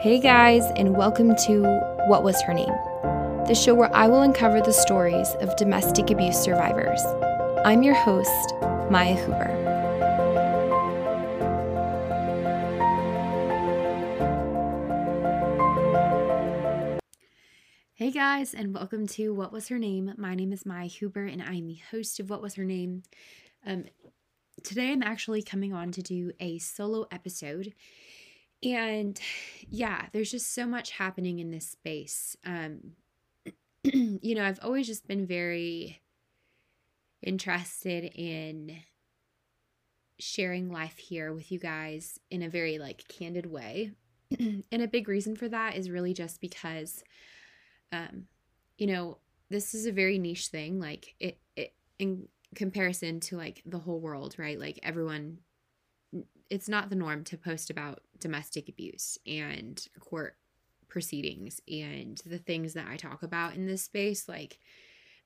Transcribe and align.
Hey 0.00 0.20
guys, 0.20 0.62
and 0.76 0.96
welcome 0.96 1.34
to 1.46 1.62
What 2.06 2.22
Was 2.22 2.40
Her 2.42 2.54
Name? 2.54 2.68
The 3.48 3.60
show 3.60 3.74
where 3.74 3.92
I 3.92 4.06
will 4.06 4.22
uncover 4.22 4.60
the 4.60 4.72
stories 4.72 5.28
of 5.40 5.56
domestic 5.56 6.10
abuse 6.10 6.38
survivors. 6.38 7.02
I'm 7.64 7.82
your 7.82 7.96
host, 7.96 8.54
Maya 8.92 9.16
Hooper. 9.16 9.50
Hey 17.94 18.12
guys, 18.12 18.54
and 18.54 18.72
welcome 18.72 19.08
to 19.08 19.34
What 19.34 19.50
Was 19.50 19.66
Her 19.66 19.80
Name? 19.80 20.14
My 20.16 20.36
name 20.36 20.52
is 20.52 20.64
Maya 20.64 20.86
Huber, 20.86 21.24
and 21.24 21.42
I'm 21.42 21.66
the 21.66 21.80
host 21.90 22.20
of 22.20 22.30
What 22.30 22.40
Was 22.40 22.54
Her 22.54 22.64
Name. 22.64 23.02
Um, 23.66 23.86
today, 24.62 24.92
I'm 24.92 25.02
actually 25.02 25.42
coming 25.42 25.72
on 25.72 25.90
to 25.90 26.02
do 26.02 26.30
a 26.38 26.60
solo 26.60 27.08
episode 27.10 27.74
and 28.62 29.18
yeah, 29.68 30.06
there's 30.12 30.30
just 30.30 30.54
so 30.54 30.66
much 30.66 30.90
happening 30.90 31.38
in 31.38 31.50
this 31.50 31.68
space. 31.68 32.36
Um, 32.44 32.92
you 33.84 34.34
know, 34.34 34.44
I've 34.44 34.60
always 34.62 34.86
just 34.86 35.06
been 35.06 35.26
very 35.26 36.00
interested 37.22 38.04
in 38.14 38.78
sharing 40.20 40.70
life 40.70 40.98
here 40.98 41.32
with 41.32 41.52
you 41.52 41.58
guys 41.58 42.18
in 42.30 42.42
a 42.42 42.48
very 42.48 42.78
like 42.78 43.06
candid 43.08 43.46
way. 43.46 43.92
and 44.38 44.64
a 44.82 44.88
big 44.88 45.08
reason 45.08 45.36
for 45.36 45.48
that 45.48 45.76
is 45.76 45.90
really 45.90 46.12
just 46.12 46.40
because 46.40 47.02
um 47.92 48.24
you 48.76 48.86
know, 48.86 49.18
this 49.50 49.74
is 49.74 49.86
a 49.86 49.92
very 49.92 50.18
niche 50.18 50.48
thing 50.48 50.78
like 50.78 51.14
it, 51.18 51.38
it 51.56 51.74
in 51.98 52.28
comparison 52.54 53.20
to 53.20 53.36
like 53.36 53.62
the 53.66 53.78
whole 53.78 54.00
world, 54.00 54.36
right? 54.38 54.58
Like 54.58 54.78
everyone 54.82 55.38
it's 56.50 56.68
not 56.68 56.90
the 56.90 56.96
norm 56.96 57.24
to 57.24 57.36
post 57.36 57.70
about 57.70 58.00
domestic 58.18 58.68
abuse 58.68 59.18
and 59.26 59.86
court 60.00 60.36
proceedings 60.88 61.60
and 61.68 62.22
the 62.24 62.38
things 62.38 62.74
that 62.74 62.86
I 62.88 62.96
talk 62.96 63.22
about 63.22 63.54
in 63.54 63.66
this 63.66 63.82
space 63.82 64.28
like 64.28 64.58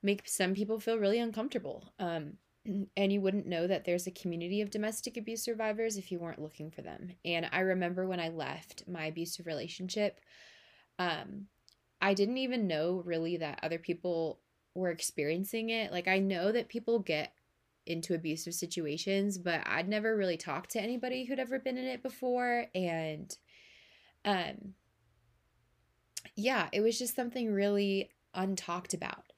make 0.02 0.28
some 0.28 0.54
people 0.54 0.80
feel 0.80 0.98
really 0.98 1.20
uncomfortable. 1.20 1.92
Um 1.98 2.34
and 2.96 3.12
you 3.12 3.20
wouldn't 3.20 3.46
know 3.46 3.66
that 3.66 3.84
there's 3.84 4.06
a 4.06 4.12
community 4.12 4.60
of 4.60 4.70
domestic 4.70 5.16
abuse 5.16 5.42
survivors 5.42 5.96
if 5.96 6.12
you 6.12 6.20
weren't 6.20 6.40
looking 6.40 6.70
for 6.70 6.82
them. 6.82 7.10
And 7.24 7.48
I 7.50 7.60
remember 7.60 8.06
when 8.06 8.20
I 8.20 8.28
left 8.28 8.84
my 8.86 9.06
abusive 9.06 9.46
relationship, 9.46 10.20
um 10.98 11.46
I 12.00 12.14
didn't 12.14 12.38
even 12.38 12.66
know 12.66 13.02
really 13.04 13.36
that 13.36 13.60
other 13.62 13.78
people 13.78 14.40
were 14.74 14.90
experiencing 14.90 15.70
it. 15.70 15.92
Like 15.92 16.08
I 16.08 16.18
know 16.18 16.50
that 16.50 16.68
people 16.68 16.98
get 16.98 17.32
into 17.86 18.14
abusive 18.14 18.54
situations, 18.54 19.38
but 19.38 19.60
I'd 19.66 19.88
never 19.88 20.16
really 20.16 20.36
talked 20.36 20.70
to 20.72 20.82
anybody 20.82 21.24
who'd 21.24 21.38
ever 21.38 21.58
been 21.58 21.78
in 21.78 21.86
it 21.86 22.02
before 22.02 22.66
and 22.74 23.36
um 24.24 24.74
yeah, 26.36 26.68
it 26.72 26.80
was 26.80 26.98
just 26.98 27.16
something 27.16 27.52
really 27.52 28.10
untalked 28.34 28.94
about. 28.94 29.32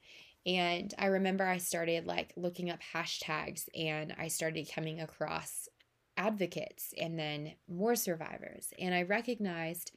And 0.45 0.93
I 0.99 1.07
remember 1.07 1.45
I 1.45 1.57
started 1.57 2.05
like 2.05 2.33
looking 2.35 2.69
up 2.69 2.79
hashtags 2.93 3.67
and 3.75 4.15
I 4.17 4.27
started 4.27 4.69
coming 4.73 5.01
across 5.01 5.67
advocates 6.17 6.93
and 6.97 7.17
then 7.17 7.53
more 7.67 7.95
survivors. 7.95 8.71
And 8.79 8.93
I 8.93 9.03
recognized 9.03 9.91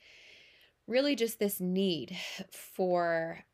really 0.87 1.15
just 1.15 1.39
this 1.39 1.61
need 1.61 2.17
for 2.51 3.45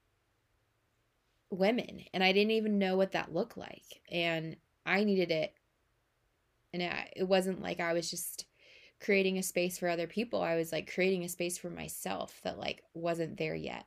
women. 1.51 2.05
And 2.13 2.23
I 2.23 2.33
didn't 2.33 2.53
even 2.53 2.79
know 2.79 2.97
what 2.97 3.13
that 3.13 3.35
looked 3.35 3.59
like. 3.59 4.01
And 4.11 4.57
I 4.87 5.05
needed 5.05 5.31
it. 5.31 5.55
And 6.73 6.83
it 7.15 7.29
wasn't 7.29 7.63
like 7.63 7.79
I 7.79 7.93
was 7.93 8.11
just 8.11 8.47
creating 9.01 9.39
a 9.39 9.43
space 9.43 9.79
for 9.79 9.89
other 9.89 10.07
people. 10.07 10.43
I 10.43 10.57
was 10.57 10.73
like 10.73 10.93
creating 10.93 11.25
a 11.25 11.29
space 11.29 11.57
for 11.57 11.71
myself 11.71 12.41
that 12.43 12.59
like 12.59 12.83
wasn't 12.95 13.37
there 13.37 13.55
yet. 13.55 13.85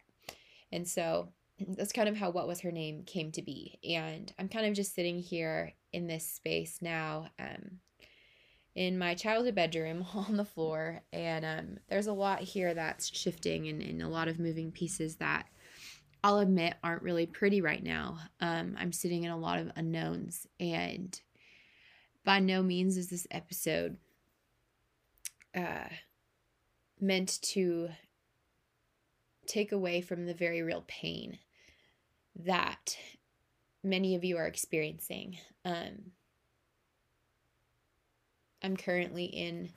And 0.72 0.88
so 0.88 1.30
that's 1.68 1.92
kind 1.92 2.08
of 2.08 2.16
how 2.16 2.30
what 2.30 2.48
was 2.48 2.62
her 2.62 2.72
name 2.72 3.04
came 3.04 3.32
to 3.34 3.42
be. 3.42 3.78
And 3.84 4.32
I'm 4.40 4.50
kind 4.50 4.66
of 4.66 4.74
just 4.74 4.96
sitting 4.96 5.20
here 5.20 5.74
in 5.94 6.08
this 6.08 6.26
space 6.26 6.80
now 6.82 7.28
um 7.40 7.80
in 8.76 8.98
my 8.98 9.16
childhood 9.16 9.56
bedroom 9.56 10.06
on 10.14 10.38
the 10.38 10.46
floor 10.46 11.02
and 11.12 11.46
um 11.46 11.78
there's 11.90 12.08
a 12.08 12.14
lot 12.14 12.42
here 12.42 12.74
that's 12.74 13.16
shifting 13.16 13.68
and, 13.68 13.82
and 13.82 14.02
a 14.02 14.08
lot 14.08 14.28
of 14.28 14.40
moving 14.40 14.72
pieces 14.72 15.16
that 15.16 15.48
I'll 16.24 16.40
admit 16.40 16.76
aren't 16.84 17.04
really 17.04 17.26
pretty 17.26 17.62
right 17.62 17.84
now. 17.84 18.20
Um, 18.42 18.76
I'm 18.78 18.92
sitting 18.92 19.24
in 19.24 19.32
a 19.32 19.38
lot 19.38 19.60
of 19.60 19.72
unknowns, 19.76 20.48
and 20.60 21.20
by 22.26 22.40
no 22.40 22.62
means 22.62 22.98
is 22.98 23.10
this 23.10 23.28
episode 23.32 23.98
uh, 25.56 25.90
meant 27.00 27.42
to 27.42 27.90
take 29.46 29.72
away 29.72 30.02
from 30.02 30.26
the 30.26 30.34
very 30.34 30.62
real 30.62 30.84
pain 30.88 31.40
that 32.36 32.98
many 33.84 34.16
of 34.16 34.24
you 34.24 34.38
are 34.38 34.46
experiencing. 34.46 35.38
Um, 35.64 36.12
I'm 38.62 38.76
currently 38.76 39.26
in 39.26 39.70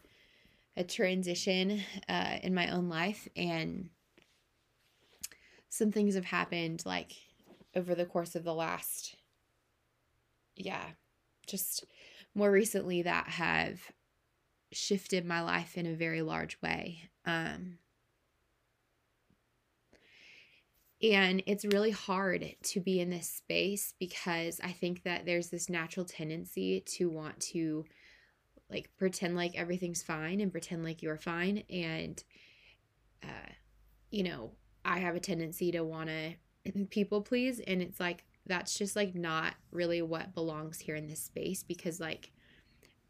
a 0.76 0.84
transition 0.84 1.82
uh, 2.08 2.38
in 2.42 2.54
my 2.54 2.68
own 2.70 2.88
life, 2.88 3.28
and 3.36 3.90
some 5.70 5.92
things 5.92 6.16
have 6.16 6.26
happened 6.26 6.82
like 6.84 7.12
over 7.74 7.94
the 7.94 8.04
course 8.04 8.34
of 8.34 8.44
the 8.44 8.52
last 8.52 9.16
yeah 10.56 10.84
just 11.46 11.84
more 12.34 12.50
recently 12.50 13.02
that 13.02 13.28
have 13.28 13.80
shifted 14.72 15.24
my 15.24 15.40
life 15.40 15.78
in 15.78 15.86
a 15.86 15.94
very 15.94 16.22
large 16.22 16.60
way 16.60 17.08
um 17.24 17.78
and 21.02 21.42
it's 21.46 21.64
really 21.64 21.90
hard 21.90 22.54
to 22.62 22.78
be 22.78 23.00
in 23.00 23.10
this 23.10 23.28
space 23.28 23.94
because 23.98 24.60
i 24.62 24.70
think 24.70 25.02
that 25.04 25.24
there's 25.24 25.48
this 25.48 25.68
natural 25.68 26.04
tendency 26.04 26.80
to 26.80 27.08
want 27.08 27.38
to 27.40 27.84
like 28.70 28.90
pretend 28.98 29.34
like 29.34 29.56
everything's 29.56 30.02
fine 30.02 30.40
and 30.40 30.52
pretend 30.52 30.84
like 30.84 31.02
you're 31.02 31.16
fine 31.16 31.62
and 31.70 32.22
uh 33.22 33.52
you 34.10 34.22
know 34.22 34.52
I 34.90 34.98
have 34.98 35.14
a 35.14 35.20
tendency 35.20 35.70
to 35.72 35.82
want 35.82 36.10
to 36.66 36.84
people 36.90 37.22
please 37.22 37.60
and 37.60 37.80
it's 37.80 38.00
like 38.00 38.24
that's 38.46 38.76
just 38.76 38.96
like 38.96 39.14
not 39.14 39.54
really 39.70 40.02
what 40.02 40.34
belongs 40.34 40.80
here 40.80 40.96
in 40.96 41.06
this 41.06 41.22
space 41.22 41.62
because 41.62 42.00
like 42.00 42.32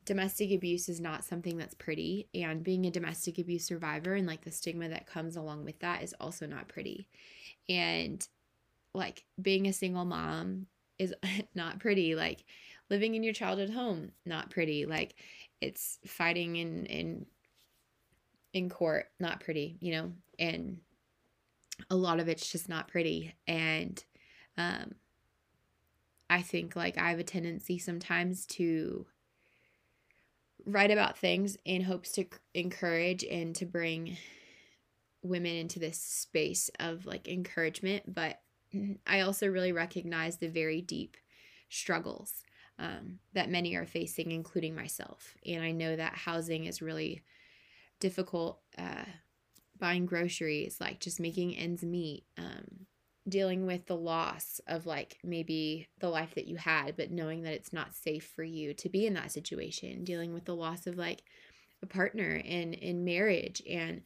domestic 0.04 0.50
abuse 0.50 0.88
is 0.88 1.00
not 1.00 1.24
something 1.24 1.56
that's 1.56 1.74
pretty 1.74 2.28
and 2.34 2.64
being 2.64 2.86
a 2.86 2.91
domestic 2.91 3.38
abuse 3.38 3.64
survivor 3.64 4.14
and 4.14 4.26
like 4.26 4.42
the 4.44 4.50
stigma 4.50 4.88
that 4.88 5.06
comes 5.06 5.36
along 5.36 5.64
with 5.64 5.78
that 5.80 6.02
is 6.02 6.14
also 6.20 6.46
not 6.46 6.68
pretty. 6.68 7.06
And 7.68 8.26
like 8.94 9.24
being 9.41 9.68
a 9.68 9.72
single 9.72 10.04
mom 10.04 10.66
is 10.98 11.14
not 11.54 11.78
pretty. 11.78 12.14
Like 12.14 12.44
living 12.88 13.14
in 13.14 13.22
your 13.22 13.34
childhood 13.34 13.70
home, 13.70 14.10
not 14.26 14.50
pretty. 14.50 14.84
Like 14.86 15.14
it's 15.60 15.98
fighting 16.06 16.56
in 16.56 16.86
in 16.86 17.26
in 18.52 18.68
court, 18.68 19.06
not 19.20 19.41
pretty, 19.41 19.76
you 19.80 19.92
know. 19.92 20.12
And 20.38 20.78
a 21.88 21.96
lot 21.96 22.20
of 22.20 22.28
it's 22.28 22.50
just 22.50 22.68
not 22.68 22.88
pretty 22.88 23.34
and 23.46 24.04
um 24.58 24.94
I 26.28 26.42
think 26.42 26.76
like 26.76 26.96
I 26.96 27.10
have 27.10 27.18
a 27.18 27.24
tendency 27.24 27.78
sometimes 27.78 28.46
to 28.46 29.06
write 30.64 30.92
about 30.92 31.18
things 31.18 31.56
in 31.64 31.82
hopes 31.82 32.12
to 32.12 32.26
encourage 32.54 33.24
and 33.24 33.54
to 33.56 33.66
bring 33.66 34.16
women 35.22 35.56
into 35.56 35.78
this 35.80 35.98
space 35.98 36.70
of 36.78 37.04
like 37.04 37.28
encouragement, 37.28 38.14
but 38.14 38.41
I 39.06 39.20
also 39.20 39.48
really 39.48 39.72
recognize 39.72 40.36
the 40.36 40.48
very 40.48 40.80
deep 40.80 41.16
struggles 41.68 42.44
um, 42.78 43.18
that 43.34 43.50
many 43.50 43.74
are 43.74 43.86
facing, 43.86 44.30
including 44.30 44.74
myself. 44.74 45.34
And 45.44 45.62
I 45.62 45.72
know 45.72 45.97
that 45.97 46.14
housing 46.14 46.66
is 46.66 46.80
really 46.80 47.22
difficult 47.98 48.60
uh, 48.78 49.04
buying 49.80 50.06
groceries, 50.06 50.77
like 50.80 51.00
just 51.00 51.21
making 51.21 51.56
ends 51.56 51.82
meet, 51.82 52.24
um, 52.38 52.86
dealing 53.28 53.66
with 53.66 53.86
the 53.86 53.97
loss 53.97 54.60
of 54.66 54.86
like 54.86 55.18
maybe 55.24 55.88
the 55.98 56.09
life 56.09 56.34
that 56.34 56.47
you 56.47 56.56
had, 56.56 56.97
but 56.97 57.10
knowing 57.10 57.42
that 57.42 57.54
it's 57.54 57.72
not 57.72 57.94
safe 57.94 58.30
for 58.34 58.44
you 58.44 58.74
to 58.74 58.88
be 58.88 59.06
in 59.06 59.15
that 59.15 59.32
situation, 59.32 60.04
dealing 60.04 60.32
with 60.32 60.44
the 60.44 60.54
loss 60.54 60.86
of 60.86 60.97
like 60.97 61.22
a 61.82 61.86
partner 61.86 62.36
in 62.36 62.74
in 62.74 63.04
marriage 63.04 63.62
and 63.68 64.03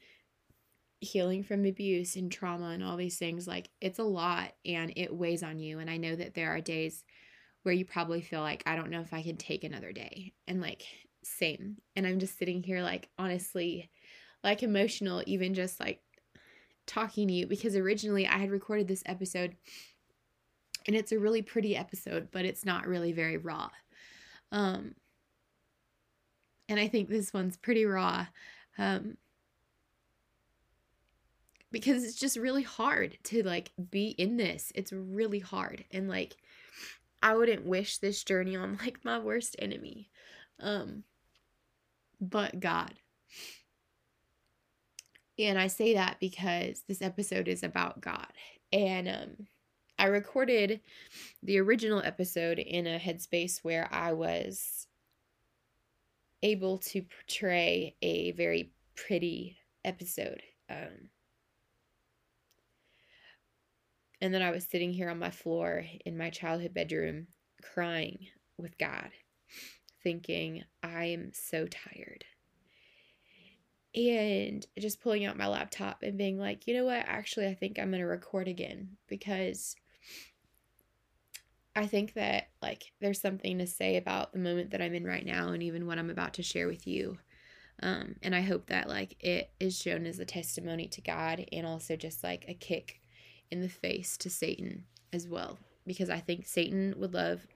healing 1.01 1.43
from 1.43 1.67
abuse 1.67 2.17
and 2.17 2.33
trauma 2.33 2.69
and 2.69 2.83
all 2.83 2.97
these 2.97 3.19
things 3.19 3.47
like 3.47 3.69
it's 3.81 3.99
a 3.99 4.05
lot 4.05 4.53
and 4.65 4.93
it 4.97 5.15
weighs 5.15 5.43
on 5.43 5.59
you. 5.59 5.79
And 5.79 5.91
I 5.91 5.97
know 5.97 6.17
that 6.17 6.35
there 6.35 6.51
are 6.51 6.61
days 6.61 7.05
where 7.63 7.75
you 7.75 7.85
probably 7.85 8.21
feel 8.21 8.41
like 8.41 8.63
I 8.67 8.77
don't 8.77 8.91
know 8.91 9.01
if 9.01 9.13
I 9.13 9.23
can 9.23 9.37
take 9.37 9.65
another 9.65 9.93
day. 9.93 10.33
And 10.47 10.61
like 10.61 10.83
same. 11.23 11.77
And 11.97 12.07
I'm 12.07 12.19
just 12.19 12.39
sitting 12.39 12.63
here 12.63 12.83
like 12.83 13.09
honestly 13.19 13.91
like 14.45 14.63
emotional 14.63 15.23
even 15.27 15.55
just 15.55 15.81
like 15.81 16.01
talking 16.87 17.29
to 17.29 17.35
you 17.35 17.47
because 17.47 17.75
originally 17.75 18.27
I 18.27 18.37
had 18.37 18.51
recorded 18.51 18.87
this 18.87 19.03
episode 19.07 19.57
and 20.87 20.95
it's 20.95 21.13
a 21.13 21.19
really 21.19 21.41
pretty 21.41 21.75
episode, 21.75 22.29
but 22.31 22.45
it's 22.45 22.65
not 22.65 22.87
really 22.87 23.13
very 23.13 23.39
raw. 23.39 23.71
Um 24.53 24.95
and 26.69 26.79
I 26.79 26.89
think 26.89 27.09
this 27.09 27.33
one's 27.33 27.57
pretty 27.57 27.87
raw. 27.87 28.27
Um 28.79 29.17
because 31.73 32.05
it's 32.05 32.15
just 32.21 32.37
really 32.37 32.63
hard 32.63 33.19
to 33.25 33.43
like 33.43 33.73
be 33.91 34.09
in 34.09 34.37
this. 34.37 34.71
It's 34.75 34.93
really 34.93 35.41
hard. 35.41 35.85
And 35.91 36.09
like 36.09 36.37
I 37.23 37.35
wouldn't 37.35 37.65
wish 37.65 37.99
this 37.99 38.23
journey 38.23 38.57
on 38.57 38.79
like 38.85 38.99
my 39.05 39.19
worst 39.19 39.57
enemy. 39.59 40.11
Um 40.61 41.05
but 42.21 42.61
God. 42.61 42.93
And 45.39 45.59
I 45.59 45.67
say 45.67 45.95
that 45.95 46.19
because 46.21 46.83
this 46.87 47.03
episode 47.03 47.49
is 47.49 47.63
about 47.63 48.01
God. 48.01 48.33
And 48.73 49.09
um 49.09 49.47
I 49.99 50.07
recorded 50.07 50.81
the 51.43 51.59
original 51.59 52.03
episode 52.05 52.59
in 52.59 52.87
a 52.87 52.99
headspace 52.99 53.61
where 53.63 53.89
I 53.93 54.13
was 54.13 54.89
able 56.43 56.79
to 56.79 57.03
portray 57.03 57.95
a 58.03 58.33
very 58.33 58.73
pretty 58.97 59.57
episode. 59.85 60.43
Um, 60.69 61.11
and 64.21 64.35
then 64.35 64.43
I 64.43 64.51
was 64.51 64.65
sitting 64.65 64.93
here 64.93 65.09
on 65.09 65.19
my 65.19 65.31
floor 65.31 65.85
in 66.05 66.19
my 66.19 66.31
childhood 66.31 66.75
bedroom 66.75 67.29
crying 67.63 68.19
with 68.59 68.77
God, 68.79 69.11
thinking, 70.03 70.65
I 70.83 71.07
am 71.07 71.31
so 71.33 71.67
tired. 71.67 72.25
And 73.95 74.67
just 74.79 75.01
pulling 75.01 75.25
out 75.25 75.39
my 75.39 75.47
laptop 75.47 76.03
and 76.03 76.19
being 76.19 76.39
like, 76.39 76.67
you 76.67 76.75
know 76.75 76.85
what? 76.85 77.05
Actually, 77.07 77.47
I 77.47 77.55
think 77.55 77.79
I'm 77.79 77.91
going 77.91 78.01
to 78.01 78.07
record 78.07 78.49
again 78.49 78.97
because 79.09 79.77
I 81.77 81.87
think 81.87 82.15
that 82.15 82.49
like 82.63 82.93
there's 83.01 83.21
something 83.21 83.59
to 83.59 83.67
say 83.67 83.97
about 83.97 84.33
the 84.33 84.39
moment 84.39 84.71
that 84.71 84.83
I'm 84.83 84.95
in 84.95 85.05
right 85.05 85.25
now 85.25 85.49
and 85.49 85.63
even 85.63 85.87
what 85.87 85.99
I'm 85.99 86.11
about 86.11 86.35
to 86.35 86.43
share 86.43 86.67
with 86.67 86.87
you. 86.87 87.19
Um, 87.83 88.15
and 88.23 88.35
I 88.35 88.41
hope 88.41 88.67
that 88.67 88.89
like 88.89 89.17
it 89.21 89.51
is 89.59 89.77
shown 89.77 90.07
as 90.07 90.19
a 90.19 90.25
testimony 90.25 90.87
to 90.89 91.01
God 91.01 91.45
and 91.53 91.67
also 91.67 91.97
just 91.97 92.23
like 92.23 92.45
a 92.49 92.55
kick 92.55 93.01
in 93.51 93.61
the 93.61 93.69
face 93.69 94.17
to 94.19 94.31
Satan 94.31 94.85
as 95.13 95.27
well. 95.29 95.59
Because 95.87 96.11
I 96.11 96.21
think 96.21 96.47
Satan 96.47 96.95
would 96.97 97.13
love 97.13 97.47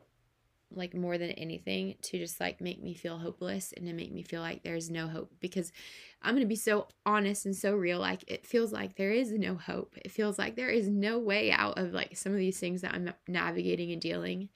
like 0.75 0.95
more 0.95 1.17
than 1.17 1.31
anything 1.33 1.95
to 2.03 2.19
just 2.19 2.41
like 2.41 2.61
make 2.61 2.83
me 2.83 2.95
feel 2.95 3.19
hopeless 3.19 3.73
and 3.77 3.87
to 3.87 3.93
make 3.93 4.13
me 4.13 4.23
feel 4.23 4.43
like 4.43 4.63
there's 4.63 4.91
no 4.91 5.07
hope 5.09 5.33
because 5.41 5.73
I'm 6.23 6.35
going 6.35 6.43
to 6.45 6.49
be 6.49 6.57
so 6.57 6.89
honest 7.07 7.47
and 7.47 7.57
so 7.57 7.75
real 7.75 7.99
like 7.99 8.25
it 8.27 8.47
feels 8.47 8.73
like 8.73 8.97
there 8.97 9.11
is 9.11 9.33
no 9.33 9.55
hope. 9.55 9.95
It 9.97 10.11
feels 10.11 10.39
like 10.39 10.57
there 10.57 10.71
is 10.71 10.89
no 10.89 11.19
way 11.19 11.51
out 11.51 11.79
of 11.79 11.93
like 11.93 12.17
some 12.17 12.33
of 12.33 12.39
these 12.39 12.59
things 12.59 12.83
that 12.83 12.95
I'm 12.95 13.13
navigating 13.27 13.93
and 13.93 14.01
dealing 14.01 14.51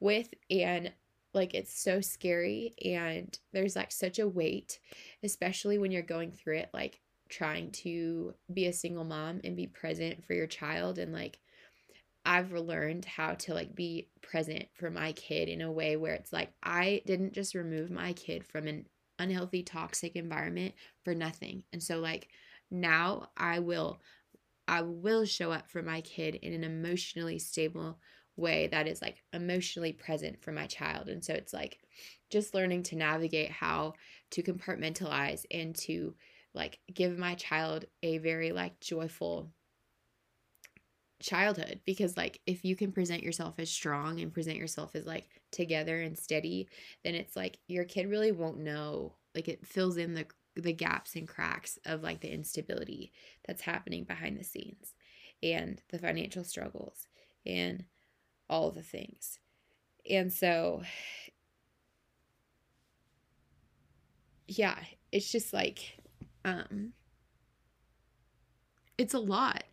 with 0.00 0.28
and 0.50 0.92
like 1.32 1.54
it's 1.54 1.78
so 1.78 2.00
scary 2.00 2.74
and 2.84 3.38
there's 3.52 3.76
like 3.76 3.92
such 3.92 4.18
a 4.18 4.28
weight 4.28 4.78
especially 5.22 5.78
when 5.78 5.90
you're 5.90 6.02
going 6.02 6.32
through 6.32 6.56
it 6.56 6.70
like 6.72 7.00
trying 7.28 7.70
to 7.72 8.34
be 8.52 8.66
a 8.66 8.72
single 8.72 9.04
mom 9.04 9.40
and 9.44 9.56
be 9.56 9.66
present 9.66 10.24
for 10.24 10.34
your 10.34 10.46
child 10.46 10.98
and 10.98 11.12
like 11.12 11.38
I've 12.26 12.50
learned 12.52 13.04
how 13.04 13.34
to 13.34 13.54
like 13.54 13.74
be 13.74 14.08
present 14.20 14.66
for 14.74 14.90
my 14.90 15.12
kid 15.12 15.48
in 15.48 15.60
a 15.62 15.70
way 15.70 15.96
where 15.96 16.14
it's 16.14 16.32
like 16.32 16.52
I 16.62 17.00
didn't 17.06 17.32
just 17.32 17.54
remove 17.54 17.90
my 17.90 18.12
kid 18.14 18.44
from 18.44 18.66
an 18.66 18.86
unhealthy 19.18 19.62
toxic 19.62 20.16
environment 20.16 20.74
for 21.04 21.14
nothing. 21.14 21.62
And 21.72 21.80
so 21.80 22.00
like 22.00 22.28
now 22.68 23.28
I 23.36 23.60
will 23.60 24.00
I 24.66 24.82
will 24.82 25.24
show 25.24 25.52
up 25.52 25.70
for 25.70 25.82
my 25.82 26.00
kid 26.00 26.34
in 26.34 26.52
an 26.52 26.64
emotionally 26.64 27.38
stable 27.38 28.00
way 28.36 28.66
that 28.66 28.88
is 28.88 29.00
like 29.00 29.22
emotionally 29.32 29.92
present 29.92 30.42
for 30.42 30.50
my 30.50 30.66
child. 30.66 31.08
And 31.08 31.24
so 31.24 31.32
it's 31.32 31.52
like 31.52 31.78
just 32.28 32.54
learning 32.54 32.82
to 32.84 32.96
navigate 32.96 33.52
how 33.52 33.94
to 34.32 34.42
compartmentalize 34.42 35.44
and 35.52 35.76
to 35.76 36.16
like 36.54 36.80
give 36.92 37.16
my 37.16 37.36
child 37.36 37.84
a 38.02 38.18
very 38.18 38.50
like 38.50 38.80
joyful 38.80 39.52
childhood 41.20 41.80
because 41.86 42.16
like 42.16 42.40
if 42.46 42.64
you 42.64 42.76
can 42.76 42.92
present 42.92 43.22
yourself 43.22 43.54
as 43.58 43.70
strong 43.70 44.20
and 44.20 44.34
present 44.34 44.56
yourself 44.58 44.94
as 44.94 45.06
like 45.06 45.28
together 45.50 46.02
and 46.02 46.18
steady 46.18 46.68
then 47.04 47.14
it's 47.14 47.34
like 47.34 47.58
your 47.68 47.84
kid 47.84 48.08
really 48.08 48.32
won't 48.32 48.58
know 48.58 49.14
like 49.34 49.48
it 49.48 49.66
fills 49.66 49.96
in 49.96 50.14
the 50.14 50.26
the 50.56 50.72
gaps 50.72 51.14
and 51.14 51.28
cracks 51.28 51.78
of 51.84 52.02
like 52.02 52.20
the 52.20 52.32
instability 52.32 53.12
that's 53.46 53.62
happening 53.62 54.04
behind 54.04 54.38
the 54.38 54.44
scenes 54.44 54.94
and 55.42 55.82
the 55.90 55.98
financial 55.98 56.44
struggles 56.44 57.06
and 57.44 57.84
all 58.48 58.70
the 58.70 58.82
things. 58.82 59.38
And 60.08 60.32
so 60.32 60.82
yeah 64.48 64.76
it's 65.10 65.30
just 65.30 65.52
like 65.52 65.98
um 66.44 66.92
it's 68.96 69.12
a 69.14 69.18
lot 69.18 69.64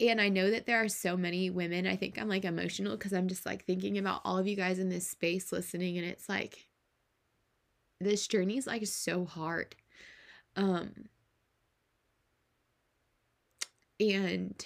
and 0.00 0.20
I 0.20 0.28
know 0.28 0.50
that 0.50 0.66
there 0.66 0.82
are 0.82 0.88
so 0.88 1.16
many 1.16 1.50
women. 1.50 1.86
I 1.86 1.96
think 1.96 2.20
I'm 2.20 2.28
like 2.28 2.44
emotional 2.44 2.96
because 2.96 3.12
I'm 3.12 3.28
just 3.28 3.46
like 3.46 3.64
thinking 3.64 3.98
about 3.98 4.20
all 4.24 4.38
of 4.38 4.46
you 4.46 4.56
guys 4.56 4.78
in 4.78 4.88
this 4.88 5.08
space 5.08 5.52
listening, 5.52 5.98
and 5.98 6.06
it's 6.06 6.28
like 6.28 6.66
this 8.00 8.26
journey 8.26 8.56
is 8.58 8.66
like 8.66 8.86
so 8.86 9.24
hard. 9.24 9.76
Um, 10.56 11.08
and 14.00 14.64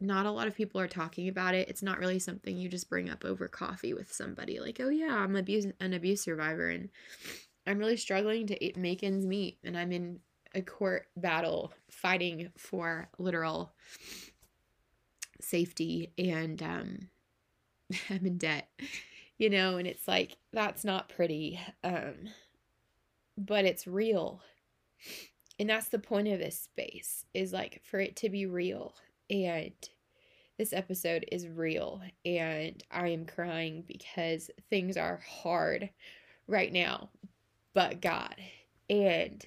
not 0.00 0.26
a 0.26 0.30
lot 0.30 0.46
of 0.46 0.54
people 0.54 0.80
are 0.80 0.88
talking 0.88 1.28
about 1.28 1.54
it. 1.54 1.68
It's 1.68 1.82
not 1.82 1.98
really 1.98 2.18
something 2.18 2.56
you 2.56 2.68
just 2.68 2.88
bring 2.88 3.10
up 3.10 3.24
over 3.24 3.48
coffee 3.48 3.94
with 3.94 4.12
somebody. 4.12 4.60
Like, 4.60 4.80
oh 4.80 4.90
yeah, 4.90 5.16
I'm 5.16 5.34
abuse 5.34 5.66
an 5.80 5.94
abuse 5.94 6.22
survivor, 6.22 6.68
and 6.68 6.90
I'm 7.66 7.78
really 7.78 7.96
struggling 7.96 8.46
to 8.48 8.72
make 8.76 9.02
ends 9.02 9.26
meet, 9.26 9.58
and 9.64 9.76
I'm 9.76 9.92
in 9.92 10.20
a 10.58 10.62
court 10.62 11.06
battle 11.16 11.72
fighting 11.88 12.50
for 12.58 13.08
literal 13.16 13.72
safety 15.40 16.12
and 16.18 16.62
um 16.62 17.08
I'm 18.10 18.26
in 18.26 18.36
debt. 18.36 18.68
You 19.38 19.50
know, 19.50 19.76
and 19.76 19.86
it's 19.86 20.08
like 20.08 20.36
that's 20.52 20.84
not 20.84 21.08
pretty. 21.08 21.60
Um 21.84 22.30
but 23.38 23.64
it's 23.64 23.86
real. 23.86 24.42
And 25.60 25.70
that's 25.70 25.88
the 25.88 25.98
point 26.00 26.28
of 26.28 26.40
this 26.40 26.58
space 26.58 27.24
is 27.34 27.52
like 27.52 27.80
for 27.84 28.00
it 28.00 28.16
to 28.16 28.28
be 28.28 28.46
real. 28.46 28.94
And 29.30 29.72
this 30.58 30.72
episode 30.72 31.24
is 31.30 31.46
real 31.46 32.02
and 32.24 32.82
I 32.90 33.08
am 33.08 33.26
crying 33.26 33.84
because 33.86 34.50
things 34.70 34.96
are 34.96 35.22
hard 35.24 35.88
right 36.48 36.72
now. 36.72 37.10
But 37.74 38.00
God. 38.00 38.34
And 38.90 39.44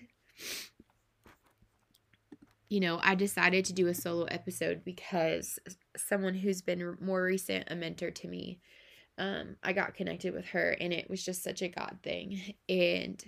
you 2.72 2.80
know, 2.80 3.02
I 3.04 3.16
decided 3.16 3.66
to 3.66 3.74
do 3.74 3.88
a 3.88 3.94
solo 3.94 4.24
episode 4.32 4.86
because 4.86 5.60
someone 5.98 6.34
who's 6.34 6.62
been 6.62 6.96
more 7.02 7.22
recent 7.22 7.68
a 7.70 7.76
mentor 7.76 8.12
to 8.12 8.28
me, 8.30 8.62
um, 9.18 9.58
I 9.62 9.74
got 9.74 9.94
connected 9.94 10.34
with 10.34 10.46
her 10.46 10.78
and 10.80 10.94
it 10.94 11.10
was 11.10 11.22
just 11.22 11.44
such 11.44 11.62
a 11.62 11.68
God 11.68 11.98
thing. 12.02 12.56
And 12.70 13.22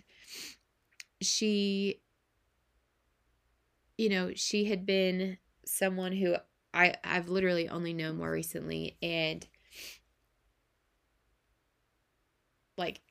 she, 1.20 2.00
you 3.98 4.08
know, 4.08 4.32
she 4.34 4.64
had 4.64 4.86
been 4.86 5.38
someone 5.66 6.14
who 6.14 6.38
I, 6.74 6.96
I've 7.04 7.28
literally 7.28 7.68
only 7.68 7.92
known 7.92 8.20
more 8.20 8.32
recently 8.32 8.96
and 9.02 9.46
like 12.78 13.02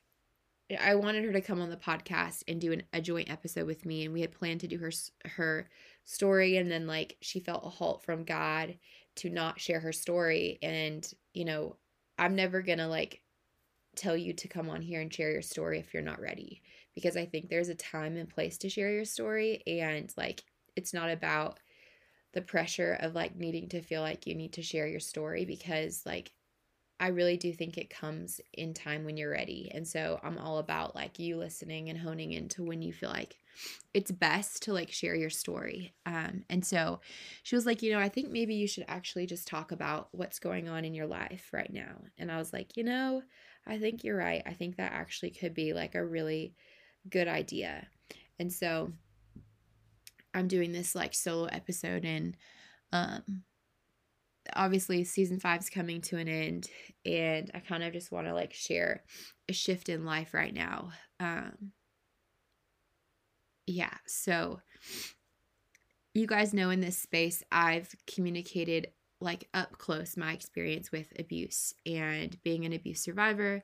I 0.79 0.95
wanted 0.95 1.25
her 1.25 1.33
to 1.33 1.41
come 1.41 1.61
on 1.61 1.69
the 1.69 1.77
podcast 1.77 2.43
and 2.47 2.59
do 2.59 2.71
an, 2.71 2.83
a 2.93 3.01
joint 3.01 3.29
episode 3.29 3.67
with 3.67 3.85
me, 3.85 4.05
and 4.05 4.13
we 4.13 4.21
had 4.21 4.31
planned 4.31 4.61
to 4.61 4.67
do 4.67 4.77
her 4.77 4.91
her 5.25 5.69
story, 6.05 6.57
and 6.57 6.69
then 6.69 6.87
like 6.87 7.17
she 7.21 7.39
felt 7.39 7.65
a 7.65 7.69
halt 7.69 8.03
from 8.03 8.23
God 8.23 8.77
to 9.15 9.29
not 9.29 9.59
share 9.59 9.79
her 9.79 9.93
story, 9.93 10.59
and 10.61 11.11
you 11.33 11.45
know 11.45 11.77
I'm 12.17 12.35
never 12.35 12.61
gonna 12.61 12.87
like 12.87 13.21
tell 13.95 14.17
you 14.17 14.33
to 14.33 14.47
come 14.47 14.69
on 14.69 14.81
here 14.81 15.01
and 15.01 15.13
share 15.13 15.31
your 15.31 15.41
story 15.41 15.79
if 15.79 15.93
you're 15.93 16.03
not 16.03 16.21
ready, 16.21 16.61
because 16.95 17.17
I 17.17 17.25
think 17.25 17.49
there's 17.49 17.69
a 17.69 17.75
time 17.75 18.17
and 18.17 18.29
place 18.29 18.57
to 18.59 18.69
share 18.69 18.91
your 18.91 19.05
story, 19.05 19.63
and 19.67 20.11
like 20.17 20.43
it's 20.75 20.93
not 20.93 21.09
about 21.09 21.59
the 22.33 22.41
pressure 22.41 22.97
of 22.99 23.15
like 23.15 23.35
needing 23.35 23.69
to 23.69 23.81
feel 23.81 24.01
like 24.01 24.25
you 24.25 24.35
need 24.35 24.53
to 24.53 24.63
share 24.63 24.87
your 24.87 24.99
story 24.99 25.45
because 25.45 26.03
like 26.05 26.31
I 27.03 27.07
really 27.07 27.35
do 27.35 27.51
think 27.51 27.77
it 27.77 27.89
comes 27.89 28.39
in 28.53 28.73
time 28.73 29.03
when 29.03 29.17
you're 29.17 29.29
ready. 29.29 29.69
And 29.73 29.85
so 29.85 30.21
I'm 30.23 30.37
all 30.37 30.59
about 30.59 30.95
like 30.95 31.19
you 31.19 31.35
listening 31.35 31.89
and 31.89 31.99
honing 31.99 32.31
into 32.31 32.63
when 32.63 32.81
you 32.81 32.93
feel 32.93 33.09
like 33.09 33.35
it's 33.93 34.09
best 34.09 34.63
to 34.63 34.73
like 34.73 34.89
share 34.89 35.13
your 35.13 35.29
story. 35.29 35.93
Um, 36.05 36.45
and 36.49 36.65
so 36.65 37.01
she 37.43 37.57
was 37.57 37.65
like, 37.65 37.81
you 37.81 37.91
know, 37.91 37.99
I 37.99 38.07
think 38.07 38.31
maybe 38.31 38.55
you 38.55 38.69
should 38.69 38.85
actually 38.87 39.25
just 39.25 39.49
talk 39.49 39.73
about 39.73 40.07
what's 40.13 40.39
going 40.39 40.69
on 40.69 40.85
in 40.85 40.93
your 40.93 41.05
life 41.05 41.49
right 41.51 41.71
now. 41.73 42.03
And 42.17 42.31
I 42.31 42.37
was 42.37 42.53
like, 42.53 42.77
you 42.77 42.85
know, 42.85 43.21
I 43.67 43.79
think 43.79 44.05
you're 44.05 44.15
right. 44.15 44.41
I 44.45 44.53
think 44.53 44.77
that 44.77 44.93
actually 44.93 45.31
could 45.31 45.53
be 45.53 45.73
like 45.73 45.95
a 45.95 46.05
really 46.05 46.55
good 47.09 47.27
idea. 47.27 47.85
And 48.39 48.51
so 48.51 48.93
I'm 50.33 50.47
doing 50.47 50.71
this 50.71 50.95
like 50.95 51.13
solo 51.13 51.47
episode 51.47 52.05
and 52.05 52.37
um 52.93 53.43
obviously 54.55 55.03
season 55.03 55.39
five's 55.39 55.69
coming 55.69 56.01
to 56.01 56.17
an 56.17 56.27
end 56.27 56.69
and 57.05 57.49
i 57.53 57.59
kind 57.59 57.83
of 57.83 57.93
just 57.93 58.11
want 58.11 58.27
to 58.27 58.33
like 58.33 58.53
share 58.53 59.03
a 59.49 59.53
shift 59.53 59.89
in 59.89 60.05
life 60.05 60.33
right 60.33 60.53
now. 60.53 60.91
Um 61.19 61.71
yeah 63.65 63.93
so 64.05 64.59
you 66.13 66.27
guys 66.27 66.53
know 66.53 66.69
in 66.69 66.79
this 66.79 66.97
space, 66.97 67.43
I've 67.51 67.93
communicated 68.07 68.87
like 69.19 69.47
up 69.53 69.77
close 69.77 70.17
my 70.17 70.33
experience 70.33 70.91
with 70.91 71.11
abuse 71.17 71.73
and 71.85 72.37
being 72.43 72.65
an 72.65 72.73
abuse 72.73 73.01
survivor, 73.01 73.63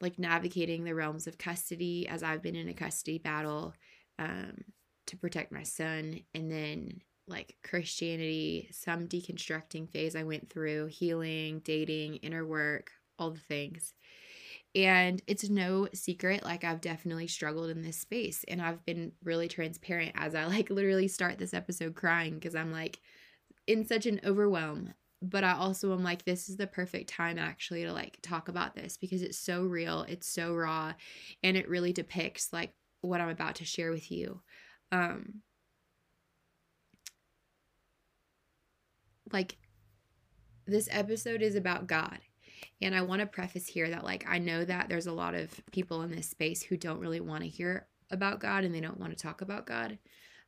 like 0.00 0.18
navigating 0.18 0.84
the 0.84 0.94
realms 0.94 1.26
of 1.26 1.38
custody 1.38 2.06
as 2.08 2.22
I've 2.22 2.42
been 2.42 2.56
in 2.56 2.68
a 2.68 2.74
custody 2.74 3.18
battle 3.18 3.74
um, 4.18 4.64
to 5.06 5.16
protect 5.16 5.52
my 5.52 5.62
son, 5.62 6.20
and 6.34 6.50
then 6.50 7.00
like 7.28 7.56
Christianity, 7.62 8.68
some 8.72 9.06
deconstructing 9.06 9.90
phase 9.90 10.16
I 10.16 10.22
went 10.24 10.50
through, 10.50 10.86
healing, 10.86 11.60
dating, 11.64 12.16
inner 12.16 12.44
work, 12.44 12.90
all 13.18 13.30
the 13.30 13.40
things. 13.40 13.94
And 14.74 15.22
it's 15.26 15.48
no 15.48 15.88
secret, 15.94 16.44
like 16.44 16.62
I've 16.62 16.80
definitely 16.80 17.26
struggled 17.26 17.70
in 17.70 17.82
this 17.82 17.96
space. 17.96 18.44
And 18.48 18.60
I've 18.60 18.84
been 18.84 19.12
really 19.24 19.48
transparent 19.48 20.12
as 20.14 20.34
I 20.34 20.44
like 20.46 20.70
literally 20.70 21.08
start 21.08 21.38
this 21.38 21.54
episode 21.54 21.94
crying 21.94 22.34
because 22.34 22.54
I'm 22.54 22.72
like 22.72 23.00
in 23.66 23.86
such 23.86 24.06
an 24.06 24.20
overwhelm. 24.24 24.94
But 25.20 25.42
I 25.42 25.52
also 25.52 25.92
am 25.92 26.04
like, 26.04 26.24
this 26.24 26.48
is 26.48 26.56
the 26.58 26.68
perfect 26.68 27.08
time 27.08 27.38
actually 27.38 27.82
to 27.84 27.92
like 27.92 28.18
talk 28.22 28.48
about 28.48 28.76
this 28.76 28.96
because 28.96 29.22
it's 29.22 29.38
so 29.38 29.62
real, 29.62 30.02
it's 30.08 30.28
so 30.28 30.54
raw, 30.54 30.92
and 31.42 31.56
it 31.56 31.68
really 31.68 31.92
depicts 31.92 32.52
like 32.52 32.72
what 33.00 33.20
I'm 33.20 33.28
about 33.28 33.56
to 33.56 33.64
share 33.64 33.90
with 33.90 34.12
you. 34.12 34.42
Um, 34.92 35.42
like, 39.32 39.56
this 40.66 40.88
episode 40.90 41.42
is 41.42 41.54
about 41.54 41.86
God 41.86 42.18
and 42.80 42.94
I 42.94 43.02
want 43.02 43.20
to 43.20 43.26
preface 43.26 43.66
here 43.66 43.90
that, 43.90 44.04
like, 44.04 44.24
I 44.28 44.38
know 44.38 44.64
that 44.64 44.88
there's 44.88 45.06
a 45.06 45.12
lot 45.12 45.34
of 45.34 45.60
people 45.72 46.02
in 46.02 46.10
this 46.10 46.28
space 46.28 46.62
who 46.62 46.76
don't 46.76 47.00
really 47.00 47.20
want 47.20 47.42
to 47.42 47.48
hear 47.48 47.86
about 48.10 48.40
God 48.40 48.64
and 48.64 48.74
they 48.74 48.80
don't 48.80 49.00
want 49.00 49.16
to 49.16 49.22
talk 49.22 49.40
about 49.40 49.66
God. 49.66 49.98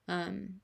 Um, 0.09 0.61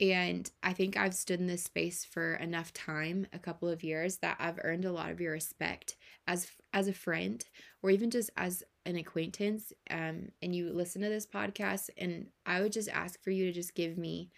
and 0.00 0.50
I 0.62 0.72
think 0.72 0.96
I've 0.96 1.14
stood 1.14 1.40
in 1.40 1.46
this 1.46 1.64
space 1.64 2.04
for 2.04 2.34
enough 2.36 2.72
time, 2.72 3.26
a 3.34 3.38
couple 3.38 3.68
of 3.68 3.84
years, 3.84 4.16
that 4.18 4.38
I've 4.40 4.58
earned 4.64 4.86
a 4.86 4.92
lot 4.92 5.10
of 5.10 5.20
your 5.20 5.32
respect 5.32 5.96
as 6.26 6.50
as 6.72 6.88
a 6.88 6.92
friend 6.92 7.44
or 7.82 7.90
even 7.90 8.10
just 8.10 8.30
as 8.36 8.62
an 8.86 8.96
acquaintance. 8.96 9.74
Um, 9.90 10.28
and 10.40 10.54
you 10.54 10.72
listen 10.72 11.02
to 11.02 11.10
this 11.10 11.26
podcast, 11.26 11.90
and 11.98 12.28
I 12.46 12.62
would 12.62 12.72
just 12.72 12.88
ask 12.88 13.22
for 13.22 13.30
you 13.30 13.44
to 13.44 13.52
just 13.52 13.74
give 13.74 13.98
me, 13.98 14.30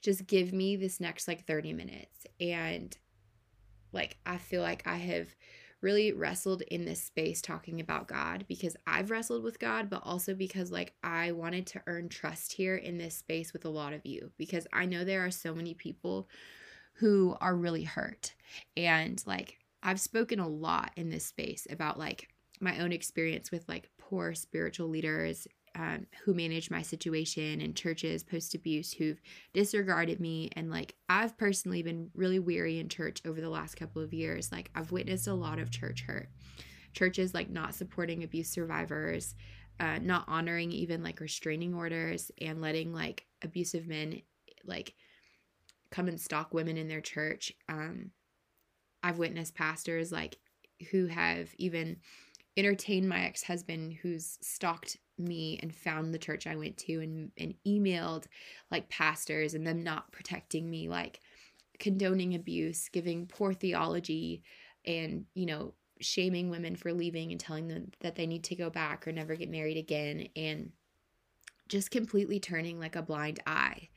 just 0.00 0.26
give 0.26 0.52
me 0.52 0.76
this 0.76 1.00
next 1.00 1.28
like 1.28 1.46
30 1.46 1.72
minutes. 1.72 2.26
And 2.40 2.96
like 3.92 4.16
I 4.24 4.38
feel 4.38 4.62
like 4.62 4.86
I 4.86 4.96
have 4.96 5.34
really 5.80 6.12
wrestled 6.12 6.62
in 6.62 6.84
this 6.84 7.02
space 7.02 7.40
talking 7.40 7.80
about 7.80 8.06
God 8.08 8.44
because 8.48 8.76
I've 8.86 9.10
wrestled 9.10 9.42
with 9.42 9.58
God, 9.58 9.88
but 9.88 10.02
also 10.04 10.34
because 10.34 10.70
like 10.70 10.94
I 11.02 11.32
wanted 11.32 11.66
to 11.68 11.82
earn 11.86 12.08
trust 12.08 12.52
here 12.52 12.76
in 12.76 12.98
this 12.98 13.16
space 13.16 13.52
with 13.52 13.64
a 13.64 13.70
lot 13.70 13.92
of 13.92 14.04
you 14.04 14.30
because 14.36 14.66
I 14.72 14.84
know 14.84 15.04
there 15.04 15.24
are 15.24 15.30
so 15.30 15.54
many 15.54 15.74
people 15.74 16.28
who 16.94 17.36
are 17.40 17.56
really 17.56 17.84
hurt. 17.84 18.34
And 18.76 19.22
like 19.26 19.58
I've 19.82 20.00
spoken 20.00 20.38
a 20.38 20.48
lot 20.48 20.92
in 20.96 21.08
this 21.08 21.24
space 21.24 21.66
about 21.70 21.98
like 21.98 22.28
my 22.60 22.78
own 22.80 22.92
experience 22.92 23.50
with 23.50 23.66
like 23.68 23.88
poor 23.98 24.34
spiritual 24.34 24.88
leaders 24.88 25.48
um, 25.76 26.06
who 26.24 26.34
manage 26.34 26.70
my 26.70 26.82
situation 26.82 27.60
and 27.60 27.76
churches 27.76 28.22
post 28.22 28.54
abuse 28.54 28.92
who've 28.92 29.20
disregarded 29.52 30.20
me. 30.20 30.50
And 30.56 30.70
like, 30.70 30.94
I've 31.08 31.38
personally 31.38 31.82
been 31.82 32.10
really 32.14 32.38
weary 32.38 32.78
in 32.78 32.88
church 32.88 33.22
over 33.24 33.40
the 33.40 33.50
last 33.50 33.76
couple 33.76 34.02
of 34.02 34.12
years. 34.12 34.50
Like, 34.50 34.70
I've 34.74 34.92
witnessed 34.92 35.28
a 35.28 35.34
lot 35.34 35.58
of 35.58 35.70
church 35.70 36.02
hurt. 36.02 36.28
Churches 36.92 37.34
like 37.34 37.50
not 37.50 37.74
supporting 37.74 38.24
abuse 38.24 38.48
survivors, 38.48 39.36
uh, 39.78 39.98
not 40.02 40.24
honoring 40.26 40.72
even 40.72 41.02
like 41.02 41.20
restraining 41.20 41.72
orders, 41.72 42.30
and 42.40 42.60
letting 42.60 42.92
like 42.92 43.26
abusive 43.42 43.86
men 43.86 44.22
like 44.64 44.94
come 45.90 46.08
and 46.08 46.20
stalk 46.20 46.52
women 46.52 46.76
in 46.76 46.88
their 46.88 47.00
church. 47.00 47.52
Um, 47.68 48.10
I've 49.02 49.18
witnessed 49.18 49.54
pastors 49.54 50.10
like 50.10 50.38
who 50.90 51.06
have 51.06 51.48
even 51.58 51.96
entertained 52.56 53.08
my 53.08 53.20
ex-husband 53.20 53.94
who's 54.02 54.38
stalked 54.42 54.98
me 55.20 55.58
and 55.62 55.74
found 55.74 56.12
the 56.12 56.18
church 56.18 56.46
I 56.46 56.56
went 56.56 56.76
to 56.78 57.00
and, 57.00 57.30
and 57.38 57.54
emailed 57.66 58.24
like 58.70 58.88
pastors 58.88 59.54
and 59.54 59.66
them 59.66 59.82
not 59.82 60.12
protecting 60.12 60.70
me, 60.70 60.88
like 60.88 61.20
condoning 61.78 62.34
abuse, 62.34 62.88
giving 62.88 63.26
poor 63.26 63.52
theology, 63.52 64.42
and, 64.84 65.24
you 65.34 65.46
know, 65.46 65.74
shaming 66.00 66.50
women 66.50 66.76
for 66.76 66.92
leaving 66.92 67.30
and 67.30 67.40
telling 67.40 67.68
them 67.68 67.90
that 68.00 68.16
they 68.16 68.26
need 68.26 68.44
to 68.44 68.54
go 68.54 68.70
back 68.70 69.06
or 69.06 69.12
never 69.12 69.36
get 69.36 69.50
married 69.50 69.76
again, 69.76 70.28
and 70.34 70.72
just 71.68 71.90
completely 71.90 72.40
turning 72.40 72.80
like 72.80 72.96
a 72.96 73.02
blind 73.02 73.40
eye. 73.46 73.88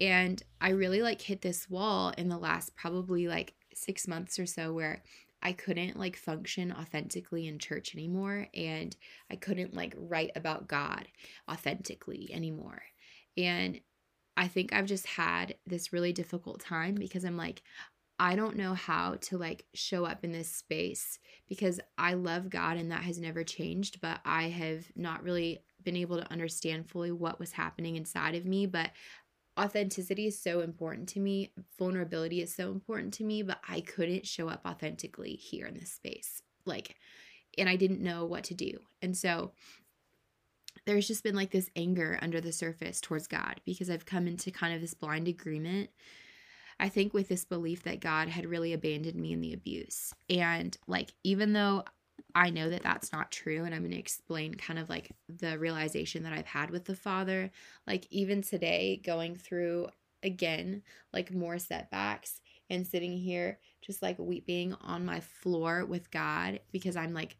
And 0.00 0.42
I 0.60 0.70
really 0.70 1.02
like 1.02 1.20
hit 1.20 1.42
this 1.42 1.70
wall 1.70 2.12
in 2.18 2.28
the 2.28 2.38
last 2.38 2.74
probably 2.74 3.28
like 3.28 3.54
six 3.74 4.08
months 4.08 4.38
or 4.38 4.46
so 4.46 4.72
where 4.72 5.02
I 5.44 5.52
couldn't 5.52 5.98
like 5.98 6.16
function 6.16 6.72
authentically 6.72 7.46
in 7.46 7.58
church 7.58 7.94
anymore 7.94 8.48
and 8.54 8.96
I 9.30 9.36
couldn't 9.36 9.74
like 9.74 9.94
write 9.96 10.32
about 10.34 10.66
God 10.66 11.06
authentically 11.50 12.30
anymore. 12.32 12.82
And 13.36 13.80
I 14.36 14.48
think 14.48 14.72
I've 14.72 14.86
just 14.86 15.06
had 15.06 15.54
this 15.66 15.92
really 15.92 16.12
difficult 16.12 16.60
time 16.60 16.94
because 16.94 17.24
I'm 17.24 17.36
like 17.36 17.62
I 18.18 18.36
don't 18.36 18.56
know 18.56 18.74
how 18.74 19.16
to 19.22 19.38
like 19.38 19.66
show 19.74 20.04
up 20.04 20.24
in 20.24 20.30
this 20.30 20.48
space 20.48 21.18
because 21.48 21.80
I 21.98 22.14
love 22.14 22.48
God 22.48 22.76
and 22.76 22.92
that 22.92 23.02
has 23.02 23.18
never 23.18 23.42
changed, 23.42 24.00
but 24.00 24.20
I 24.24 24.44
have 24.44 24.84
not 24.94 25.24
really 25.24 25.58
been 25.82 25.96
able 25.96 26.18
to 26.18 26.32
understand 26.32 26.88
fully 26.88 27.10
what 27.10 27.40
was 27.40 27.52
happening 27.52 27.96
inside 27.96 28.36
of 28.36 28.46
me, 28.46 28.66
but 28.66 28.90
authenticity 29.58 30.26
is 30.26 30.38
so 30.38 30.60
important 30.60 31.08
to 31.10 31.20
me, 31.20 31.52
vulnerability 31.78 32.42
is 32.42 32.54
so 32.54 32.70
important 32.70 33.14
to 33.14 33.24
me, 33.24 33.42
but 33.42 33.58
I 33.68 33.80
couldn't 33.80 34.26
show 34.26 34.48
up 34.48 34.62
authentically 34.66 35.34
here 35.34 35.66
in 35.66 35.74
this 35.74 35.92
space. 35.92 36.42
Like, 36.64 36.96
and 37.56 37.68
I 37.68 37.76
didn't 37.76 38.00
know 38.00 38.24
what 38.24 38.44
to 38.44 38.54
do. 38.54 38.78
And 39.00 39.16
so 39.16 39.52
there's 40.86 41.06
just 41.06 41.22
been 41.22 41.36
like 41.36 41.50
this 41.50 41.70
anger 41.76 42.18
under 42.20 42.40
the 42.40 42.52
surface 42.52 43.00
towards 43.00 43.26
God 43.26 43.60
because 43.64 43.88
I've 43.88 44.06
come 44.06 44.26
into 44.26 44.50
kind 44.50 44.74
of 44.74 44.80
this 44.80 44.94
blind 44.94 45.28
agreement. 45.28 45.90
I 46.80 46.88
think 46.88 47.14
with 47.14 47.28
this 47.28 47.44
belief 47.44 47.84
that 47.84 48.00
God 48.00 48.28
had 48.28 48.46
really 48.46 48.72
abandoned 48.72 49.14
me 49.14 49.32
in 49.32 49.40
the 49.40 49.52
abuse. 49.52 50.12
And 50.28 50.76
like, 50.88 51.14
even 51.22 51.52
though 51.52 51.84
I 52.34 52.50
know 52.50 52.70
that 52.70 52.82
that's 52.82 53.12
not 53.12 53.30
true. 53.30 53.64
And 53.64 53.74
I'm 53.74 53.82
going 53.82 53.92
to 53.92 53.98
explain 53.98 54.54
kind 54.54 54.78
of 54.78 54.88
like 54.88 55.12
the 55.28 55.58
realization 55.58 56.22
that 56.24 56.32
I've 56.32 56.46
had 56.46 56.70
with 56.70 56.84
the 56.84 56.96
Father. 56.96 57.50
Like, 57.86 58.06
even 58.10 58.42
today, 58.42 59.00
going 59.04 59.36
through 59.36 59.88
again, 60.22 60.82
like 61.12 61.32
more 61.32 61.58
setbacks 61.58 62.40
and 62.70 62.86
sitting 62.86 63.18
here 63.18 63.58
just 63.82 64.02
like 64.02 64.18
weeping 64.18 64.74
on 64.80 65.04
my 65.04 65.20
floor 65.20 65.84
with 65.84 66.10
God 66.10 66.60
because 66.72 66.96
I'm 66.96 67.12
like 67.12 67.36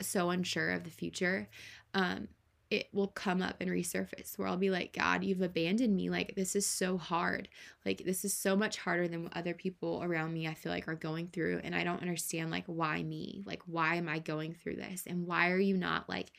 so 0.00 0.30
unsure 0.30 0.70
of 0.70 0.84
the 0.84 0.90
future. 0.90 1.48
Um, 1.94 2.28
it 2.70 2.88
will 2.92 3.08
come 3.08 3.40
up 3.40 3.56
and 3.60 3.70
resurface 3.70 4.38
where 4.38 4.46
I'll 4.46 4.58
be 4.58 4.70
like, 4.70 4.92
God, 4.92 5.24
you've 5.24 5.40
abandoned 5.40 5.96
me. 5.96 6.10
Like, 6.10 6.34
this 6.34 6.54
is 6.54 6.66
so 6.66 6.98
hard. 6.98 7.48
Like, 7.86 8.04
this 8.04 8.24
is 8.26 8.34
so 8.34 8.54
much 8.56 8.76
harder 8.76 9.08
than 9.08 9.24
what 9.24 9.36
other 9.36 9.54
people 9.54 10.02
around 10.02 10.34
me 10.34 10.46
I 10.46 10.54
feel 10.54 10.70
like 10.70 10.86
are 10.86 10.94
going 10.94 11.28
through. 11.28 11.62
And 11.64 11.74
I 11.74 11.82
don't 11.82 12.02
understand, 12.02 12.50
like, 12.50 12.64
why 12.66 13.02
me? 13.02 13.42
Like, 13.46 13.62
why 13.64 13.94
am 13.94 14.08
I 14.08 14.18
going 14.18 14.52
through 14.52 14.76
this? 14.76 15.04
And 15.06 15.26
why 15.26 15.50
are 15.50 15.58
you 15.58 15.78
not, 15.78 16.10
like, 16.10 16.30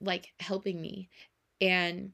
like 0.00 0.32
helping 0.40 0.80
me? 0.80 1.08
And 1.60 2.12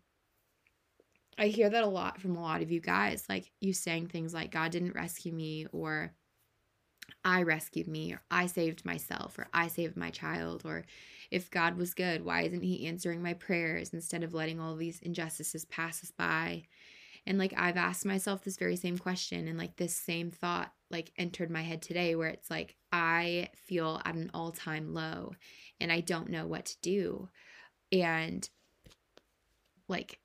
I 1.38 1.47
hear 1.47 1.71
that 1.71 1.83
a 1.83 1.88
lot 1.88 2.21
from 2.21 2.37
a 2.37 2.43
lot 2.43 2.62
of 2.62 2.71
you 2.71 2.81
guys, 2.81 3.25
like 3.28 3.50
you 3.61 3.73
saying 3.73 4.09
things 4.09 4.35
like, 4.35 4.50
God 4.50 4.71
didn't 4.71 4.95
rescue 4.95 5.33
me, 5.33 5.66
or 5.73 6.12
I 7.25 7.43
rescued 7.43 7.88
me, 7.88 8.12
or 8.12 8.21
I 8.31 8.47
saved 8.47 8.85
myself, 8.85 9.38
or 9.38 9.49
I 9.52 9.69
saved 9.69 9.97
my 9.97 10.11
child, 10.11 10.62
or 10.64 10.85
if 11.35 11.50
God 11.50 11.76
was 11.76 11.95
good, 11.95 12.25
why 12.25 12.43
isn't 12.43 12.62
He 12.62 12.87
answering 12.87 13.21
my 13.21 13.35
prayers 13.35 13.93
instead 13.93 14.23
of 14.23 14.35
letting 14.35 14.61
all 14.61 14.76
these 14.76 15.00
injustices 15.00 15.64
pass 15.64 16.00
us 16.05 16.12
by? 16.12 16.62
And 17.26 17.38
like 17.38 17.53
I've 17.57 17.76
asked 17.76 18.07
myself 18.07 18.45
this 18.45 18.57
very 18.57 18.76
same 18.76 18.99
question, 18.99 19.49
and 19.49 19.59
like 19.59 19.76
this 19.76 19.97
same 19.97 20.31
thought 20.31 20.73
like 20.91 21.11
entered 21.19 21.50
my 21.50 21.62
head 21.62 21.83
today 21.83 22.14
where 22.14 22.29
it's 22.29 22.50
like 22.50 22.76
I 22.93 23.49
feel 23.57 24.00
at 24.05 24.14
an 24.14 24.31
all 24.33 24.53
time 24.53 24.95
low 24.95 25.33
and 25.81 25.91
I 25.91 26.00
don't 26.00 26.29
know 26.29 26.47
what 26.47 26.67
to 26.67 26.76
do. 26.83 27.29
And 27.91 28.49
like 29.88 30.21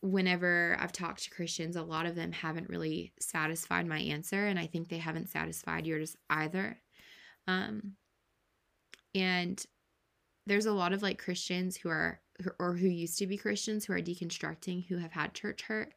whenever 0.00 0.78
I've 0.80 0.92
talked 0.92 1.24
to 1.24 1.30
Christians, 1.30 1.76
a 1.76 1.82
lot 1.82 2.06
of 2.06 2.14
them 2.14 2.32
haven't 2.32 2.70
really 2.70 3.12
satisfied 3.20 3.86
my 3.86 3.98
answer, 3.98 4.46
and 4.46 4.58
I 4.58 4.66
think 4.66 4.88
they 4.88 4.98
haven't 4.98 5.28
satisfied 5.28 5.86
yours 5.86 6.16
either. 6.30 6.78
Um, 7.46 7.96
and 9.14 9.62
there's 10.46 10.66
a 10.66 10.72
lot 10.72 10.92
of 10.92 11.02
like 11.02 11.18
Christians 11.18 11.76
who 11.76 11.88
are 11.88 12.20
or 12.58 12.74
who 12.74 12.88
used 12.88 13.18
to 13.18 13.26
be 13.26 13.36
Christians 13.36 13.84
who 13.84 13.92
are 13.92 14.00
deconstructing 14.00 14.86
who 14.86 14.98
have 14.98 15.12
had 15.12 15.34
church 15.34 15.62
hurt 15.62 15.94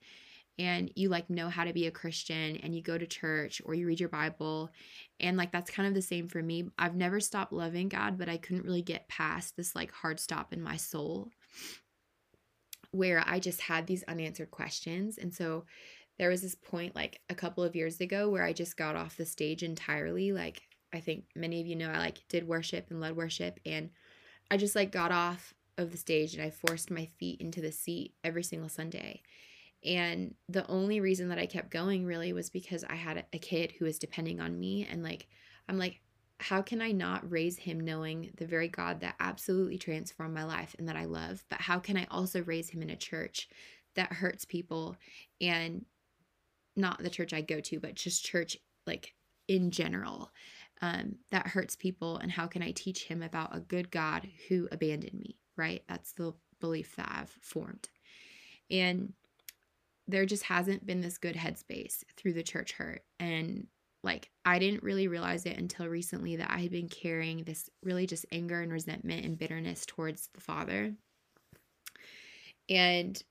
and 0.58 0.92
you 0.96 1.08
like 1.10 1.30
know 1.30 1.50
how 1.50 1.64
to 1.64 1.74
be 1.74 1.88
a 1.88 1.92
Christian 1.92 2.58
and 2.58 2.76
you 2.76 2.82
go 2.82 2.98
to 2.98 3.08
church 3.08 3.62
or 3.66 3.74
you 3.74 3.88
read 3.88 4.00
your 4.00 4.10
Bible 4.10 4.70
and 5.20 5.38
like 5.38 5.52
that's 5.52 5.72
kind 5.72 5.88
of 5.88 5.94
the 5.94 6.02
same 6.02 6.28
for 6.28 6.42
me. 6.42 6.70
I've 6.78 6.96
never 6.96 7.20
stopped 7.20 7.54
loving 7.54 7.90
God, 7.90 8.18
but 8.18 8.30
I 8.30 8.38
couldn't 8.38 8.66
really 8.66 8.82
get 8.82 9.08
past 9.08 9.56
this 9.56 9.76
like 9.76 9.92
hard 9.92 10.20
stop 10.20 10.52
in 10.54 10.62
my 10.62 10.78
soul 10.78 11.30
where 12.92 13.24
I 13.26 13.40
just 13.40 13.62
had 13.62 13.86
these 13.86 14.04
unanswered 14.04 14.52
questions. 14.52 15.18
And 15.18 15.34
so 15.34 15.66
there 16.18 16.30
was 16.30 16.42
this 16.42 16.56
point 16.56 16.96
like 16.96 17.22
a 17.30 17.36
couple 17.36 17.64
of 17.64 17.76
years 17.76 18.02
ago 18.02 18.30
where 18.30 18.44
I 18.44 18.52
just 18.52 18.76
got 18.76 18.96
off 18.96 19.18
the 19.18 19.26
stage 19.26 19.64
entirely. 19.64 20.32
Like 20.34 20.64
I 20.92 21.00
think 21.00 21.26
many 21.36 21.62
of 21.62 21.68
you 21.68 21.76
know 21.76 21.90
I 21.90 22.00
like 22.00 22.28
did 22.28 22.48
worship 22.48 22.88
and 22.90 23.00
led 23.00 23.16
worship 23.16 23.60
and 23.66 23.92
I 24.52 24.58
just 24.58 24.76
like 24.76 24.92
got 24.92 25.12
off 25.12 25.54
of 25.78 25.92
the 25.92 25.98
stage 25.98 26.34
and 26.34 26.44
I 26.44 26.50
forced 26.50 26.92
my 26.92 27.06
feet 27.18 27.42
into 27.42 27.62
the 27.62 27.72
seat 27.72 28.14
every 28.24 28.44
single 28.44 28.70
Sunday. 28.70 29.22
And 29.84 30.36
the 30.50 30.68
only 30.68 31.00
reason 31.00 31.30
that 31.30 31.40
I 31.40 31.46
kept 31.46 31.72
going 31.72 32.06
really 32.06 32.34
was 32.34 32.50
because 32.50 32.84
I 32.84 32.96
had 32.96 33.26
a 33.32 33.40
kid 33.40 33.74
who 33.78 33.86
was 33.86 34.00
depending 34.00 34.42
on 34.42 34.60
me. 34.60 34.86
And 34.90 35.04
like, 35.04 35.28
I'm 35.70 35.78
like, 35.78 36.02
how 36.40 36.62
can 36.62 36.82
I 36.82 36.92
not 36.92 37.30
raise 37.30 37.58
him 37.58 37.80
knowing 37.80 38.32
the 38.38 38.46
very 38.46 38.68
God 38.68 39.02
that 39.02 39.16
absolutely 39.20 39.78
transformed 39.78 40.34
my 40.34 40.44
life 40.44 40.76
and 40.78 40.88
that 40.90 40.96
I 40.96 41.06
love? 41.06 41.44
But 41.50 41.62
how 41.62 41.80
can 41.80 41.98
I 41.98 42.08
also 42.10 42.44
raise 42.44 42.70
him 42.70 42.82
in 42.82 42.90
a 42.90 42.96
church 42.96 43.50
that 43.96 44.14
hurts 44.14 44.46
people 44.46 44.96
and 45.42 45.86
not 46.76 47.02
the 47.04 47.10
church 47.10 47.34
I 47.34 47.42
go 47.42 47.60
to, 47.62 47.80
but 47.80 47.96
just 47.96 48.26
church 48.26 48.58
like 48.86 49.14
in 49.48 49.72
general 49.72 50.32
um, 50.82 51.16
that 51.32 51.48
hurts 51.48 51.76
people? 51.76 52.18
And 52.18 52.32
how 52.32 52.48
can 52.48 52.62
I 52.62 52.72
teach 52.72 53.04
him 53.04 53.22
about 53.22 53.56
a 53.56 53.60
good 53.60 53.92
God 53.92 54.28
who 54.48 54.68
abandoned 54.72 55.20
me? 55.20 55.38
Right? 55.58 55.84
That's 55.88 56.14
the 56.14 56.34
belief 56.60 56.96
that 56.96 57.12
I've 57.12 57.38
formed. 57.42 57.90
And 58.72 59.14
there 60.08 60.26
just 60.26 60.44
hasn't 60.44 60.86
been 60.86 61.02
this 61.02 61.18
good 61.18 61.36
headspace 61.36 62.04
through 62.18 62.34
the 62.34 62.44
church 62.44 62.74
hurt. 62.74 63.04
And 63.20 63.68
like, 64.04 64.30
I 64.46 64.60
didn't 64.60 64.84
really 64.84 65.08
realize 65.08 65.46
it 65.46 65.58
until 65.58 65.88
recently 65.88 66.38
that 66.38 66.52
I 66.52 66.60
had 66.60 66.72
been 66.72 66.90
carrying 66.90 67.44
this 67.44 67.70
really 67.84 68.08
just 68.08 68.26
anger 68.32 68.62
and 68.62 68.72
resentment 68.72 69.26
and 69.26 69.38
bitterness 69.38 69.86
towards 69.86 70.30
the 70.34 70.42
Father. 70.42 70.94
And 72.70 73.22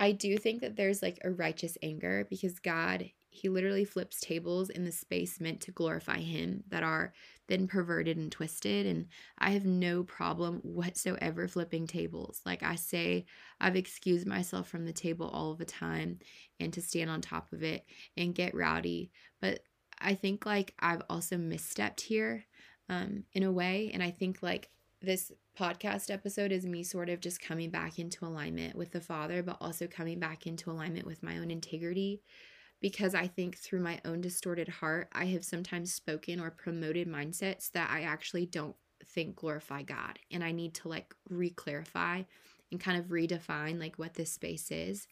I 0.00 0.12
do 0.12 0.36
think 0.36 0.60
that 0.60 0.76
there's 0.76 1.02
like 1.02 1.18
a 1.22 1.30
righteous 1.30 1.78
anger 1.82 2.26
because 2.28 2.58
God, 2.58 3.10
he 3.34 3.48
literally 3.48 3.84
flips 3.84 4.20
tables 4.20 4.70
in 4.70 4.84
the 4.84 4.92
space 4.92 5.40
meant 5.40 5.60
to 5.60 5.72
glorify 5.72 6.18
him 6.18 6.62
that 6.68 6.84
are 6.84 7.12
then 7.48 7.66
perverted 7.66 8.16
and 8.16 8.30
twisted 8.30 8.86
and 8.86 9.06
i 9.38 9.50
have 9.50 9.66
no 9.66 10.04
problem 10.04 10.60
whatsoever 10.62 11.48
flipping 11.48 11.86
tables. 11.86 12.40
Like 12.46 12.62
i 12.62 12.76
say 12.76 13.26
i've 13.60 13.76
excused 13.76 14.26
myself 14.26 14.68
from 14.68 14.86
the 14.86 14.92
table 14.92 15.28
all 15.28 15.54
the 15.54 15.64
time 15.64 16.20
and 16.60 16.72
to 16.72 16.80
stand 16.80 17.10
on 17.10 17.20
top 17.20 17.52
of 17.52 17.62
it 17.62 17.84
and 18.16 18.34
get 18.34 18.54
rowdy 18.54 19.10
but 19.40 19.60
i 20.00 20.14
think 20.14 20.46
like 20.46 20.74
i've 20.78 21.02
also 21.10 21.36
misstepped 21.36 22.00
here 22.00 22.44
um, 22.88 23.24
in 23.32 23.42
a 23.42 23.52
way 23.52 23.90
and 23.92 24.02
i 24.02 24.10
think 24.10 24.42
like 24.42 24.70
this 25.02 25.32
podcast 25.58 26.10
episode 26.10 26.52
is 26.52 26.64
me 26.64 26.82
sort 26.82 27.08
of 27.08 27.20
just 27.20 27.40
coming 27.40 27.70
back 27.70 27.98
into 27.98 28.24
alignment 28.24 28.76
with 28.76 28.92
the 28.92 29.00
father 29.00 29.42
but 29.42 29.56
also 29.60 29.86
coming 29.86 30.18
back 30.18 30.46
into 30.46 30.70
alignment 30.70 31.06
with 31.06 31.22
my 31.22 31.38
own 31.38 31.50
integrity 31.50 32.22
because 32.84 33.14
I 33.14 33.28
think 33.28 33.56
through 33.56 33.80
my 33.80 33.98
own 34.04 34.20
distorted 34.20 34.68
heart, 34.68 35.08
I 35.14 35.24
have 35.24 35.42
sometimes 35.42 35.94
spoken 35.94 36.38
or 36.38 36.50
promoted 36.50 37.08
mindsets 37.08 37.70
that 37.70 37.88
I 37.90 38.02
actually 38.02 38.44
don't 38.44 38.76
think 39.06 39.36
glorify 39.36 39.80
God. 39.84 40.18
And 40.30 40.44
I 40.44 40.52
need 40.52 40.74
to 40.74 40.88
like 40.88 41.14
re 41.30 41.48
clarify 41.48 42.24
and 42.70 42.78
kind 42.78 42.98
of 42.98 43.06
redefine 43.06 43.80
like 43.80 43.98
what 43.98 44.12
this 44.12 44.30
space 44.30 44.70
is. 44.70 45.06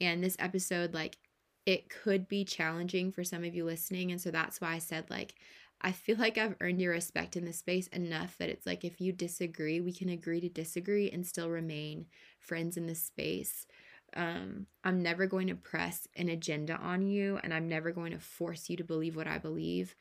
And 0.00 0.20
this 0.20 0.34
episode, 0.40 0.94
like, 0.94 1.16
it 1.64 1.88
could 1.88 2.26
be 2.26 2.44
challenging 2.44 3.12
for 3.12 3.22
some 3.22 3.44
of 3.44 3.54
you 3.54 3.64
listening. 3.64 4.10
And 4.10 4.20
so 4.20 4.32
that's 4.32 4.60
why 4.60 4.72
I 4.72 4.78
said, 4.78 5.08
like, 5.08 5.36
I 5.80 5.92
feel 5.92 6.16
like 6.16 6.38
I've 6.38 6.56
earned 6.60 6.80
your 6.80 6.90
respect 6.90 7.36
in 7.36 7.44
this 7.44 7.58
space 7.58 7.86
enough 7.86 8.36
that 8.38 8.48
it's 8.48 8.66
like 8.66 8.84
if 8.84 9.00
you 9.00 9.12
disagree, 9.12 9.80
we 9.80 9.92
can 9.92 10.08
agree 10.08 10.40
to 10.40 10.48
disagree 10.48 11.08
and 11.08 11.24
still 11.24 11.50
remain 11.50 12.06
friends 12.40 12.76
in 12.76 12.88
this 12.88 13.04
space 13.04 13.68
um, 14.14 14.66
I'm 14.84 15.02
never 15.02 15.26
going 15.26 15.48
to 15.48 15.54
press 15.54 16.06
an 16.16 16.28
agenda 16.28 16.76
on 16.76 17.02
you 17.02 17.38
and 17.42 17.52
I'm 17.52 17.68
never 17.68 17.90
going 17.90 18.12
to 18.12 18.18
force 18.18 18.68
you 18.68 18.76
to 18.76 18.84
believe 18.84 19.16
what 19.16 19.26
I 19.26 19.38
believe. 19.38 19.94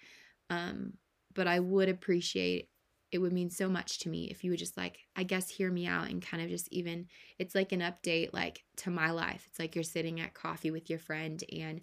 Um, 0.50 0.94
but 1.34 1.48
I 1.48 1.60
would 1.60 1.90
appreciate 1.90 2.70
it 3.12 3.20
would 3.20 3.34
mean 3.34 3.50
so 3.50 3.68
much 3.68 4.00
to 4.00 4.10
me 4.10 4.30
if 4.32 4.44
you 4.44 4.52
would 4.52 4.60
just 4.60 4.78
like 4.78 5.00
I 5.16 5.24
guess 5.24 5.50
hear 5.50 5.70
me 5.70 5.86
out 5.86 6.10
and 6.10 6.22
kind 6.22 6.42
of 6.42 6.50
just 6.50 6.70
even 6.72 7.08
it's 7.40 7.56
like 7.56 7.74
an 7.74 7.82
update 7.82 8.34
like 8.34 8.64
to 8.78 8.90
my 8.90 9.12
life. 9.12 9.46
It's 9.50 9.60
like 9.60 9.76
you're 9.76 9.84
sitting 9.84 10.22
at 10.22 10.34
coffee 10.34 10.72
with 10.72 10.90
your 10.90 11.00
friend 11.00 11.44
and 11.52 11.82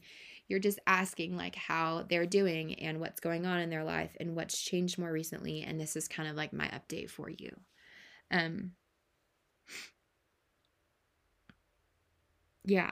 you're 0.48 0.58
just 0.58 0.78
asking 0.86 1.36
like 1.36 1.54
how 1.54 2.06
they're 2.08 2.26
doing 2.26 2.74
and 2.76 2.98
what's 2.98 3.20
going 3.20 3.44
on 3.44 3.60
in 3.60 3.68
their 3.68 3.84
life 3.84 4.16
and 4.18 4.34
what's 4.34 4.58
changed 4.58 4.98
more 4.98 5.12
recently 5.12 5.62
and 5.62 5.78
this 5.78 5.96
is 5.96 6.08
kind 6.08 6.28
of 6.28 6.36
like 6.36 6.52
my 6.52 6.68
update 6.68 7.10
for 7.10 7.28
you. 7.28 7.54
Um 8.30 8.72
yeah. 12.68 12.90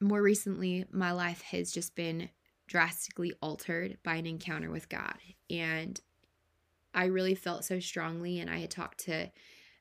More 0.00 0.20
recently, 0.20 0.84
my 0.90 1.12
life 1.12 1.42
has 1.42 1.70
just 1.70 1.94
been 1.94 2.28
drastically 2.66 3.32
altered 3.40 3.98
by 4.02 4.16
an 4.16 4.26
encounter 4.26 4.70
with 4.70 4.88
God. 4.88 5.14
And 5.48 6.00
I 6.92 7.04
really 7.04 7.36
felt 7.36 7.64
so 7.64 7.78
strongly. 7.78 8.40
And 8.40 8.50
I 8.50 8.58
had 8.58 8.70
talked 8.70 8.98
to 9.04 9.30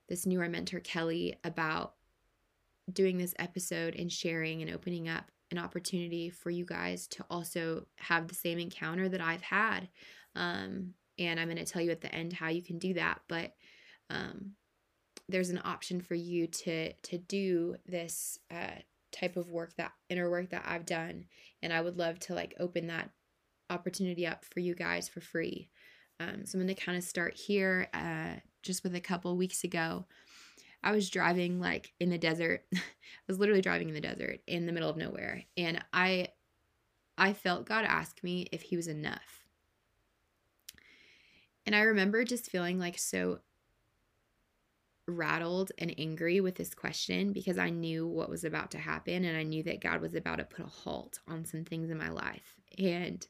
this 0.07 0.27
newer 0.27 0.47
mentor, 0.47 0.79
Kelly, 0.79 1.35
about 1.43 1.95
doing 2.91 3.17
this 3.17 3.33
episode 3.39 3.95
and 3.95 4.11
sharing 4.11 4.61
and 4.61 4.71
opening 4.71 5.09
up 5.09 5.31
an 5.49 5.57
opportunity 5.57 6.29
for 6.29 6.51
you 6.51 6.65
guys 6.65 7.07
to 7.07 7.25
also 7.29 7.85
have 7.95 8.27
the 8.27 8.35
same 8.35 8.59
encounter 8.59 9.09
that 9.09 9.21
I've 9.21 9.41
had. 9.41 9.89
Um, 10.35 10.93
and 11.17 11.39
I'm 11.39 11.47
going 11.47 11.57
to 11.57 11.65
tell 11.65 11.81
you 11.81 11.91
at 11.91 12.01
the 12.01 12.13
end 12.13 12.33
how 12.33 12.49
you 12.49 12.61
can 12.61 12.77
do 12.77 12.93
that. 12.93 13.21
But 13.27 13.55
um, 14.09 14.51
there's 15.31 15.49
an 15.49 15.61
option 15.63 16.01
for 16.01 16.15
you 16.15 16.47
to 16.47 16.93
to 16.93 17.17
do 17.17 17.75
this 17.85 18.39
uh, 18.51 18.79
type 19.11 19.35
of 19.37 19.49
work 19.49 19.75
that 19.75 19.93
inner 20.09 20.29
work 20.29 20.49
that 20.49 20.65
I've 20.65 20.85
done 20.85 21.25
and 21.61 21.73
I 21.73 21.81
would 21.81 21.97
love 21.97 22.19
to 22.19 22.33
like 22.33 22.55
open 22.59 22.87
that 22.87 23.09
opportunity 23.69 24.27
up 24.27 24.43
for 24.45 24.59
you 24.59 24.75
guys 24.75 25.07
for 25.07 25.21
free. 25.21 25.69
Um, 26.19 26.45
so 26.45 26.59
I'm 26.59 26.67
to 26.67 26.75
kind 26.75 26.97
of 26.97 27.03
start 27.03 27.35
here 27.35 27.87
uh, 27.93 28.35
just 28.61 28.83
with 28.83 28.95
a 28.95 29.01
couple 29.01 29.35
weeks 29.37 29.63
ago. 29.63 30.05
I 30.83 30.91
was 30.91 31.09
driving 31.09 31.59
like 31.59 31.93
in 31.99 32.09
the 32.09 32.17
desert. 32.17 32.65
I 32.73 32.79
was 33.27 33.39
literally 33.39 33.61
driving 33.61 33.87
in 33.87 33.93
the 33.93 34.01
desert 34.01 34.39
in 34.47 34.65
the 34.65 34.71
middle 34.71 34.89
of 34.89 34.97
nowhere 34.97 35.43
and 35.57 35.83
I 35.93 36.29
I 37.17 37.33
felt 37.33 37.67
God 37.67 37.85
ask 37.85 38.23
me 38.23 38.47
if 38.51 38.63
he 38.63 38.75
was 38.75 38.87
enough. 38.87 39.45
And 41.65 41.75
I 41.75 41.81
remember 41.81 42.23
just 42.23 42.49
feeling 42.49 42.79
like 42.79 42.97
so 42.97 43.39
rattled 45.15 45.71
and 45.78 45.93
angry 45.97 46.41
with 46.41 46.56
this 46.56 46.74
question 46.74 47.34
because 47.34 47.58
I 47.58 47.69
knew 47.69 48.08
what 48.08 48.30
was 48.30 48.43
about 48.43 48.71
to 48.71 48.78
happen 48.78 49.26
and 49.26 49.38
I 49.38 49.43
knew 49.43 49.63
that 49.63 49.82
God 49.82 50.02
was 50.02 50.15
about 50.15 50.38
to 50.38 50.43
put 50.43 50.65
a 50.65 50.69
halt 50.69 51.19
on 51.28 51.45
some 51.45 51.63
things 51.63 51.89
in 51.89 51.97
my 51.97 52.10
life. 52.10 52.56
And 52.78 53.26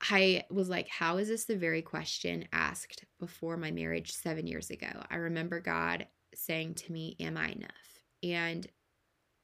I 0.00 0.44
was 0.50 0.68
like, 0.68 0.88
how 0.88 1.16
is 1.16 1.28
this 1.28 1.44
the 1.44 1.56
very 1.56 1.82
question 1.82 2.46
asked 2.52 3.04
before 3.18 3.56
my 3.56 3.70
marriage 3.70 4.12
seven 4.12 4.46
years 4.46 4.70
ago? 4.70 4.88
I 5.10 5.16
remember 5.16 5.60
God 5.60 6.06
saying 6.34 6.74
to 6.74 6.92
me, 6.92 7.16
Am 7.18 7.36
I 7.36 7.48
enough? 7.48 8.02
And 8.22 8.66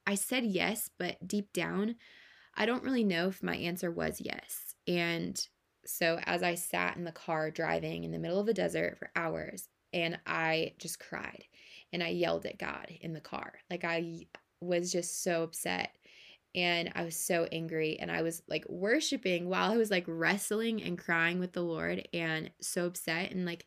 I 0.06 0.14
said 0.14 0.44
yes, 0.44 0.90
but 0.98 1.26
deep 1.26 1.52
down, 1.52 1.96
I 2.54 2.66
don't 2.66 2.84
really 2.84 3.04
know 3.04 3.28
if 3.28 3.42
my 3.42 3.56
answer 3.56 3.90
was 3.90 4.20
yes. 4.20 4.74
And 4.86 5.40
so 5.84 6.18
as 6.24 6.42
I 6.42 6.54
sat 6.54 6.96
in 6.96 7.04
the 7.04 7.12
car 7.12 7.50
driving 7.50 8.04
in 8.04 8.12
the 8.12 8.18
middle 8.18 8.38
of 8.38 8.46
the 8.46 8.54
desert 8.54 8.98
for 8.98 9.10
hours, 9.16 9.68
and 9.92 10.18
I 10.26 10.74
just 10.78 10.98
cried 10.98 11.44
and 11.92 12.02
I 12.02 12.08
yelled 12.08 12.46
at 12.46 12.58
God 12.58 12.86
in 13.00 13.12
the 13.12 13.20
car. 13.20 13.54
Like 13.70 13.84
I 13.84 14.26
was 14.60 14.92
just 14.92 15.22
so 15.22 15.42
upset 15.42 15.96
and 16.54 16.90
I 16.94 17.04
was 17.04 17.16
so 17.16 17.46
angry 17.50 17.98
and 17.98 18.10
I 18.10 18.22
was 18.22 18.42
like 18.48 18.64
worshiping 18.68 19.48
while 19.48 19.72
I 19.72 19.76
was 19.76 19.90
like 19.90 20.04
wrestling 20.06 20.82
and 20.82 20.98
crying 20.98 21.38
with 21.38 21.52
the 21.52 21.62
Lord 21.62 22.06
and 22.12 22.50
so 22.60 22.86
upset 22.86 23.30
and 23.30 23.46
like 23.46 23.64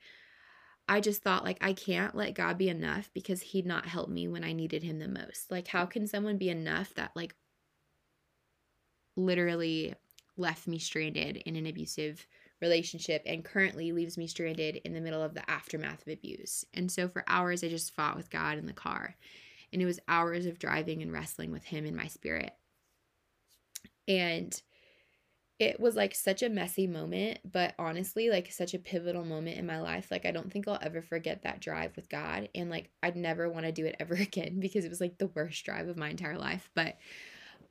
I 0.88 1.02
just 1.02 1.24
thought 1.24 1.44
like 1.44 1.58
I 1.62 1.74
can't 1.74 2.16
let 2.16 2.36
God 2.36 2.58
be 2.58 2.70
enough 2.70 3.10
because 3.14 3.42
he'd 3.42 3.66
not 3.66 3.88
help 3.88 4.10
me 4.10 4.28
when 4.28 4.44
I 4.44 4.54
needed 4.54 4.84
him 4.84 5.00
the 5.00 5.08
most. 5.08 5.50
Like 5.50 5.68
how 5.68 5.86
can 5.86 6.06
someone 6.06 6.38
be 6.38 6.50
enough 6.50 6.94
that 6.96 7.12
like 7.16 7.36
literally 9.18 9.96
left 10.38 10.68
me 10.68 10.78
stranded 10.78 11.38
in 11.38 11.56
an 11.56 11.66
abusive 11.66 12.28
relationship 12.62 13.22
and 13.26 13.44
currently 13.44 13.92
leaves 13.92 14.18
me 14.18 14.28
stranded 14.28 14.78
in 14.78 14.94
the 14.94 15.02
middle 15.02 15.22
of 15.22 15.34
the 15.34 15.50
aftermath 15.50 16.02
of 16.02 16.14
abuse. 16.14 16.66
And 16.74 16.92
so 16.92 17.08
for 17.08 17.24
hours, 17.28 17.64
I 17.64 17.70
just 17.70 17.94
fought 17.94 18.18
with 18.18 18.30
God 18.30 18.58
in 18.58 18.66
the 18.66 18.74
car. 18.74 19.16
And 19.74 19.82
it 19.82 19.86
was 19.86 20.00
hours 20.08 20.46
of 20.46 20.60
driving 20.60 21.02
and 21.02 21.12
wrestling 21.12 21.52
with 21.52 21.66
Him 21.66 21.86
in 21.86 21.96
my 21.96 22.08
spirit. 22.08 22.52
And 24.08 24.60
it 25.58 25.80
was 25.80 25.96
like 25.96 26.14
such 26.14 26.44
a 26.44 26.50
messy 26.50 26.86
moment, 26.86 27.40
but 27.50 27.76
honestly, 27.80 28.30
like 28.30 28.52
such 28.52 28.74
a 28.74 28.80
pivotal 28.80 29.24
moment 29.24 29.58
in 29.58 29.66
my 29.66 29.80
life. 29.80 30.12
Like, 30.12 30.26
I 30.26 30.32
don't 30.32 30.52
think 30.52 30.68
I'll 30.68 30.80
ever 30.82 31.02
forget 31.02 31.44
that 31.44 31.62
drive 31.62 31.96
with 31.96 32.10
God. 32.10 32.50
And 32.54 32.70
like, 32.70 32.90
I'd 33.02 33.16
never 33.16 33.50
want 33.50 33.66
to 33.66 33.72
do 33.72 33.86
it 33.86 33.96
ever 34.00 34.14
again 34.20 34.60
because 34.60 34.86
it 34.86 34.90
was 34.90 35.02
like 35.02 35.18
the 35.18 35.32
worst 35.34 35.64
drive 35.66 35.88
of 35.88 35.98
my 35.98 36.10
entire 36.10 36.38
life. 36.38 36.70
But 36.76 36.98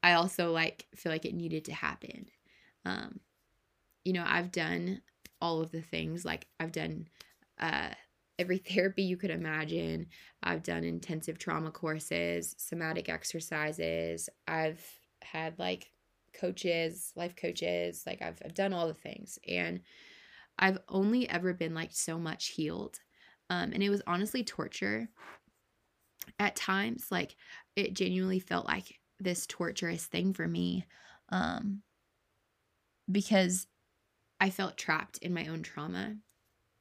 I 0.03 0.14
also 0.14 0.53
like 0.53 0.87
feel 0.94 1.12
like 1.12 1.25
it 1.25 1.35
needed 1.35 1.66
to 1.66 1.73
happen. 1.73 2.27
Um, 2.87 3.20
you 4.05 4.12
know, 4.12 4.25
I've 4.27 4.53
done 4.53 5.03
all 5.40 5.61
of 5.61 5.71
the 5.71 5.83
things 5.83 6.25
like 6.25 6.47
I've 6.61 6.73
done 6.73 7.09
uh 7.59 7.90
every 8.38 8.59
therapy 8.69 9.03
you 9.03 9.17
could 9.17 9.31
imagine. 9.31 10.07
I've 10.43 10.62
done 10.62 10.85
intensive 10.85 11.38
trauma 11.38 11.71
courses, 11.71 12.55
somatic 12.59 13.09
exercises. 13.09 14.29
I've 14.47 14.85
had 15.23 15.59
like 15.59 15.90
coaches, 16.33 17.12
life 17.17 17.37
coaches, 17.37 18.05
like 18.07 18.21
I've, 18.21 18.40
I've 18.45 18.55
done 18.55 18.73
all 18.73 18.88
the 18.88 18.95
things. 18.95 19.38
And 19.49 19.81
I've 20.59 20.79
only 20.88 21.29
ever 21.29 21.53
been 21.53 21.75
like 21.75 21.93
so 21.93 22.19
much 22.19 22.49
healed. 22.49 22.99
Um, 23.51 23.73
and 23.73 23.83
it 23.83 23.90
was 23.90 24.03
honestly 24.07 24.43
torture 24.43 25.09
at 26.38 26.57
times. 26.57 27.07
Like 27.11 27.37
it 27.77 27.95
genuinely 27.95 28.40
felt 28.40 28.67
like 28.67 29.01
this 29.21 29.47
torturous 29.47 30.07
thing 30.07 30.33
for 30.33 30.47
me 30.47 30.85
um, 31.31 31.83
because 33.11 33.67
I 34.44 34.50
felt 34.50 34.76
trapped 34.76 35.16
in 35.18 35.33
my 35.33 35.46
own 35.46 35.62
trauma. 35.62 36.16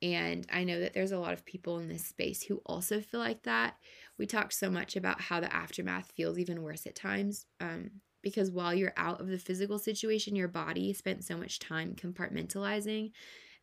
And 0.02 0.46
I 0.52 0.66
know 0.66 0.82
that 0.82 0.94
there's 0.94 1.14
a 1.14 1.18
lot 1.18 1.32
of 1.32 1.46
people 1.46 1.80
in 1.80 1.88
this 1.88 2.04
space 2.04 2.44
who 2.44 2.62
also 2.66 3.00
feel 3.00 3.22
like 3.22 3.44
that. 3.44 3.76
We 4.20 4.26
talk 4.26 4.52
so 4.52 4.70
much 4.70 4.98
about 4.98 5.22
how 5.22 5.40
the 5.40 5.56
aftermath 5.56 6.12
feels 6.12 6.38
even 6.38 6.62
worse 6.62 6.86
at 6.86 6.94
times. 6.94 7.46
Um, 7.62 7.90
because 8.22 8.52
while 8.52 8.74
you're 8.74 8.92
out 8.98 9.22
of 9.22 9.28
the 9.28 9.38
physical 9.38 9.80
situation, 9.80 10.36
your 10.36 10.50
body 10.50 10.92
spent 10.92 11.24
so 11.24 11.38
much 11.38 11.60
time 11.60 11.96
compartmentalizing. 11.96 13.12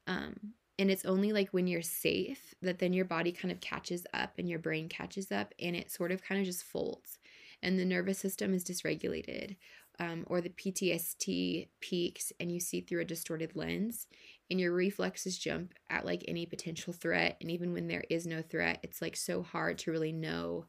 Um, 0.07 0.55
and 0.79 0.91
it's 0.91 1.05
only 1.05 1.35
like 1.35 1.51
when 1.51 1.67
you're 1.67 1.83
safe 1.83 2.55
that 2.63 2.79
then 2.79 2.95
your 2.95 3.05
body 3.05 3.33
kind 3.33 3.53
of 3.53 3.61
catches 3.61 4.07
up 4.15 4.33
and 4.39 4.49
your 4.49 4.61
brain 4.61 4.89
catches 4.89 5.31
up 5.31 5.53
and 5.61 5.77
it 5.77 5.91
sort 5.91 6.11
of 6.11 6.23
kind 6.23 6.41
of 6.41 6.47
just 6.47 6.65
folds. 6.65 7.19
And 7.63 7.79
the 7.79 7.85
nervous 7.85 8.19
system 8.19 8.55
is 8.55 8.65
dysregulated. 8.65 9.57
Um, 10.01 10.25
or 10.29 10.41
the 10.41 10.49
PTSD 10.49 11.69
peaks 11.81 12.33
and 12.41 12.51
you 12.51 12.59
see 12.59 12.81
through 12.81 13.03
a 13.03 13.05
distorted 13.05 13.55
lens 13.55 14.07
and 14.51 14.59
your 14.59 14.73
reflexes 14.73 15.37
jump 15.37 15.75
at 15.91 16.07
like 16.07 16.25
any 16.27 16.47
potential 16.47 16.95
threat 16.95 17.37
and 17.43 17.51
even 17.51 17.75
when 17.75 17.87
there 17.87 18.05
is 18.09 18.27
no 18.27 18.41
threat 18.41 18.81
it's 18.83 19.03
like 19.03 19.15
so 19.15 19.43
hard 19.43 19.77
to 19.81 19.91
really 19.91 20.11
know 20.11 20.65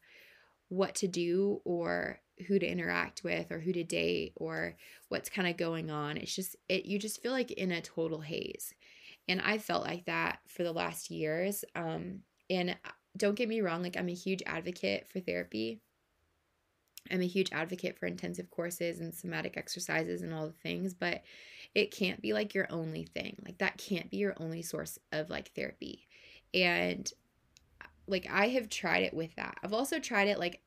what 0.68 0.96
to 0.96 1.08
do 1.08 1.62
or 1.66 2.20
who 2.48 2.60
to 2.60 2.66
interact 2.66 3.24
with 3.24 3.52
or 3.52 3.60
who 3.60 3.74
to 3.74 3.84
date 3.84 4.34
or 4.36 4.76
what's 5.10 5.30
kind 5.30 5.48
of 5.48 5.58
going 5.58 5.90
on. 5.92 6.18
It's 6.18 6.36
just 6.36 6.56
it 6.70 6.86
you 6.86 7.00
just 7.00 7.22
feel 7.22 7.32
like 7.32 7.52
in 7.52 7.72
a 7.72 7.82
total 7.82 8.22
haze. 8.22 8.74
And 9.28 9.42
i 9.42 9.58
felt 9.58 9.86
like 9.86 10.06
that 10.06 10.40
for 10.48 10.64
the 10.64 10.72
last 10.72 11.12
years 11.12 11.64
um 11.76 12.22
and 12.50 12.76
don't 13.16 13.36
get 13.36 13.48
me 13.48 13.62
wrong 13.62 13.82
like 13.82 13.96
i'm 13.98 14.10
a 14.10 14.14
huge 14.14 14.42
advocate 14.46 15.08
for 15.10 15.20
therapy 15.20 15.80
I'm 17.10 17.22
a 17.22 17.28
huge 17.28 17.52
advocate 17.52 17.98
for 17.98 18.06
intensive 18.06 18.50
courses 18.52 19.00
and 19.00 19.14
somatic 19.14 19.58
exercises 19.58 20.22
and 20.22 20.34
all 20.34 20.48
the 20.48 20.54
things, 20.54 20.94
but 20.94 21.24
it 21.74 21.92
can't 21.92 22.22
be 22.22 22.34
like 22.34 22.54
your 22.54 22.68
only 22.70 23.04
thing. 23.04 23.38
Like 23.44 23.58
that 23.60 23.78
can't 23.78 24.10
be 24.10 24.18
your 24.18 24.36
only 24.38 24.62
source 24.62 25.00
of 25.12 25.30
like 25.30 25.52
therapy. 25.54 26.08
And 26.54 27.12
like 28.08 28.28
I 28.30 28.50
have 28.50 28.70
tried 28.70 29.04
it 29.04 29.14
with 29.14 29.36
that. 29.36 29.58
I've 29.64 29.74
also 29.74 30.00
tried 30.00 30.28
it 30.28 30.40
like 30.40 30.62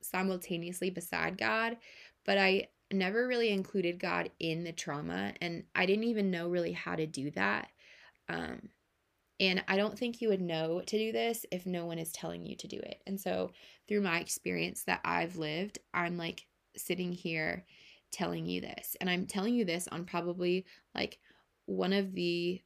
simultaneously 0.00 0.90
beside 0.90 1.38
God, 1.38 1.76
but 2.24 2.38
I 2.38 2.68
never 2.92 3.26
really 3.26 3.50
included 3.50 4.00
God 4.00 4.30
in 4.40 4.64
the 4.64 4.72
trauma 4.72 5.32
and 5.40 5.64
I 5.74 5.86
didn't 5.86 6.04
even 6.04 6.30
know 6.30 6.48
really 6.48 6.72
how 6.72 6.96
to 6.96 7.06
do 7.06 7.30
that. 7.32 7.68
Um 8.28 8.68
and 9.40 9.64
I 9.66 9.76
don't 9.78 9.98
think 9.98 10.20
you 10.20 10.28
would 10.28 10.42
know 10.42 10.82
to 10.86 10.98
do 10.98 11.12
this 11.12 11.46
if 11.50 11.64
no 11.64 11.86
one 11.86 11.98
is 11.98 12.12
telling 12.12 12.44
you 12.44 12.54
to 12.56 12.68
do 12.68 12.76
it. 12.76 13.00
And 13.06 13.18
so, 13.18 13.50
through 13.88 14.02
my 14.02 14.20
experience 14.20 14.84
that 14.84 15.00
I've 15.04 15.36
lived, 15.36 15.78
I'm 15.94 16.16
like 16.18 16.46
sitting 16.76 17.10
here 17.10 17.64
telling 18.12 18.46
you 18.46 18.60
this. 18.60 18.96
And 19.00 19.08
I'm 19.08 19.26
telling 19.26 19.54
you 19.54 19.64
this 19.64 19.88
on 19.88 20.04
probably 20.04 20.66
like 20.94 21.18
one 21.66 21.92
of 21.92 22.12
the 22.12 22.60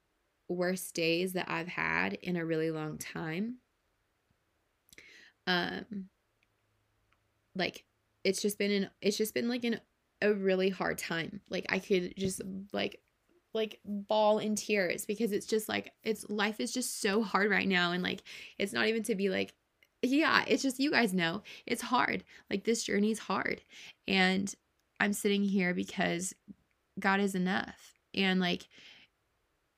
worst 0.49 0.95
days 0.95 1.33
that 1.35 1.49
I've 1.49 1.69
had 1.69 2.15
in 2.15 2.37
a 2.37 2.45
really 2.45 2.71
long 2.71 2.99
time. 2.99 3.57
Um 5.47 6.09
like 7.55 7.85
it's 8.25 8.43
just 8.43 8.59
been 8.59 8.71
an 8.71 8.91
it's 9.01 9.17
just 9.17 9.35
been 9.35 9.49
like 9.49 9.65
an 9.65 9.81
a 10.23 10.33
really 10.33 10.71
hard 10.71 10.99
time. 10.99 11.41
Like 11.51 11.67
I 11.69 11.79
could 11.79 12.15
just 12.17 12.41
like 12.73 13.01
like 13.55 13.79
bawl 13.85 14.39
in 14.39 14.57
tears 14.57 15.07
because 15.07 15.33
it's 15.33 15.47
just 15.47 15.69
like 15.69 15.93
it's 16.03 16.29
life 16.29 16.61
is 16.61 16.73
just 16.73 17.01
so 17.01 17.23
hard 17.23 17.51
right 17.51 17.69
now 17.69 17.93
and 17.93 18.03
like 18.03 18.23
it's 18.59 18.73
not 18.73 18.87
even 18.89 19.03
to 19.03 19.15
be 19.15 19.29
like 19.29 19.55
yeah 20.03 20.45
it's 20.47 20.63
just 20.63 20.81
you 20.81 20.91
guys 20.91 21.15
know 21.15 21.43
it's 21.67 21.83
hard. 21.83 22.25
Like 22.51 22.65
this 22.65 22.83
journey 22.83 23.11
is 23.11 23.19
hard. 23.19 23.63
And 24.07 24.53
i'm 25.01 25.13
sitting 25.13 25.43
here 25.43 25.75
because 25.75 26.35
god 26.99 27.21
is 27.21 27.35
enough. 27.35 27.95
And 28.13 28.41
like 28.41 28.69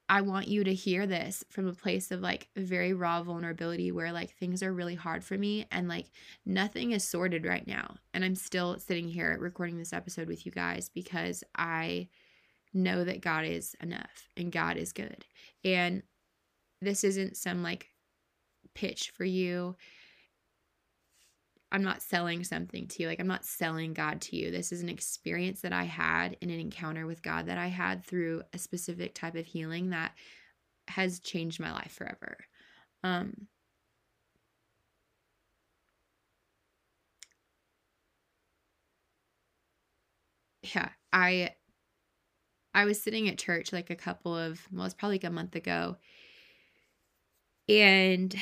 i 0.09 0.21
want 0.21 0.49
you 0.49 0.63
to 0.65 0.75
hear 0.75 1.07
this 1.07 1.45
from 1.51 1.67
a 1.67 1.73
place 1.73 2.11
of 2.11 2.21
like 2.21 2.49
very 2.57 2.93
raw 2.93 3.23
vulnerability 3.23 3.91
where 3.93 4.13
like 4.13 4.31
things 4.31 4.63
are 4.63 4.73
really 4.73 4.95
hard 4.95 5.25
for 5.25 5.37
me 5.37 5.67
and 5.71 5.89
like 5.89 6.07
nothing 6.45 6.93
is 6.93 7.05
sorted 7.05 7.45
right 7.45 7.67
now. 7.67 7.97
And 8.15 8.25
i'm 8.25 8.35
still 8.37 8.79
sitting 8.79 9.09
here 9.09 9.37
recording 9.39 9.79
this 9.79 9.93
episode 9.93 10.29
with 10.29 10.47
you 10.47 10.53
guys 10.53 10.89
because 10.89 11.45
i 11.57 12.09
know 12.77 13.05
that 13.05 13.21
God 13.21 13.45
is 13.45 13.75
enough 13.81 14.29
and 14.37 14.53
God 14.53 14.77
is 14.77 14.93
good. 14.93 15.25
And 15.65 16.03
this 16.81 17.05
isn't 17.05 17.37
some 17.37 17.63
like 17.63 17.89
pitch 18.75 19.13
for 19.17 19.25
you. 19.25 19.77
I'm 21.73 21.83
not 21.83 22.01
selling 22.03 22.45
something 22.45 22.87
to 22.89 23.03
you. 23.03 23.09
Like, 23.09 23.19
I'm 23.19 23.27
not 23.27 23.45
selling 23.45 23.93
God 23.93 24.21
to 24.23 24.37
you. 24.37 24.51
This 24.51 24.71
is 24.71 24.83
an 24.83 24.89
experience 24.89 25.63
that 25.63 25.73
I 25.73 25.83
had 25.83 26.37
in 26.41 26.49
an 26.49 26.61
encounter 26.61 27.07
with 27.07 27.23
God 27.23 27.47
that 27.47 27.59
I 27.59 27.67
had 27.67 28.05
through 28.05 28.43
a 28.53 28.59
specific 28.59 29.15
type 29.15 29.35
of 29.35 29.47
healing 29.47 29.91
that 29.91 30.13
has 30.89 31.19
changed 31.19 31.59
my 31.59 31.73
life 31.73 31.93
forever. 31.93 32.39
Um, 33.03 33.49
yeah, 40.63 40.91
I 41.13 41.51
I 42.77 42.85
was 42.85 43.01
sitting 43.01 43.27
at 43.27 43.39
church 43.39 43.73
like 43.73 43.89
a 43.89 43.97
couple 43.97 44.37
of, 44.37 44.61
well, 44.71 44.85
it's 44.85 44.93
probably 44.95 45.15
like 45.15 45.25
a 45.25 45.31
month 45.31 45.57
ago. 45.57 45.97
And 47.71 48.37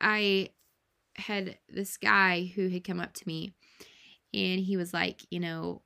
I 0.00 0.50
had 1.14 1.58
this 1.68 1.96
guy 1.96 2.52
who 2.56 2.68
had 2.70 2.82
come 2.82 2.98
up 2.98 3.14
to 3.14 3.28
me 3.28 3.54
and 4.34 4.58
he 4.58 4.76
was 4.76 4.92
like, 4.92 5.20
you 5.30 5.38
know, 5.38 5.82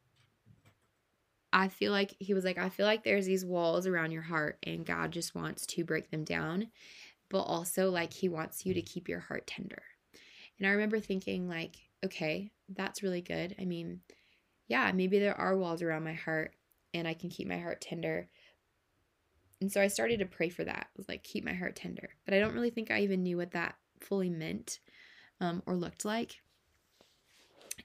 I 1.53 1.69
feel 1.69 1.93
like 1.93 2.15
he 2.19 2.33
was 2.33 2.43
like, 2.45 2.57
I 2.57 2.71
feel 2.71 2.87
like 2.87 3.05
there's 3.05 3.27
these 3.27 3.45
walls 3.45 3.87
around 3.87 4.13
your 4.13 4.23
heart 4.23 4.57
and 4.63 4.87
God 4.87 5.13
just 5.13 5.35
wants 5.35 5.67
to 5.67 5.85
break 5.85 6.11
them 6.11 6.25
down, 6.25 6.69
but 7.29 7.43
also 7.43 7.91
like 7.91 8.15
he 8.15 8.31
wants 8.31 8.65
you 8.65 8.73
to 8.73 8.81
keep 8.81 9.07
your 9.07 9.21
heart 9.21 9.47
tender. 9.47 9.83
And 10.59 10.67
I 10.67 10.71
remember 10.71 10.99
thinking, 10.99 11.47
like, 11.47 11.77
okay, 12.03 12.51
that's 12.71 13.03
really 13.03 13.21
good. 13.21 13.55
I 13.61 13.67
mean, 13.67 14.01
yeah, 14.73 14.91
maybe 14.91 15.19
there 15.19 15.39
are 15.39 15.55
walls 15.55 15.83
around 15.83 16.03
my 16.03 16.15
heart 16.15 16.55
and 16.95 17.07
I 17.07 17.13
can 17.13 17.29
keep 17.29 17.47
my 17.47 17.59
heart 17.59 17.83
tender. 17.83 18.31
And 19.61 19.71
so 19.71 19.83
I 19.83 19.89
started 19.89 20.21
to 20.21 20.25
pray 20.25 20.49
for 20.49 20.65
that. 20.65 20.87
Like, 21.09 21.23
keep 21.23 21.45
my 21.45 21.53
heart 21.53 21.77
tender. 21.77 22.09
But 22.25 22.33
I 22.33 22.39
don't 22.39 22.55
really 22.55 22.71
think 22.71 22.91
I 22.91 23.01
even 23.01 23.23
knew 23.23 23.37
what 23.37 23.51
that 23.51 23.75
fully 24.01 24.31
meant 24.31 24.81
um, 25.43 25.63
or 25.67 25.77
looked 25.77 26.07
like. 26.07 26.41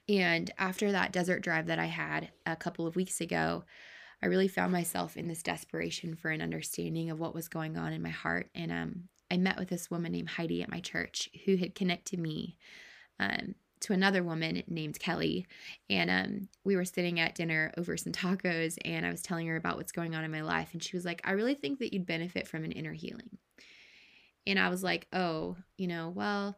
And 0.08 0.50
after 0.56 0.90
that 0.92 1.12
desert 1.12 1.42
drive 1.42 1.66
that 1.66 1.78
I 1.78 1.84
had 1.84 2.30
a 2.46 2.56
couple 2.56 2.86
of 2.86 2.96
weeks 2.96 3.20
ago, 3.20 3.64
I 4.22 4.26
really 4.26 4.48
found 4.48 4.72
myself 4.72 5.18
in 5.18 5.28
this 5.28 5.42
desperation 5.42 6.16
for 6.16 6.30
an 6.30 6.40
understanding 6.40 7.10
of 7.10 7.20
what 7.20 7.34
was 7.34 7.48
going 7.48 7.76
on 7.76 7.92
in 7.92 8.00
my 8.00 8.08
heart. 8.08 8.48
And 8.54 8.72
um, 8.72 9.02
I 9.30 9.36
met 9.36 9.58
with 9.58 9.68
this 9.68 9.90
woman 9.90 10.12
named 10.12 10.30
Heidi 10.30 10.62
at 10.62 10.70
my 10.70 10.80
church 10.80 11.28
who 11.44 11.56
had 11.56 11.74
connected 11.74 12.18
me 12.18 12.56
um, 13.20 13.56
to 13.80 13.92
another 13.92 14.22
woman 14.22 14.62
named 14.68 14.98
Kelly. 14.98 15.46
And 15.88 16.10
um, 16.10 16.48
we 16.64 16.76
were 16.76 16.84
sitting 16.84 17.20
at 17.20 17.34
dinner 17.34 17.72
over 17.76 17.96
some 17.96 18.12
tacos, 18.12 18.76
and 18.84 19.04
I 19.06 19.10
was 19.10 19.22
telling 19.22 19.46
her 19.46 19.56
about 19.56 19.76
what's 19.76 19.92
going 19.92 20.14
on 20.14 20.24
in 20.24 20.30
my 20.30 20.42
life. 20.42 20.70
And 20.72 20.82
she 20.82 20.96
was 20.96 21.04
like, 21.04 21.20
I 21.24 21.32
really 21.32 21.54
think 21.54 21.78
that 21.78 21.92
you'd 21.92 22.06
benefit 22.06 22.48
from 22.48 22.64
an 22.64 22.72
inner 22.72 22.92
healing. 22.92 23.38
And 24.46 24.58
I 24.58 24.68
was 24.68 24.82
like, 24.82 25.06
oh, 25.12 25.56
you 25.76 25.86
know, 25.86 26.12
well, 26.14 26.56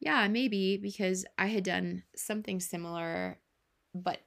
yeah, 0.00 0.26
maybe 0.28 0.76
because 0.76 1.24
I 1.38 1.46
had 1.46 1.64
done 1.64 2.02
something 2.16 2.60
similar, 2.60 3.38
but 3.94 4.18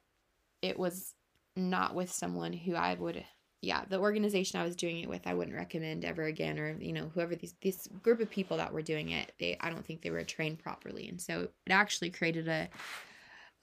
it 0.62 0.78
was 0.78 1.14
not 1.56 1.94
with 1.94 2.10
someone 2.10 2.52
who 2.52 2.74
I 2.74 2.94
would 2.94 3.24
yeah, 3.64 3.84
the 3.88 3.98
organization 3.98 4.60
I 4.60 4.64
was 4.64 4.76
doing 4.76 5.00
it 5.00 5.08
with, 5.08 5.26
I 5.26 5.34
wouldn't 5.34 5.56
recommend 5.56 6.04
ever 6.04 6.24
again, 6.24 6.58
or 6.58 6.76
you 6.80 6.92
know, 6.92 7.10
whoever 7.14 7.34
these 7.34 7.54
this 7.62 7.88
group 8.02 8.20
of 8.20 8.30
people 8.30 8.58
that 8.58 8.72
were 8.72 8.82
doing 8.82 9.10
it, 9.10 9.32
they 9.38 9.56
I 9.60 9.70
don't 9.70 9.84
think 9.84 10.02
they 10.02 10.10
were 10.10 10.22
trained 10.24 10.58
properly, 10.58 11.08
and 11.08 11.20
so 11.20 11.48
it 11.66 11.72
actually 11.72 12.10
created 12.10 12.48
a 12.48 12.68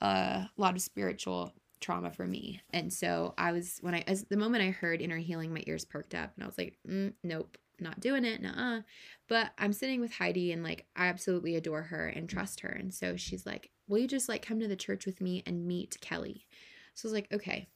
a 0.02 0.50
lot 0.58 0.76
of 0.76 0.82
spiritual 0.82 1.54
trauma 1.80 2.12
for 2.12 2.26
me. 2.26 2.62
And 2.72 2.92
so 2.92 3.34
I 3.38 3.52
was 3.52 3.78
when 3.82 3.96
I 3.96 4.04
as 4.08 4.24
the 4.26 4.38
moment 4.38 4.64
I 4.64 4.72
heard 4.72 5.02
inner 5.02 5.18
healing, 5.18 5.54
my 5.54 5.64
ears 5.68 5.86
perked 5.86 6.16
up, 6.16 6.32
and 6.36 6.44
I 6.44 6.48
was 6.48 6.58
like, 6.58 6.78
mm, 6.88 7.14
nope, 7.24 7.58
not 7.80 8.00
doing 8.00 8.26
it, 8.26 8.42
nah. 8.42 8.82
But 9.30 9.52
I'm 9.58 9.74
sitting 9.74 10.02
with 10.02 10.14
Heidi, 10.14 10.52
and 10.52 10.64
like 10.64 10.86
I 10.96 11.08
absolutely 11.08 11.56
adore 11.56 11.84
her 11.84 12.08
and 12.08 12.28
trust 12.28 12.62
her, 12.62 12.70
and 12.70 12.94
so 12.94 13.16
she's 13.16 13.46
like, 13.46 13.70
will 13.88 14.00
you 14.00 14.08
just 14.08 14.30
like 14.30 14.46
come 14.46 14.60
to 14.60 14.68
the 14.68 14.76
church 14.76 15.06
with 15.06 15.22
me 15.22 15.44
and 15.46 15.68
meet 15.68 15.98
Kelly? 16.02 16.48
So 16.96 17.08
I 17.08 17.10
was 17.10 17.14
like, 17.14 17.32
okay. 17.32 17.68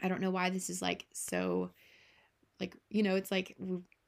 I 0.00 0.08
don't 0.08 0.20
know 0.20 0.30
why 0.30 0.50
this 0.50 0.70
is 0.70 0.80
like 0.80 1.06
so 1.12 1.70
like, 2.60 2.76
you 2.90 3.02
know, 3.02 3.16
it's 3.16 3.30
like, 3.30 3.56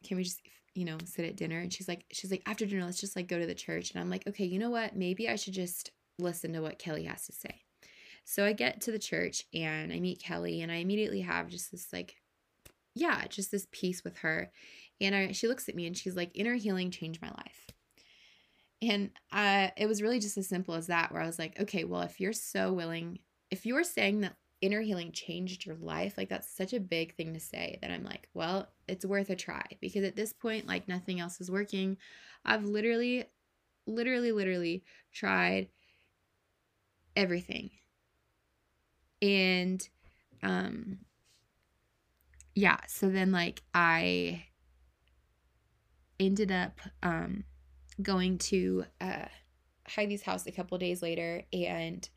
can 0.05 0.17
we 0.17 0.25
just, 0.25 0.41
you 0.75 0.85
know, 0.85 0.99
sit 1.05 1.25
at 1.25 1.37
dinner? 1.37 1.61
And 1.61 1.73
she's 1.73 1.89
like, 1.89 2.05
she's 2.13 2.31
like, 2.31 2.43
after 2.47 2.67
dinner, 2.67 2.85
let's 2.85 3.01
just 3.01 3.17
like 3.17 3.29
go 3.29 3.39
to 3.39 3.47
the 3.47 3.55
church. 3.55 3.93
And 3.93 4.01
I'm 4.01 4.11
like, 4.11 4.27
okay, 4.27 4.45
you 4.45 4.59
know 4.59 4.71
what? 4.71 4.97
Maybe 4.97 5.29
I 5.29 5.37
should 5.37 5.55
just 5.55 5.91
listen 6.19 6.53
to 6.53 6.61
what 6.61 6.79
Kelly 6.79 7.05
has 7.05 7.27
to 7.27 7.33
say. 7.33 7.63
So 8.25 8.45
I 8.45 8.53
get 8.53 8.81
to 8.83 8.93
the 8.93 8.99
church 8.99 9.45
and 9.55 9.93
I 9.93 10.01
meet 10.01 10.23
Kelly 10.23 10.63
and 10.63 10.71
I 10.71 10.77
immediately 10.77 11.21
have 11.23 11.49
just 11.49 11.71
this 11.71 11.93
like, 11.93 12.17
yeah, 12.95 13.27
just 13.29 13.51
this 13.51 13.67
peace 13.73 14.05
with 14.05 14.19
her. 14.19 14.51
And 15.01 15.15
I, 15.15 15.33
she 15.33 15.49
looks 15.49 15.69
at 15.69 15.75
me 15.75 15.87
and 15.87 15.97
she's 15.97 16.17
like, 16.17 16.31
inner 16.35 16.55
healing 16.55 16.91
changed 16.91 17.23
my 17.23 17.31
life. 17.31 17.67
And 18.83 19.11
uh, 19.33 19.69
it 19.77 19.87
was 19.87 20.03
really 20.03 20.21
just 20.21 20.39
as 20.39 20.49
simple 20.49 20.75
as 20.75 20.87
that, 20.87 21.13
where 21.13 21.23
I 21.23 21.27
was 21.27 21.39
like, 21.39 21.61
okay, 21.61 21.85
well, 21.85 22.01
if 22.03 22.19
you're 22.19 22.33
so 22.33 22.73
willing, 22.73 23.19
if 23.51 23.67
you're 23.67 23.85
saying 23.85 24.21
that 24.21 24.37
inner 24.61 24.81
healing 24.81 25.13
changed 25.13 25.65
your 25.65 25.77
life, 25.77 26.15
like 26.17 26.29
that's 26.29 26.55
such 26.55 26.73
a 26.73 26.81
big 26.81 27.15
thing 27.15 27.35
to 27.35 27.41
say 27.41 27.79
that 27.81 27.91
I'm 27.91 28.05
like, 28.05 28.29
well, 28.35 28.69
it's 28.89 29.05
worth 29.05 29.31
a 29.31 29.37
try 29.37 29.65
because 29.81 30.05
at 30.05 30.17
this 30.17 30.33
point, 30.33 30.67
like 30.67 30.89
nothing 30.89 31.21
else 31.21 31.41
is 31.41 31.51
working. 31.51 31.97
I've 32.45 32.65
literally, 32.65 33.25
literally, 33.87 34.33
literally 34.33 34.85
tried 35.13 35.69
everything. 37.17 37.71
And, 39.23 39.87
um, 40.43 40.99
yeah, 42.55 42.79
so 42.87 43.09
then 43.09 43.33
like 43.33 43.63
I 43.75 44.45
ended 46.19 46.51
up, 46.51 46.81
um, 47.03 47.45
going 48.03 48.39
to 48.39 48.85
uh, 49.01 49.27
Heidi's 49.87 50.23
house 50.23 50.47
a 50.47 50.53
couple 50.53 50.79
days 50.79 51.03
later, 51.03 51.43
and 51.53 52.09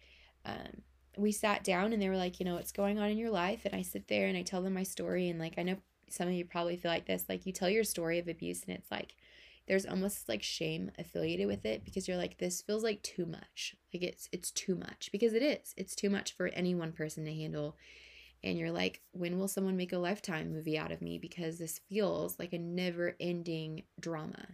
um, 0.45 0.81
we 1.17 1.31
sat 1.31 1.63
down, 1.63 1.93
and 1.93 2.01
they 2.01 2.09
were 2.09 2.17
like, 2.17 2.39
you 2.39 2.45
know, 2.45 2.55
what's 2.55 2.71
going 2.71 2.99
on 2.99 3.09
in 3.09 3.17
your 3.17 3.31
life? 3.31 3.65
And 3.65 3.75
I 3.75 3.81
sit 3.81 4.07
there 4.07 4.27
and 4.27 4.37
I 4.37 4.41
tell 4.41 4.61
them 4.61 4.73
my 4.73 4.83
story, 4.83 5.29
and 5.29 5.39
like 5.39 5.53
I 5.57 5.63
know 5.63 5.77
some 6.09 6.27
of 6.27 6.33
you 6.33 6.45
probably 6.45 6.77
feel 6.77 6.91
like 6.91 7.05
this, 7.05 7.25
like 7.27 7.45
you 7.45 7.51
tell 7.51 7.69
your 7.69 7.83
story 7.83 8.19
of 8.19 8.27
abuse, 8.27 8.63
and 8.67 8.75
it's 8.75 8.91
like 8.91 9.15
there's 9.67 9.85
almost 9.85 10.27
like 10.27 10.43
shame 10.43 10.91
affiliated 10.97 11.47
with 11.47 11.65
it 11.65 11.85
because 11.85 12.07
you're 12.07 12.17
like 12.17 12.37
this 12.37 12.61
feels 12.61 12.83
like 12.83 13.01
too 13.01 13.25
much. 13.25 13.75
Like 13.93 14.03
it's 14.03 14.27
it's 14.31 14.51
too 14.51 14.75
much 14.75 15.09
because 15.11 15.33
it 15.33 15.41
is. 15.41 15.73
It's 15.77 15.95
too 15.95 16.09
much 16.09 16.35
for 16.35 16.47
any 16.47 16.75
one 16.75 16.91
person 16.91 17.25
to 17.25 17.33
handle. 17.33 17.77
And 18.43 18.57
you're 18.57 18.71
like 18.71 19.01
when 19.13 19.39
will 19.39 19.47
someone 19.47 19.77
make 19.77 19.93
a 19.93 19.97
lifetime 19.97 20.51
movie 20.51 20.77
out 20.77 20.91
of 20.91 21.01
me? 21.01 21.17
Because 21.17 21.57
this 21.57 21.79
feels 21.89 22.37
like 22.39 22.53
a 22.53 22.57
never 22.57 23.15
ending 23.19 23.83
drama. 23.99 24.45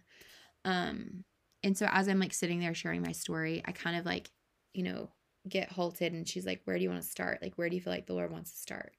Um, 0.64 1.24
and 1.64 1.78
so 1.78 1.88
as 1.92 2.08
I'm 2.08 2.20
like 2.20 2.34
sitting 2.34 2.60
there 2.60 2.76
sharing 2.76 3.02
my 3.02 3.12
story, 3.12 3.64
I 3.66 3.72
kind 3.72 3.98
of 3.98 4.06
like, 4.06 4.30
you 4.74 4.84
know, 4.84 5.10
get 5.50 5.72
halted 5.72 6.14
and 6.14 6.28
she's 6.28 6.46
like, 6.46 6.62
Where 6.66 6.78
do 6.78 6.84
you 6.84 6.90
want 6.90 7.02
to 7.02 7.08
start? 7.08 7.40
Like, 7.42 7.56
where 7.56 7.70
do 7.70 7.76
you 7.76 7.82
feel 7.82 7.94
like 7.94 8.08
the 8.08 8.14
Lord 8.14 8.32
wants 8.32 8.52
to 8.52 8.58
start? 8.58 8.94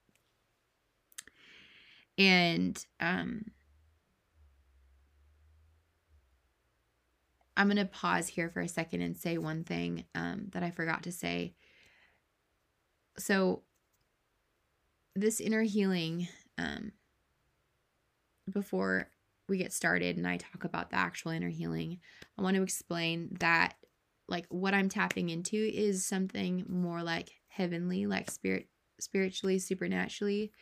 And 2.19 2.85
um 3.01 3.45
I'm 7.61 7.67
going 7.67 7.77
to 7.77 7.85
pause 7.85 8.27
here 8.27 8.49
for 8.49 8.61
a 8.61 8.69
second 8.69 9.03
and 9.03 9.15
say 9.15 9.37
one 9.37 9.65
thing 9.65 10.05
um, 10.15 10.47
that 10.53 10.63
I 10.63 10.71
forgot 10.71 11.03
to 11.03 11.13
say. 11.13 11.53
So, 13.19 13.65
this 15.15 15.41
inner 15.41 15.61
healing, 15.61 16.29
um, 16.57 16.93
before 18.51 19.11
we 19.47 19.59
get 19.59 19.75
started 19.75 20.17
and 20.17 20.27
I 20.27 20.39
talk 20.39 20.65
about 20.65 20.89
the 20.89 20.97
actual 20.97 21.33
inner 21.33 21.51
healing, 21.51 21.99
I 22.39 22.43
want 22.43 22.57
to 22.57 22.63
explain 22.63 23.37
that 23.41 23.75
like 24.31 24.47
what 24.49 24.75
I'm 24.75 24.89
tapping 24.89 25.29
into 25.29 25.57
is 25.57 26.07
something 26.07 26.65
more 26.69 27.03
like 27.03 27.33
heavenly, 27.49 28.07
like 28.07 28.31
spirit 28.31 28.69
spiritually, 29.01 29.59
supernaturally. 29.59 30.53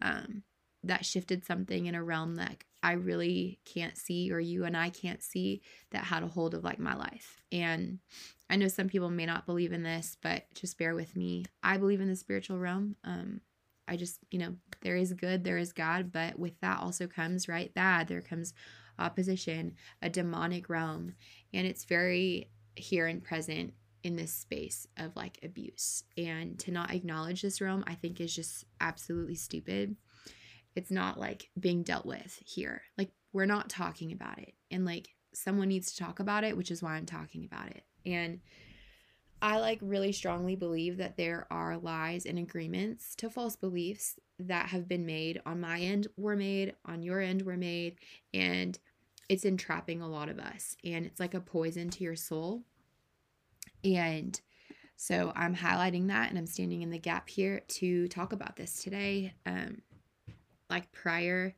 Um 0.00 0.42
that 0.84 1.04
shifted 1.04 1.44
something 1.44 1.86
in 1.86 1.96
a 1.96 2.02
realm 2.02 2.36
that 2.36 2.62
I 2.84 2.92
really 2.92 3.58
can't 3.64 3.98
see 3.98 4.30
or 4.30 4.38
you 4.38 4.64
and 4.64 4.76
I 4.76 4.90
can't 4.90 5.22
see 5.22 5.60
that 5.90 6.04
had 6.04 6.22
a 6.22 6.28
hold 6.28 6.54
of 6.54 6.62
like 6.62 6.78
my 6.78 6.94
life. 6.94 7.42
And 7.50 7.98
I 8.48 8.54
know 8.54 8.68
some 8.68 8.88
people 8.88 9.10
may 9.10 9.26
not 9.26 9.44
believe 9.44 9.72
in 9.72 9.82
this, 9.82 10.16
but 10.22 10.44
just 10.54 10.78
bear 10.78 10.94
with 10.94 11.16
me. 11.16 11.44
I 11.64 11.78
believe 11.78 12.00
in 12.00 12.08
the 12.08 12.16
spiritual 12.16 12.58
realm. 12.58 12.96
Um 13.04 13.40
I 13.88 13.96
just, 13.96 14.20
you 14.30 14.38
know, 14.38 14.54
there 14.82 14.96
is 14.96 15.14
good, 15.14 15.44
there 15.44 15.58
is 15.58 15.72
God, 15.72 16.12
but 16.12 16.38
with 16.38 16.60
that 16.60 16.78
also 16.78 17.06
comes, 17.06 17.48
right, 17.48 17.72
bad. 17.72 18.06
There 18.06 18.20
comes 18.20 18.52
opposition, 18.98 19.74
a 20.02 20.10
demonic 20.10 20.68
realm. 20.68 21.14
And 21.54 21.66
it's 21.66 21.84
very 21.84 22.50
here 22.78 23.06
and 23.06 23.22
present 23.22 23.74
in 24.02 24.16
this 24.16 24.32
space 24.32 24.86
of 24.96 25.16
like 25.16 25.38
abuse. 25.42 26.04
And 26.16 26.58
to 26.60 26.70
not 26.70 26.92
acknowledge 26.92 27.42
this 27.42 27.60
realm, 27.60 27.84
I 27.86 27.94
think 27.94 28.20
is 28.20 28.34
just 28.34 28.64
absolutely 28.80 29.34
stupid. 29.34 29.96
It's 30.76 30.90
not 30.90 31.18
like 31.18 31.50
being 31.58 31.82
dealt 31.82 32.06
with 32.06 32.40
here. 32.44 32.82
Like, 32.96 33.10
we're 33.32 33.46
not 33.46 33.68
talking 33.68 34.12
about 34.12 34.38
it. 34.38 34.54
And 34.70 34.84
like, 34.84 35.08
someone 35.34 35.68
needs 35.68 35.92
to 35.92 36.04
talk 36.04 36.20
about 36.20 36.44
it, 36.44 36.56
which 36.56 36.70
is 36.70 36.82
why 36.82 36.94
I'm 36.94 37.06
talking 37.06 37.44
about 37.44 37.68
it. 37.68 37.82
And 38.06 38.40
I 39.40 39.58
like 39.58 39.78
really 39.82 40.12
strongly 40.12 40.56
believe 40.56 40.96
that 40.96 41.16
there 41.16 41.46
are 41.50 41.76
lies 41.76 42.26
and 42.26 42.38
agreements 42.38 43.14
to 43.16 43.30
false 43.30 43.56
beliefs 43.56 44.18
that 44.38 44.68
have 44.68 44.88
been 44.88 45.06
made 45.06 45.40
on 45.46 45.60
my 45.60 45.80
end 45.80 46.08
were 46.16 46.36
made, 46.36 46.74
on 46.84 47.02
your 47.02 47.20
end 47.20 47.42
were 47.42 47.56
made, 47.56 47.98
and 48.32 48.78
it's 49.28 49.44
entrapping 49.44 50.00
a 50.00 50.08
lot 50.08 50.28
of 50.28 50.38
us. 50.38 50.76
And 50.84 51.06
it's 51.06 51.20
like 51.20 51.34
a 51.34 51.40
poison 51.40 51.90
to 51.90 52.04
your 52.04 52.16
soul. 52.16 52.62
And 53.84 54.40
so 54.96 55.32
I'm 55.36 55.54
highlighting 55.54 56.08
that 56.08 56.30
and 56.30 56.38
I'm 56.38 56.46
standing 56.46 56.82
in 56.82 56.90
the 56.90 56.98
gap 56.98 57.28
here 57.28 57.62
to 57.68 58.08
talk 58.08 58.32
about 58.32 58.56
this 58.56 58.82
today. 58.82 59.34
Um 59.46 59.82
like 60.68 60.90
prior 60.92 61.54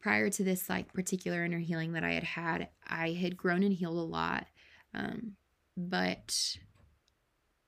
prior 0.00 0.30
to 0.30 0.44
this 0.44 0.68
like 0.68 0.92
particular 0.92 1.44
inner 1.44 1.58
healing 1.58 1.92
that 1.92 2.04
I 2.04 2.12
had 2.12 2.22
had, 2.22 2.68
I 2.86 3.12
had 3.12 3.36
grown 3.36 3.62
and 3.62 3.72
healed 3.72 3.96
a 3.96 4.00
lot. 4.00 4.46
Um 4.94 5.32
but 5.76 6.58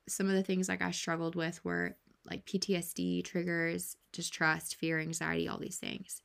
some 0.07 0.27
of 0.27 0.35
the 0.35 0.43
things 0.43 0.69
like 0.69 0.81
I 0.81 0.91
struggled 0.91 1.35
with 1.35 1.63
were 1.63 1.95
like 2.29 2.45
PTSD 2.45 3.23
triggers, 3.23 3.97
distrust, 4.11 4.75
fear, 4.75 4.99
anxiety, 4.99 5.47
all 5.47 5.57
these 5.57 5.77
things. 5.77 6.21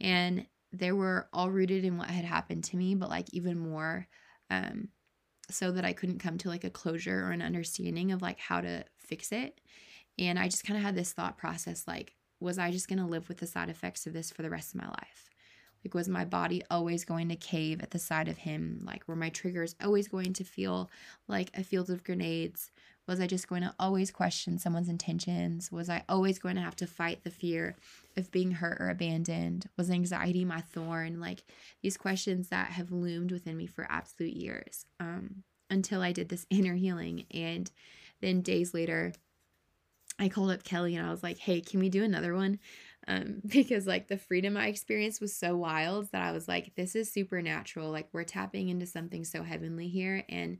And 0.00 0.46
they 0.72 0.92
were 0.92 1.28
all 1.32 1.50
rooted 1.50 1.84
in 1.84 1.98
what 1.98 2.08
had 2.08 2.24
happened 2.24 2.64
to 2.64 2.76
me, 2.76 2.94
but 2.94 3.10
like 3.10 3.26
even 3.32 3.58
more 3.58 4.06
um 4.50 4.88
so 5.50 5.72
that 5.72 5.84
I 5.84 5.92
couldn't 5.92 6.18
come 6.18 6.38
to 6.38 6.48
like 6.48 6.64
a 6.64 6.70
closure 6.70 7.24
or 7.24 7.30
an 7.30 7.42
understanding 7.42 8.12
of 8.12 8.22
like 8.22 8.38
how 8.38 8.60
to 8.60 8.84
fix 8.96 9.32
it. 9.32 9.60
And 10.18 10.38
I 10.38 10.48
just 10.48 10.64
kind 10.64 10.76
of 10.76 10.84
had 10.84 10.94
this 10.94 11.12
thought 11.12 11.38
process 11.38 11.84
like 11.86 12.14
was 12.40 12.58
I 12.58 12.70
just 12.70 12.88
going 12.88 12.98
to 12.98 13.06
live 13.06 13.28
with 13.28 13.38
the 13.38 13.46
side 13.46 13.68
effects 13.68 14.06
of 14.06 14.12
this 14.12 14.30
for 14.30 14.42
the 14.42 14.50
rest 14.50 14.74
of 14.74 14.80
my 14.80 14.86
life? 14.86 15.28
Like, 15.84 15.94
was 15.94 16.08
my 16.08 16.24
body 16.24 16.62
always 16.70 17.04
going 17.04 17.28
to 17.28 17.36
cave 17.36 17.80
at 17.80 17.90
the 17.90 17.98
sight 17.98 18.28
of 18.28 18.38
him? 18.38 18.80
Like, 18.84 19.06
were 19.06 19.16
my 19.16 19.30
triggers 19.30 19.74
always 19.82 20.08
going 20.08 20.32
to 20.34 20.44
feel 20.44 20.90
like 21.28 21.50
a 21.56 21.64
field 21.64 21.90
of 21.90 22.04
grenades? 22.04 22.70
Was 23.08 23.20
I 23.20 23.26
just 23.26 23.48
going 23.48 23.62
to 23.62 23.74
always 23.78 24.10
question 24.10 24.58
someone's 24.58 24.88
intentions? 24.88 25.72
Was 25.72 25.88
I 25.88 26.04
always 26.08 26.38
going 26.38 26.56
to 26.56 26.62
have 26.62 26.76
to 26.76 26.86
fight 26.86 27.24
the 27.24 27.30
fear 27.30 27.74
of 28.16 28.30
being 28.30 28.52
hurt 28.52 28.80
or 28.80 28.90
abandoned? 28.90 29.66
Was 29.76 29.90
anxiety 29.90 30.44
my 30.44 30.60
thorn? 30.60 31.18
Like, 31.18 31.42
these 31.82 31.96
questions 31.96 32.48
that 32.50 32.68
have 32.68 32.92
loomed 32.92 33.32
within 33.32 33.56
me 33.56 33.66
for 33.66 33.86
absolute 33.90 34.34
years 34.34 34.84
um, 35.00 35.42
until 35.70 36.02
I 36.02 36.12
did 36.12 36.28
this 36.28 36.46
inner 36.50 36.74
healing. 36.74 37.24
And 37.32 37.70
then 38.20 38.42
days 38.42 38.74
later, 38.74 39.12
I 40.20 40.28
called 40.28 40.50
up 40.50 40.62
Kelly 40.62 40.94
and 40.94 41.06
I 41.06 41.10
was 41.10 41.22
like, 41.22 41.38
hey, 41.38 41.60
can 41.60 41.80
we 41.80 41.88
do 41.88 42.04
another 42.04 42.34
one? 42.34 42.58
um, 43.08 43.40
because 43.46 43.86
like 43.86 44.06
the 44.06 44.18
freedom 44.18 44.56
I 44.56 44.66
experienced 44.66 45.20
was 45.20 45.34
so 45.34 45.56
wild 45.56 46.12
that 46.12 46.22
I 46.22 46.32
was 46.32 46.46
like, 46.46 46.74
this 46.76 46.94
is 46.94 47.10
supernatural. 47.10 47.90
Like 47.90 48.08
we're 48.12 48.24
tapping 48.24 48.68
into 48.68 48.86
something 48.86 49.24
so 49.24 49.42
heavenly 49.42 49.88
here, 49.88 50.24
and 50.28 50.58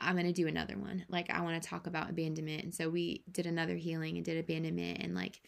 I'm 0.00 0.16
gonna 0.16 0.32
do 0.32 0.46
another 0.46 0.78
one. 0.78 1.04
Like 1.08 1.30
I 1.30 1.40
want 1.40 1.60
to 1.62 1.68
talk 1.68 1.86
about 1.86 2.10
abandonment, 2.10 2.64
and 2.64 2.74
so 2.74 2.88
we 2.88 3.24
did 3.30 3.46
another 3.46 3.76
healing 3.76 4.16
and 4.16 4.24
did 4.24 4.38
abandonment, 4.38 4.98
and 5.02 5.14
like 5.14 5.40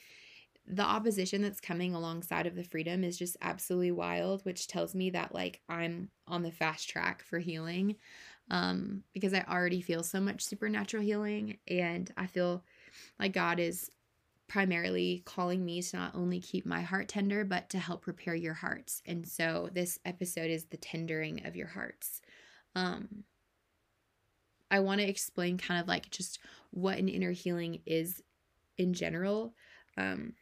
the 0.66 0.82
opposition 0.82 1.42
that's 1.42 1.60
coming 1.60 1.94
alongside 1.94 2.46
of 2.46 2.54
the 2.54 2.64
freedom 2.64 3.02
is 3.02 3.18
just 3.18 3.36
absolutely 3.42 3.90
wild, 3.90 4.44
which 4.44 4.68
tells 4.68 4.94
me 4.94 5.10
that 5.10 5.34
like 5.34 5.60
I'm 5.68 6.10
on 6.28 6.42
the 6.42 6.52
fast 6.52 6.88
track 6.88 7.22
for 7.22 7.38
healing. 7.38 7.96
Um, 8.50 9.04
because 9.14 9.32
I 9.32 9.44
already 9.48 9.80
feel 9.80 10.02
so 10.02 10.20
much 10.20 10.44
supernatural 10.44 11.04
healing 11.04 11.58
and 11.68 12.12
I 12.16 12.26
feel 12.26 12.64
like 13.18 13.32
God 13.32 13.60
is 13.60 13.90
primarily 14.48 15.22
calling 15.24 15.64
me 15.64 15.80
to 15.80 15.96
not 15.96 16.16
only 16.16 16.40
keep 16.40 16.66
my 16.66 16.82
heart 16.82 17.06
tender, 17.06 17.44
but 17.44 17.70
to 17.70 17.78
help 17.78 18.02
prepare 18.02 18.34
your 18.34 18.54
hearts. 18.54 19.02
And 19.06 19.26
so 19.26 19.68
this 19.72 20.00
episode 20.04 20.50
is 20.50 20.64
the 20.64 20.76
tendering 20.76 21.46
of 21.46 21.54
your 21.54 21.68
hearts. 21.68 22.20
Um, 22.74 23.22
I 24.70 24.80
want 24.80 25.00
to 25.00 25.08
explain 25.08 25.58
kind 25.58 25.80
of 25.80 25.88
like 25.88 26.10
just 26.10 26.38
what 26.70 26.98
an 26.98 27.08
inner 27.08 27.32
healing 27.32 27.80
is 27.86 28.22
in 28.78 28.94
general. 28.94 29.54
Um, 29.96 30.34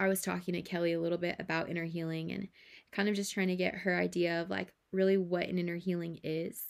I 0.00 0.08
was 0.08 0.22
talking 0.22 0.54
to 0.54 0.62
Kelly 0.62 0.92
a 0.92 1.00
little 1.00 1.18
bit 1.18 1.36
about 1.38 1.68
inner 1.68 1.84
healing 1.84 2.30
and 2.32 2.48
kind 2.92 3.08
of 3.08 3.14
just 3.14 3.32
trying 3.32 3.48
to 3.48 3.56
get 3.56 3.74
her 3.74 3.96
idea 3.98 4.40
of 4.42 4.50
like 4.50 4.72
really 4.92 5.16
what 5.16 5.48
an 5.48 5.58
inner 5.58 5.76
healing 5.76 6.18
is. 6.22 6.66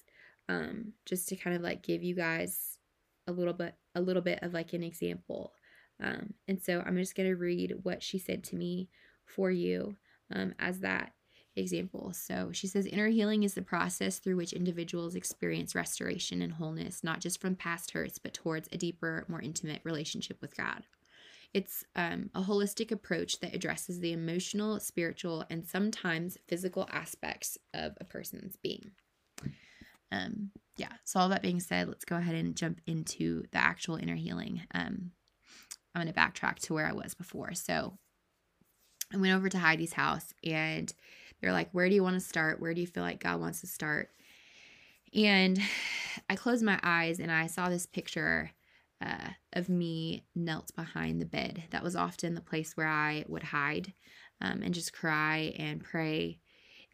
Um, 0.51 0.95
just 1.05 1.29
to 1.29 1.37
kind 1.37 1.55
of 1.55 1.61
like 1.61 1.83
give 1.83 2.03
you 2.03 2.15
guys 2.15 2.79
a 3.27 3.33
little 3.33 3.53
bit 3.53 3.75
a 3.95 4.01
little 4.01 4.23
bit 4.23 4.39
of 4.43 4.55
like 4.55 4.73
an 4.73 4.83
example 4.83 5.53
um, 6.01 6.35
and 6.47 6.61
so 6.63 6.83
I'm 6.87 6.97
just 6.97 7.15
to 7.29 7.37
read 7.37 7.75
what 7.83 8.03
she 8.03 8.19
said 8.19 8.45
to 8.45 8.57
me 8.57 8.89
for 9.25 9.51
you 9.51 9.97
um, 10.33 10.55
as 10.59 10.81
that 10.81 11.13
example. 11.59 12.13
So 12.13 12.51
she 12.53 12.67
says 12.67 12.87
inner 12.87 13.09
healing 13.09 13.43
is 13.43 13.55
the 13.55 13.63
process 13.63 14.19
through 14.19 14.37
which 14.37 14.53
individuals 14.53 15.15
experience 15.15 15.75
restoration 15.75 16.43
and 16.43 16.53
wholeness, 16.53 17.05
not 17.05 17.21
just 17.21 17.41
from 17.41 17.55
past 17.55 17.91
hurts, 17.91 18.19
but 18.19 18.35
towards 18.35 18.69
a 18.73 18.79
deeper, 18.79 19.25
more 19.29 19.43
intimate 19.43 19.81
relationship 19.85 20.41
with 20.41 20.57
God. 20.57 20.85
It's 21.55 21.85
um, 21.97 22.31
a 22.35 22.43
holistic 22.43 22.93
approach 22.93 23.41
that 23.41 23.55
addresses 23.55 24.01
the 24.01 24.13
emotional, 24.13 24.81
spiritual, 24.81 25.45
and 25.49 25.67
sometimes 25.67 26.37
physical 26.47 26.87
aspects 26.93 27.57
of 27.73 27.97
a 28.01 28.05
person's 28.05 28.57
being. 28.57 28.91
Um, 30.13 30.51
yeah, 30.77 30.93
so 31.05 31.21
all 31.21 31.29
that 31.31 31.43
being 31.43 31.61
said, 31.61 31.89
let's 31.89 32.05
go 32.05 32.17
ahead 32.17 32.35
and 32.35 32.57
jump 32.57 32.81
into 32.87 33.45
the 33.51 33.59
actual 33.59 33.97
inner 33.97 34.15
healing. 34.15 34.63
Um, 34.75 35.13
I'm 35.95 36.03
going 36.03 36.13
to 36.13 36.19
backtrack 36.19 36.57
to 36.61 36.75
where 36.75 36.87
I 36.87 36.93
was 36.93 37.15
before. 37.15 37.55
So 37.55 37.99
I 39.13 39.17
went 39.17 39.35
over 39.35 39.49
to 39.49 39.59
Heidi's 39.59 39.95
house 39.95 40.33
and 40.45 40.93
they're 41.41 41.53
like, 41.53 41.71
Where 41.73 41.89
do 41.89 41.95
you 41.95 42.03
want 42.03 42.15
to 42.15 42.21
start? 42.21 42.61
Where 42.61 42.75
do 42.75 42.81
you 42.81 42.87
feel 42.87 43.03
like 43.03 43.23
God 43.23 43.41
wants 43.41 43.61
to 43.61 43.67
start? 43.67 44.11
And 45.15 45.59
I 46.29 46.37
closed 46.37 46.65
my 46.65 46.79
eyes 46.83 47.19
and 47.19 47.33
I 47.33 47.47
saw 47.47 47.69
this 47.69 47.87
picture 47.87 48.51
uh, 49.05 49.31
of 49.53 49.69
me 49.69 50.25
knelt 50.35 50.75
behind 50.75 51.21
the 51.21 51.27
bed. 51.27 51.65
That 51.71 51.85
was 51.85 51.97
often 51.97 52.35
the 52.35 52.41
place 52.41 52.77
where 52.77 52.89
I 52.89 53.25
would 53.29 53.45
hide 53.45 53.93
um, 54.41 54.63
and 54.63 54.75
just 54.75 54.93
cry 54.93 55.55
and 55.59 55.83
pray. 55.83 56.41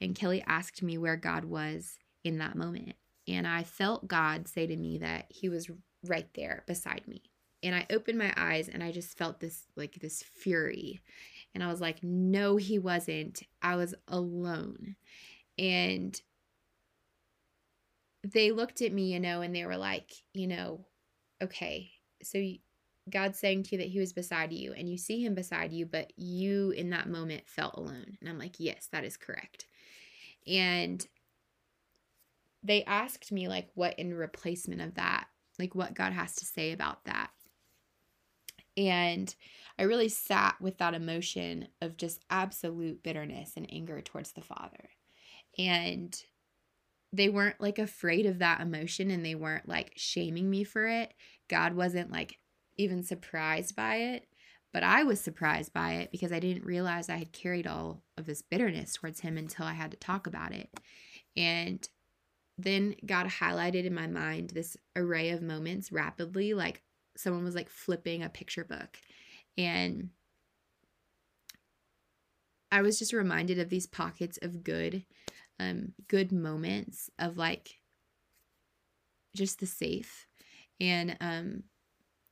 And 0.00 0.14
Kelly 0.14 0.42
asked 0.46 0.82
me 0.82 0.98
where 0.98 1.16
God 1.16 1.44
was 1.44 1.98
in 2.22 2.38
that 2.38 2.56
moment. 2.56 2.94
And 3.26 3.46
I 3.46 3.62
felt 3.62 4.08
God 4.08 4.48
say 4.48 4.66
to 4.66 4.76
me 4.76 4.98
that 4.98 5.26
He 5.28 5.48
was 5.48 5.70
right 6.06 6.28
there 6.34 6.62
beside 6.66 7.02
me. 7.08 7.22
And 7.62 7.74
I 7.74 7.86
opened 7.90 8.18
my 8.18 8.32
eyes 8.36 8.68
and 8.68 8.82
I 8.82 8.92
just 8.92 9.16
felt 9.16 9.40
this 9.40 9.64
like 9.76 9.94
this 9.94 10.22
fury. 10.22 11.00
And 11.54 11.62
I 11.62 11.68
was 11.68 11.80
like, 11.80 12.02
no, 12.02 12.56
He 12.56 12.78
wasn't. 12.78 13.42
I 13.62 13.76
was 13.76 13.94
alone. 14.08 14.96
And 15.58 16.20
they 18.24 18.50
looked 18.50 18.82
at 18.82 18.92
me, 18.92 19.12
you 19.12 19.20
know, 19.20 19.42
and 19.42 19.54
they 19.54 19.64
were 19.64 19.76
like, 19.76 20.10
you 20.32 20.46
know, 20.46 20.86
okay, 21.42 21.90
so 22.22 22.42
God's 23.10 23.38
saying 23.38 23.64
to 23.64 23.72
you 23.72 23.78
that 23.78 23.88
He 23.88 24.00
was 24.00 24.12
beside 24.12 24.52
you 24.52 24.72
and 24.72 24.88
you 24.88 24.96
see 24.96 25.22
Him 25.24 25.34
beside 25.34 25.72
you, 25.72 25.86
but 25.86 26.12
you 26.16 26.70
in 26.70 26.90
that 26.90 27.08
moment 27.08 27.42
felt 27.46 27.74
alone. 27.74 28.16
And 28.20 28.28
I'm 28.28 28.38
like, 28.38 28.56
yes, 28.58 28.88
that 28.92 29.04
is 29.04 29.16
correct. 29.16 29.66
And 30.46 31.06
they 32.62 32.82
asked 32.84 33.30
me, 33.30 33.46
like, 33.46 33.68
what 33.74 33.98
in 33.98 34.14
replacement 34.14 34.80
of 34.80 34.94
that, 34.94 35.26
like, 35.58 35.74
what 35.74 35.94
God 35.94 36.12
has 36.14 36.34
to 36.36 36.46
say 36.46 36.72
about 36.72 37.04
that. 37.04 37.30
And 38.76 39.34
I 39.78 39.82
really 39.84 40.08
sat 40.08 40.56
with 40.60 40.78
that 40.78 40.94
emotion 40.94 41.68
of 41.80 41.96
just 41.96 42.24
absolute 42.30 43.02
bitterness 43.02 43.52
and 43.56 43.66
anger 43.72 44.00
towards 44.00 44.32
the 44.32 44.40
Father. 44.40 44.90
And 45.58 46.16
they 47.12 47.28
weren't 47.28 47.60
like 47.60 47.78
afraid 47.78 48.26
of 48.26 48.40
that 48.40 48.60
emotion 48.60 49.10
and 49.10 49.24
they 49.24 49.34
weren't 49.34 49.68
like 49.68 49.92
shaming 49.96 50.50
me 50.50 50.64
for 50.64 50.86
it. 50.86 51.14
God 51.48 51.74
wasn't 51.74 52.10
like 52.10 52.38
even 52.76 53.04
surprised 53.04 53.76
by 53.76 53.96
it, 53.96 54.26
but 54.72 54.82
I 54.82 55.04
was 55.04 55.20
surprised 55.20 55.72
by 55.72 55.94
it 55.94 56.10
because 56.10 56.32
I 56.32 56.40
didn't 56.40 56.64
realize 56.64 57.08
I 57.08 57.16
had 57.16 57.32
carried 57.32 57.66
all 57.66 58.02
of 58.18 58.26
this 58.26 58.42
bitterness 58.42 58.94
towards 58.94 59.20
him 59.20 59.38
until 59.38 59.66
I 59.66 59.74
had 59.74 59.92
to 59.92 59.96
talk 59.96 60.26
about 60.26 60.52
it. 60.52 60.68
And 61.36 61.88
then 62.58 62.94
God 63.04 63.26
highlighted 63.26 63.84
in 63.84 63.94
my 63.94 64.06
mind 64.06 64.50
this 64.50 64.76
array 64.96 65.30
of 65.30 65.42
moments 65.42 65.92
rapidly, 65.92 66.54
like 66.54 66.82
someone 67.16 67.44
was 67.44 67.54
like 67.54 67.68
flipping 67.68 68.22
a 68.22 68.28
picture 68.28 68.64
book. 68.64 68.98
And 69.56 70.10
I 72.72 72.82
was 72.82 72.98
just 72.98 73.12
reminded 73.12 73.58
of 73.58 73.68
these 73.68 73.86
pockets 73.86 74.38
of 74.42 74.64
good 74.64 75.04
um, 75.60 75.92
good 76.08 76.32
moments 76.32 77.10
of 77.18 77.36
like 77.36 77.76
just 79.36 79.60
the 79.60 79.66
safe. 79.66 80.26
And 80.80 81.16
um, 81.20 81.62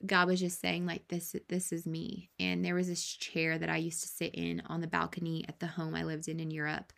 God 0.05 0.29
was 0.29 0.41
just 0.41 0.61
saying 0.61 0.87
like 0.87 1.07
this 1.09 1.37
this 1.49 1.73
is 1.73 1.87
me. 1.87 2.31
And 2.41 2.65
there 2.65 2.75
was 2.75 2.89
this 2.89 3.05
chair 3.05 3.59
that 3.59 3.71
I 3.71 3.77
used 3.77 4.03
to 4.03 4.09
sit 4.09 4.35
in 4.35 4.63
on 4.67 4.81
the 4.81 4.87
balcony 4.87 5.45
at 5.49 5.61
the 5.61 5.67
home 5.67 5.95
I 5.95 6.05
lived 6.05 6.29
in 6.29 6.41
in 6.41 6.51
Europe. 6.51 6.93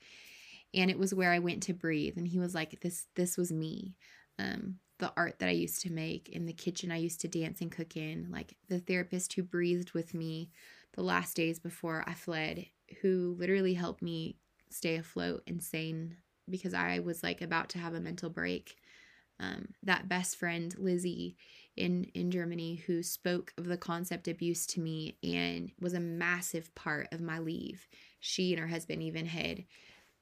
And 0.72 0.90
it 0.90 0.98
was 0.98 1.14
where 1.14 1.30
I 1.30 1.38
went 1.38 1.62
to 1.64 1.74
breathe 1.74 2.14
and 2.16 2.26
he 2.26 2.38
was 2.38 2.54
like 2.54 2.80
this 2.80 3.06
this 3.14 3.36
was 3.36 3.52
me. 3.52 3.94
Um 4.38 4.76
the 4.98 5.12
art 5.16 5.38
that 5.38 5.48
I 5.48 5.52
used 5.52 5.82
to 5.82 5.92
make 5.92 6.28
in 6.28 6.46
the 6.46 6.52
kitchen 6.52 6.92
I 6.92 6.98
used 6.98 7.20
to 7.22 7.28
dance 7.28 7.60
and 7.60 7.70
cook 7.70 7.96
in, 7.96 8.28
like 8.30 8.56
the 8.68 8.78
therapist 8.78 9.32
who 9.32 9.42
breathed 9.42 9.92
with 9.92 10.14
me 10.14 10.50
the 10.92 11.02
last 11.02 11.36
days 11.36 11.58
before 11.58 12.04
I 12.06 12.14
fled, 12.14 12.66
who 13.02 13.36
literally 13.38 13.74
helped 13.74 14.02
me 14.02 14.36
stay 14.70 14.96
afloat 14.96 15.42
and 15.46 15.62
sane 15.62 16.16
because 16.48 16.74
I 16.74 17.00
was 17.00 17.22
like 17.22 17.42
about 17.42 17.70
to 17.70 17.78
have 17.78 17.94
a 17.94 18.00
mental 18.00 18.30
break. 18.30 18.76
Um, 19.40 19.68
that 19.82 20.08
best 20.08 20.36
friend 20.36 20.72
Lizzie 20.78 21.36
in 21.76 22.04
in 22.14 22.30
Germany 22.30 22.76
who 22.86 23.02
spoke 23.02 23.52
of 23.58 23.64
the 23.64 23.76
concept 23.76 24.28
abuse 24.28 24.64
to 24.66 24.80
me 24.80 25.16
and 25.24 25.72
was 25.80 25.94
a 25.94 26.00
massive 26.00 26.72
part 26.76 27.08
of 27.12 27.20
my 27.20 27.40
leave. 27.40 27.88
She 28.20 28.52
and 28.52 28.60
her 28.60 28.68
husband 28.68 29.02
even 29.02 29.26
had 29.26 29.64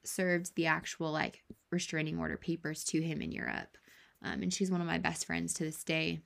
served 0.03 0.55
the 0.57 0.67
actual 0.67 1.13
like 1.13 1.43
restraining 1.71 2.19
order 2.19 2.39
papers 2.39 2.85
to 2.85 3.03
him 3.03 3.21
in 3.21 3.33
Europe. 3.33 3.77
Um, 4.23 4.43
and 4.43 4.53
she's 4.55 4.71
one 4.71 4.81
of 4.81 4.87
my 4.87 4.99
best 4.99 5.27
friends 5.27 5.55
to 5.55 5.65
this 5.65 5.83
day. 5.83 6.21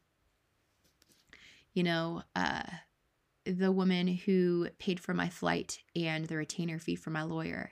You 1.72 1.82
know, 1.82 2.22
uh, 2.34 2.62
the 3.44 3.72
woman 3.72 4.08
who 4.08 4.68
paid 4.78 5.00
for 5.00 5.14
my 5.14 5.28
flight 5.28 5.78
and 5.94 6.26
the 6.26 6.36
retainer 6.36 6.78
fee 6.78 6.96
for 6.96 7.10
my 7.10 7.22
lawyer 7.22 7.70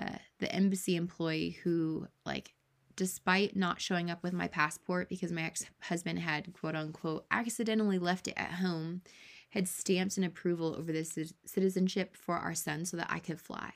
uh, 0.00 0.16
the 0.38 0.52
embassy 0.54 0.96
employee 0.96 1.58
who 1.62 2.06
like 2.24 2.54
despite 2.96 3.56
not 3.56 3.80
showing 3.80 4.10
up 4.10 4.22
with 4.22 4.32
my 4.32 4.48
passport 4.48 5.08
because 5.08 5.32
my 5.32 5.42
ex-husband 5.42 6.18
had 6.18 6.52
quote 6.54 6.74
unquote 6.74 7.26
accidentally 7.30 7.98
left 7.98 8.28
it 8.28 8.34
at 8.36 8.52
home 8.52 9.02
had 9.50 9.68
stamped 9.68 10.16
an 10.16 10.24
approval 10.24 10.74
over 10.78 10.92
this 10.92 11.18
citizenship 11.44 12.16
for 12.16 12.36
our 12.36 12.54
son 12.54 12.84
so 12.84 12.96
that 12.96 13.08
i 13.10 13.18
could 13.18 13.40
fly 13.40 13.72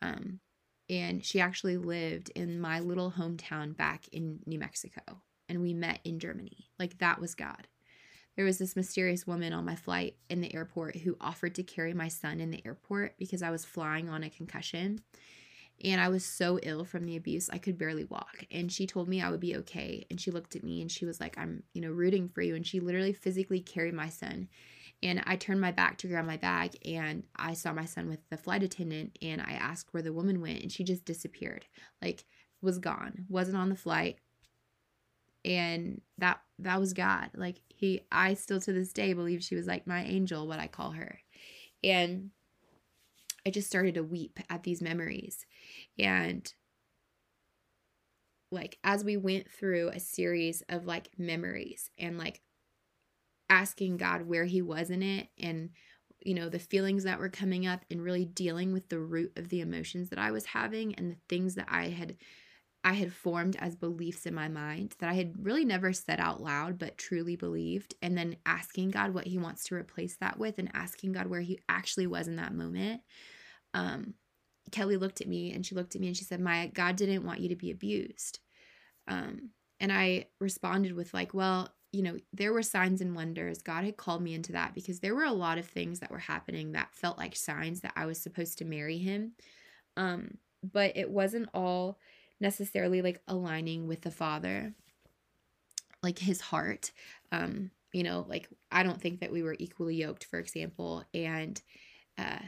um, 0.00 0.40
and 0.90 1.24
she 1.24 1.40
actually 1.40 1.78
lived 1.78 2.30
in 2.34 2.60
my 2.60 2.80
little 2.80 3.12
hometown 3.12 3.74
back 3.74 4.06
in 4.12 4.40
new 4.44 4.58
mexico 4.58 5.02
and 5.48 5.62
we 5.62 5.72
met 5.72 6.00
in 6.04 6.18
germany 6.18 6.68
like 6.78 6.98
that 6.98 7.20
was 7.20 7.34
god 7.34 7.66
there 8.36 8.44
was 8.44 8.58
this 8.58 8.76
mysterious 8.76 9.26
woman 9.26 9.52
on 9.52 9.64
my 9.64 9.76
flight 9.76 10.16
in 10.28 10.40
the 10.40 10.54
airport 10.54 10.96
who 10.96 11.16
offered 11.20 11.54
to 11.54 11.62
carry 11.62 11.94
my 11.94 12.08
son 12.08 12.40
in 12.40 12.50
the 12.50 12.64
airport 12.66 13.16
because 13.18 13.42
i 13.42 13.50
was 13.50 13.64
flying 13.64 14.08
on 14.08 14.22
a 14.22 14.30
concussion 14.30 15.00
and 15.82 16.00
I 16.00 16.08
was 16.08 16.24
so 16.24 16.58
ill 16.62 16.84
from 16.84 17.06
the 17.06 17.16
abuse, 17.16 17.48
I 17.48 17.58
could 17.58 17.78
barely 17.78 18.04
walk. 18.04 18.44
And 18.50 18.70
she 18.70 18.86
told 18.86 19.08
me 19.08 19.22
I 19.22 19.30
would 19.30 19.40
be 19.40 19.56
okay. 19.56 20.06
And 20.10 20.20
she 20.20 20.30
looked 20.30 20.54
at 20.54 20.62
me 20.62 20.82
and 20.82 20.90
she 20.90 21.06
was 21.06 21.20
like, 21.20 21.38
I'm, 21.38 21.62
you 21.72 21.80
know, 21.80 21.90
rooting 21.90 22.28
for 22.28 22.42
you. 22.42 22.54
And 22.54 22.66
she 22.66 22.80
literally 22.80 23.14
physically 23.14 23.60
carried 23.60 23.94
my 23.94 24.08
son. 24.08 24.48
And 25.02 25.22
I 25.26 25.36
turned 25.36 25.60
my 25.60 25.72
back 25.72 25.96
to 25.98 26.08
grab 26.08 26.26
my 26.26 26.36
bag 26.36 26.76
and 26.86 27.24
I 27.34 27.54
saw 27.54 27.72
my 27.72 27.86
son 27.86 28.08
with 28.08 28.20
the 28.28 28.36
flight 28.36 28.62
attendant 28.62 29.16
and 29.22 29.40
I 29.40 29.52
asked 29.52 29.92
where 29.92 30.02
the 30.02 30.12
woman 30.12 30.40
went 30.40 30.62
and 30.62 30.70
she 30.70 30.84
just 30.84 31.04
disappeared. 31.04 31.64
Like 32.02 32.24
was 32.60 32.78
gone. 32.78 33.24
Wasn't 33.28 33.56
on 33.56 33.70
the 33.70 33.76
flight. 33.76 34.18
And 35.44 36.02
that 36.18 36.40
that 36.58 36.80
was 36.80 36.92
God. 36.92 37.30
Like 37.34 37.60
he 37.68 38.02
I 38.12 38.34
still 38.34 38.60
to 38.60 38.72
this 38.72 38.92
day 38.92 39.14
believe 39.14 39.42
she 39.42 39.54
was 39.54 39.66
like 39.66 39.86
my 39.86 40.04
angel, 40.04 40.46
what 40.46 40.58
I 40.58 40.66
call 40.66 40.90
her. 40.90 41.20
And 41.82 42.30
I 43.46 43.50
just 43.50 43.68
started 43.68 43.94
to 43.94 44.02
weep 44.02 44.38
at 44.50 44.64
these 44.64 44.82
memories. 44.82 45.46
And 45.98 46.52
like 48.52 48.78
as 48.84 49.04
we 49.04 49.16
went 49.16 49.50
through 49.50 49.88
a 49.88 50.00
series 50.00 50.62
of 50.68 50.86
like 50.86 51.08
memories 51.16 51.90
and 51.98 52.18
like 52.18 52.42
asking 53.50 53.98
God 53.98 54.22
where 54.22 54.46
he 54.46 54.62
was 54.62 54.90
in 54.90 55.02
it 55.02 55.28
and 55.38 55.70
you 56.24 56.34
know 56.34 56.48
the 56.48 56.58
feelings 56.58 57.04
that 57.04 57.18
were 57.18 57.28
coming 57.28 57.66
up 57.66 57.84
and 57.90 58.02
really 58.02 58.24
dealing 58.24 58.72
with 58.72 58.88
the 58.88 58.98
root 58.98 59.32
of 59.36 59.48
the 59.50 59.60
emotions 59.60 60.10
that 60.10 60.18
I 60.18 60.30
was 60.30 60.46
having 60.46 60.94
and 60.94 61.12
the 61.12 61.16
things 61.28 61.56
that 61.56 61.66
I 61.68 61.88
had 61.88 62.16
I 62.82 62.94
had 62.94 63.12
formed 63.12 63.56
as 63.60 63.76
beliefs 63.76 64.24
in 64.24 64.34
my 64.34 64.48
mind 64.48 64.94
that 65.00 65.10
I 65.10 65.14
had 65.14 65.44
really 65.44 65.66
never 65.66 65.92
said 65.92 66.18
out 66.18 66.42
loud, 66.42 66.78
but 66.78 66.96
truly 66.96 67.36
believed. 67.36 67.94
And 68.00 68.16
then 68.16 68.36
asking 68.46 68.90
God 68.90 69.12
what 69.12 69.26
He 69.26 69.36
wants 69.36 69.64
to 69.64 69.74
replace 69.74 70.16
that 70.16 70.38
with 70.38 70.58
and 70.58 70.70
asking 70.72 71.12
God 71.12 71.26
where 71.26 71.42
He 71.42 71.58
actually 71.68 72.06
was 72.06 72.26
in 72.26 72.36
that 72.36 72.54
moment. 72.54 73.02
Um, 73.74 74.14
Kelly 74.72 74.96
looked 74.96 75.20
at 75.20 75.28
me 75.28 75.52
and 75.52 75.64
she 75.64 75.74
looked 75.74 75.94
at 75.94 76.00
me 76.00 76.06
and 76.06 76.16
she 76.16 76.24
said, 76.24 76.40
My 76.40 76.68
God 76.68 76.96
didn't 76.96 77.26
want 77.26 77.40
you 77.40 77.50
to 77.50 77.56
be 77.56 77.70
abused. 77.70 78.38
Um, 79.06 79.50
and 79.78 79.92
I 79.92 80.26
responded 80.40 80.94
with, 80.94 81.12
like, 81.12 81.34
well, 81.34 81.68
you 81.92 82.02
know, 82.02 82.16
there 82.32 82.52
were 82.52 82.62
signs 82.62 83.00
and 83.00 83.14
wonders. 83.16 83.62
God 83.62 83.84
had 83.84 83.96
called 83.96 84.22
me 84.22 84.34
into 84.34 84.52
that 84.52 84.74
because 84.74 85.00
there 85.00 85.14
were 85.14 85.24
a 85.24 85.32
lot 85.32 85.58
of 85.58 85.66
things 85.66 86.00
that 86.00 86.10
were 86.10 86.18
happening 86.18 86.72
that 86.72 86.94
felt 86.94 87.18
like 87.18 87.34
signs 87.34 87.80
that 87.80 87.92
I 87.96 88.06
was 88.06 88.20
supposed 88.20 88.58
to 88.58 88.64
marry 88.64 88.98
him. 88.98 89.32
Um, 89.96 90.38
but 90.62 90.96
it 90.96 91.10
wasn't 91.10 91.48
all 91.52 91.98
necessarily 92.40 93.02
like 93.02 93.20
aligning 93.28 93.86
with 93.86 94.02
the 94.02 94.10
father 94.10 94.72
like 96.02 96.18
his 96.18 96.40
heart 96.40 96.90
um 97.32 97.70
you 97.92 98.02
know 98.02 98.24
like 98.26 98.48
i 98.72 98.82
don't 98.82 98.98
think 98.98 99.20
that 99.20 99.30
we 99.30 99.42
were 99.42 99.56
equally 99.58 99.96
yoked 99.96 100.24
for 100.24 100.38
example 100.38 101.04
and 101.12 101.60
uh 102.16 102.38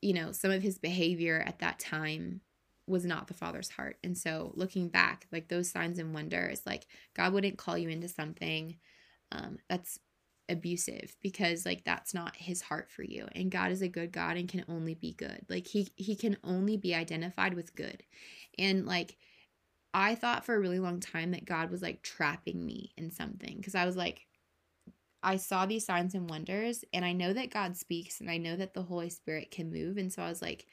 you 0.00 0.14
know, 0.14 0.32
some 0.32 0.50
of 0.50 0.62
his 0.62 0.78
behavior 0.78 1.42
at 1.46 1.58
that 1.60 1.78
time 1.78 2.40
was 2.88 3.04
not 3.04 3.28
the 3.28 3.34
father's 3.34 3.70
heart. 3.70 3.98
And 4.02 4.16
so 4.16 4.52
looking 4.54 4.88
back, 4.88 5.26
like 5.30 5.48
those 5.48 5.70
signs 5.70 5.98
and 5.98 6.14
wonders, 6.14 6.62
like 6.66 6.86
God 7.14 7.32
wouldn't 7.32 7.58
call 7.58 7.76
you 7.78 7.88
into 7.88 8.08
something 8.08 8.76
um, 9.30 9.58
that's 9.68 9.98
abusive 10.48 11.14
because 11.22 11.66
like 11.66 11.84
that's 11.84 12.14
not 12.14 12.34
his 12.36 12.62
heart 12.62 12.90
for 12.90 13.02
you. 13.02 13.26
And 13.32 13.50
god 13.50 13.70
is 13.70 13.82
a 13.82 13.88
good 13.88 14.12
god 14.12 14.36
and 14.36 14.48
can 14.48 14.64
only 14.68 14.94
be 14.94 15.12
good. 15.12 15.44
Like 15.48 15.66
he 15.66 15.88
he 15.96 16.16
can 16.16 16.38
only 16.42 16.76
be 16.76 16.94
identified 16.94 17.54
with 17.54 17.74
good. 17.74 18.02
And 18.58 18.86
like 18.86 19.16
i 19.94 20.14
thought 20.14 20.44
for 20.44 20.54
a 20.54 20.60
really 20.60 20.78
long 20.78 21.00
time 21.00 21.30
that 21.30 21.44
god 21.44 21.70
was 21.70 21.82
like 21.82 22.02
trapping 22.02 22.64
me 22.64 22.92
in 22.96 23.10
something 23.10 23.56
because 23.56 23.74
i 23.74 23.86
was 23.86 23.96
like 23.96 24.26
i 25.22 25.36
saw 25.36 25.66
these 25.66 25.84
signs 25.86 26.14
and 26.14 26.28
wonders 26.28 26.84
and 26.92 27.04
i 27.04 27.12
know 27.12 27.32
that 27.32 27.50
god 27.50 27.76
speaks 27.76 28.20
and 28.20 28.30
i 28.30 28.36
know 28.36 28.54
that 28.56 28.74
the 28.74 28.82
holy 28.82 29.10
spirit 29.10 29.50
can 29.50 29.72
move. 29.72 29.96
And 29.96 30.12
so 30.12 30.22
i 30.22 30.28
was 30.28 30.42
like 30.42 30.66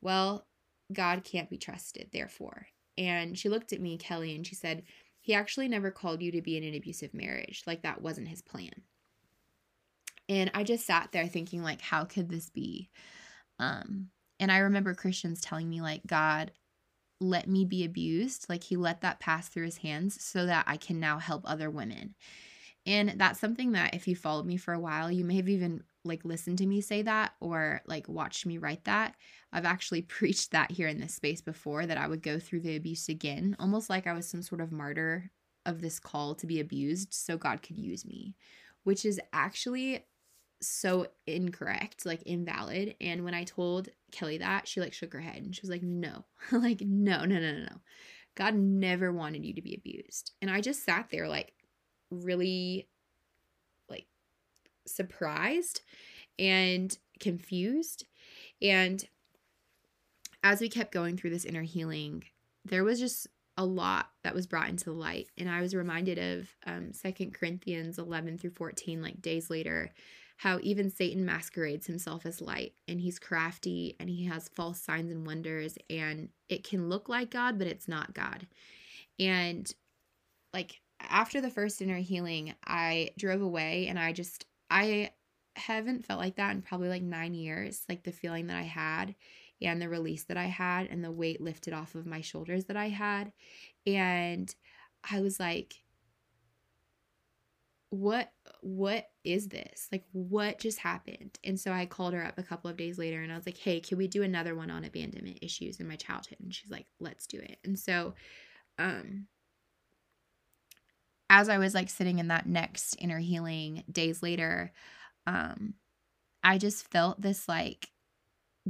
well 0.00 0.46
God 0.92 1.24
can't 1.24 1.50
be 1.50 1.58
trusted, 1.58 2.08
therefore. 2.12 2.66
And 2.98 3.38
she 3.38 3.48
looked 3.48 3.72
at 3.72 3.80
me, 3.80 3.96
Kelly, 3.96 4.34
and 4.34 4.46
she 4.46 4.54
said, 4.54 4.82
He 5.20 5.34
actually 5.34 5.68
never 5.68 5.90
called 5.90 6.22
you 6.22 6.32
to 6.32 6.42
be 6.42 6.56
in 6.56 6.64
an 6.64 6.74
abusive 6.74 7.14
marriage. 7.14 7.62
Like, 7.66 7.82
that 7.82 8.02
wasn't 8.02 8.28
his 8.28 8.42
plan. 8.42 8.72
And 10.28 10.50
I 10.54 10.62
just 10.62 10.86
sat 10.86 11.10
there 11.12 11.26
thinking, 11.26 11.62
like, 11.62 11.80
how 11.80 12.04
could 12.04 12.28
this 12.28 12.50
be? 12.50 12.90
Um, 13.58 14.08
and 14.38 14.50
I 14.50 14.58
remember 14.58 14.94
Christians 14.94 15.40
telling 15.40 15.68
me, 15.68 15.80
like, 15.80 16.06
God 16.06 16.52
let 17.20 17.48
me 17.48 17.64
be 17.64 17.84
abused. 17.84 18.46
Like, 18.48 18.64
he 18.64 18.76
let 18.76 19.00
that 19.02 19.20
pass 19.20 19.48
through 19.48 19.66
his 19.66 19.78
hands 19.78 20.22
so 20.22 20.46
that 20.46 20.64
I 20.66 20.76
can 20.76 21.00
now 21.00 21.18
help 21.18 21.42
other 21.44 21.68
women. 21.68 22.14
And 22.86 23.14
that's 23.16 23.40
something 23.40 23.72
that 23.72 23.94
if 23.94 24.08
you 24.08 24.16
followed 24.16 24.46
me 24.46 24.56
for 24.56 24.72
a 24.72 24.80
while, 24.80 25.10
you 25.10 25.24
may 25.24 25.36
have 25.36 25.48
even 25.48 25.82
like 26.04 26.24
listened 26.24 26.58
to 26.58 26.66
me 26.66 26.80
say 26.80 27.02
that 27.02 27.32
or 27.40 27.82
like 27.86 28.08
watched 28.08 28.46
me 28.46 28.58
write 28.58 28.84
that. 28.84 29.14
I've 29.52 29.64
actually 29.64 30.02
preached 30.18 30.52
that 30.52 30.70
here 30.70 30.88
in 30.88 31.00
this 31.00 31.14
space 31.14 31.40
before 31.40 31.86
that 31.86 31.98
I 31.98 32.08
would 32.08 32.22
go 32.22 32.38
through 32.38 32.60
the 32.60 32.76
abuse 32.76 33.08
again, 33.08 33.56
almost 33.58 33.90
like 33.90 34.06
I 34.06 34.12
was 34.12 34.28
some 34.28 34.42
sort 34.42 34.60
of 34.60 34.72
martyr 34.72 35.30
of 35.66 35.80
this 35.80 36.00
call 36.00 36.34
to 36.34 36.46
be 36.46 36.60
abused 36.60 37.12
so 37.12 37.36
God 37.36 37.62
could 37.62 37.78
use 37.78 38.04
me, 38.04 38.34
which 38.84 39.04
is 39.04 39.20
actually 39.32 40.06
so 40.62 41.06
incorrect, 41.26 42.06
like 42.06 42.22
invalid. 42.22 42.94
And 43.00 43.24
when 43.24 43.34
I 43.34 43.44
told 43.44 43.88
Kelly 44.12 44.38
that, 44.38 44.68
she 44.68 44.80
like 44.80 44.92
shook 44.92 45.12
her 45.12 45.20
head 45.20 45.42
and 45.42 45.54
she 45.54 45.62
was 45.62 45.70
like, 45.70 45.82
no, 45.82 46.24
like, 46.52 46.80
no, 46.80 47.24
no, 47.24 47.38
no, 47.38 47.52
no, 47.52 47.64
no. 47.64 47.80
God 48.36 48.54
never 48.54 49.12
wanted 49.12 49.44
you 49.44 49.54
to 49.54 49.62
be 49.62 49.74
abused. 49.74 50.32
And 50.40 50.50
I 50.50 50.60
just 50.60 50.84
sat 50.84 51.08
there 51.10 51.28
like 51.28 51.52
really 52.10 52.88
surprised 54.94 55.82
and 56.38 56.96
confused. 57.18 58.06
And 58.62 59.04
as 60.42 60.60
we 60.60 60.68
kept 60.68 60.92
going 60.92 61.16
through 61.16 61.30
this 61.30 61.44
inner 61.44 61.62
healing, 61.62 62.24
there 62.64 62.84
was 62.84 62.98
just 62.98 63.26
a 63.56 63.64
lot 63.64 64.08
that 64.24 64.34
was 64.34 64.46
brought 64.46 64.68
into 64.68 64.86
the 64.86 64.92
light. 64.92 65.28
And 65.36 65.48
I 65.50 65.60
was 65.60 65.74
reminded 65.74 66.18
of 66.18 66.48
um, 66.66 66.92
2 66.92 67.30
Corinthians 67.32 67.98
11 67.98 68.38
through 68.38 68.50
14, 68.50 69.02
like 69.02 69.20
days 69.20 69.50
later, 69.50 69.90
how 70.38 70.58
even 70.62 70.88
Satan 70.88 71.26
masquerades 71.26 71.86
himself 71.86 72.24
as 72.24 72.40
light 72.40 72.72
and 72.88 72.98
he's 72.98 73.18
crafty 73.18 73.96
and 74.00 74.08
he 74.08 74.24
has 74.24 74.48
false 74.48 74.80
signs 74.80 75.12
and 75.12 75.26
wonders. 75.26 75.76
And 75.90 76.30
it 76.48 76.64
can 76.64 76.88
look 76.88 77.10
like 77.10 77.30
God, 77.30 77.58
but 77.58 77.66
it's 77.66 77.86
not 77.86 78.14
God. 78.14 78.46
And 79.18 79.70
like 80.54 80.80
after 80.98 81.42
the 81.42 81.50
first 81.50 81.82
inner 81.82 81.98
healing, 81.98 82.54
I 82.64 83.10
drove 83.18 83.42
away 83.42 83.86
and 83.88 83.98
I 83.98 84.12
just 84.12 84.46
I 84.70 85.10
haven't 85.56 86.04
felt 86.04 86.20
like 86.20 86.36
that 86.36 86.52
in 86.52 86.62
probably 86.62 86.88
like 86.88 87.02
nine 87.02 87.34
years. 87.34 87.82
Like 87.88 88.04
the 88.04 88.12
feeling 88.12 88.46
that 88.46 88.56
I 88.56 88.62
had 88.62 89.14
and 89.62 89.80
the 89.80 89.88
release 89.88 90.24
that 90.24 90.36
I 90.36 90.46
had 90.46 90.86
and 90.86 91.04
the 91.04 91.10
weight 91.10 91.40
lifted 91.40 91.74
off 91.74 91.94
of 91.94 92.06
my 92.06 92.20
shoulders 92.20 92.66
that 92.66 92.76
I 92.76 92.88
had. 92.88 93.32
And 93.86 94.54
I 95.10 95.20
was 95.20 95.40
like, 95.40 95.74
what 97.90 98.30
what 98.60 99.06
is 99.24 99.48
this 99.48 99.88
like 99.90 100.04
what 100.12 100.60
just 100.60 100.78
happened 100.78 101.36
and 101.42 101.58
so 101.58 101.72
i 101.72 101.84
called 101.84 102.14
her 102.14 102.24
up 102.24 102.38
a 102.38 102.42
couple 102.42 102.70
of 102.70 102.76
days 102.76 102.98
later 102.98 103.20
and 103.20 103.32
i 103.32 103.34
was 103.34 103.44
like 103.44 103.58
hey 103.58 103.80
can 103.80 103.98
we 103.98 104.06
do 104.06 104.22
another 104.22 104.54
one 104.54 104.70
on 104.70 104.84
abandonment 104.84 105.38
issues 105.42 105.80
in 105.80 105.88
my 105.88 105.96
childhood 105.96 106.38
and 106.40 106.54
she's 106.54 106.70
like 106.70 106.86
let's 107.00 107.26
do 107.26 107.38
it 107.38 107.58
and 107.64 107.76
so 107.76 108.14
um 108.78 109.26
as 111.30 111.48
I 111.48 111.58
was 111.58 111.74
like 111.74 111.88
sitting 111.88 112.18
in 112.18 112.28
that 112.28 112.46
next 112.46 112.96
inner 112.98 113.20
healing 113.20 113.84
days 113.90 114.20
later, 114.22 114.72
um, 115.28 115.74
I 116.42 116.58
just 116.58 116.90
felt 116.90 117.22
this 117.22 117.48
like 117.48 117.88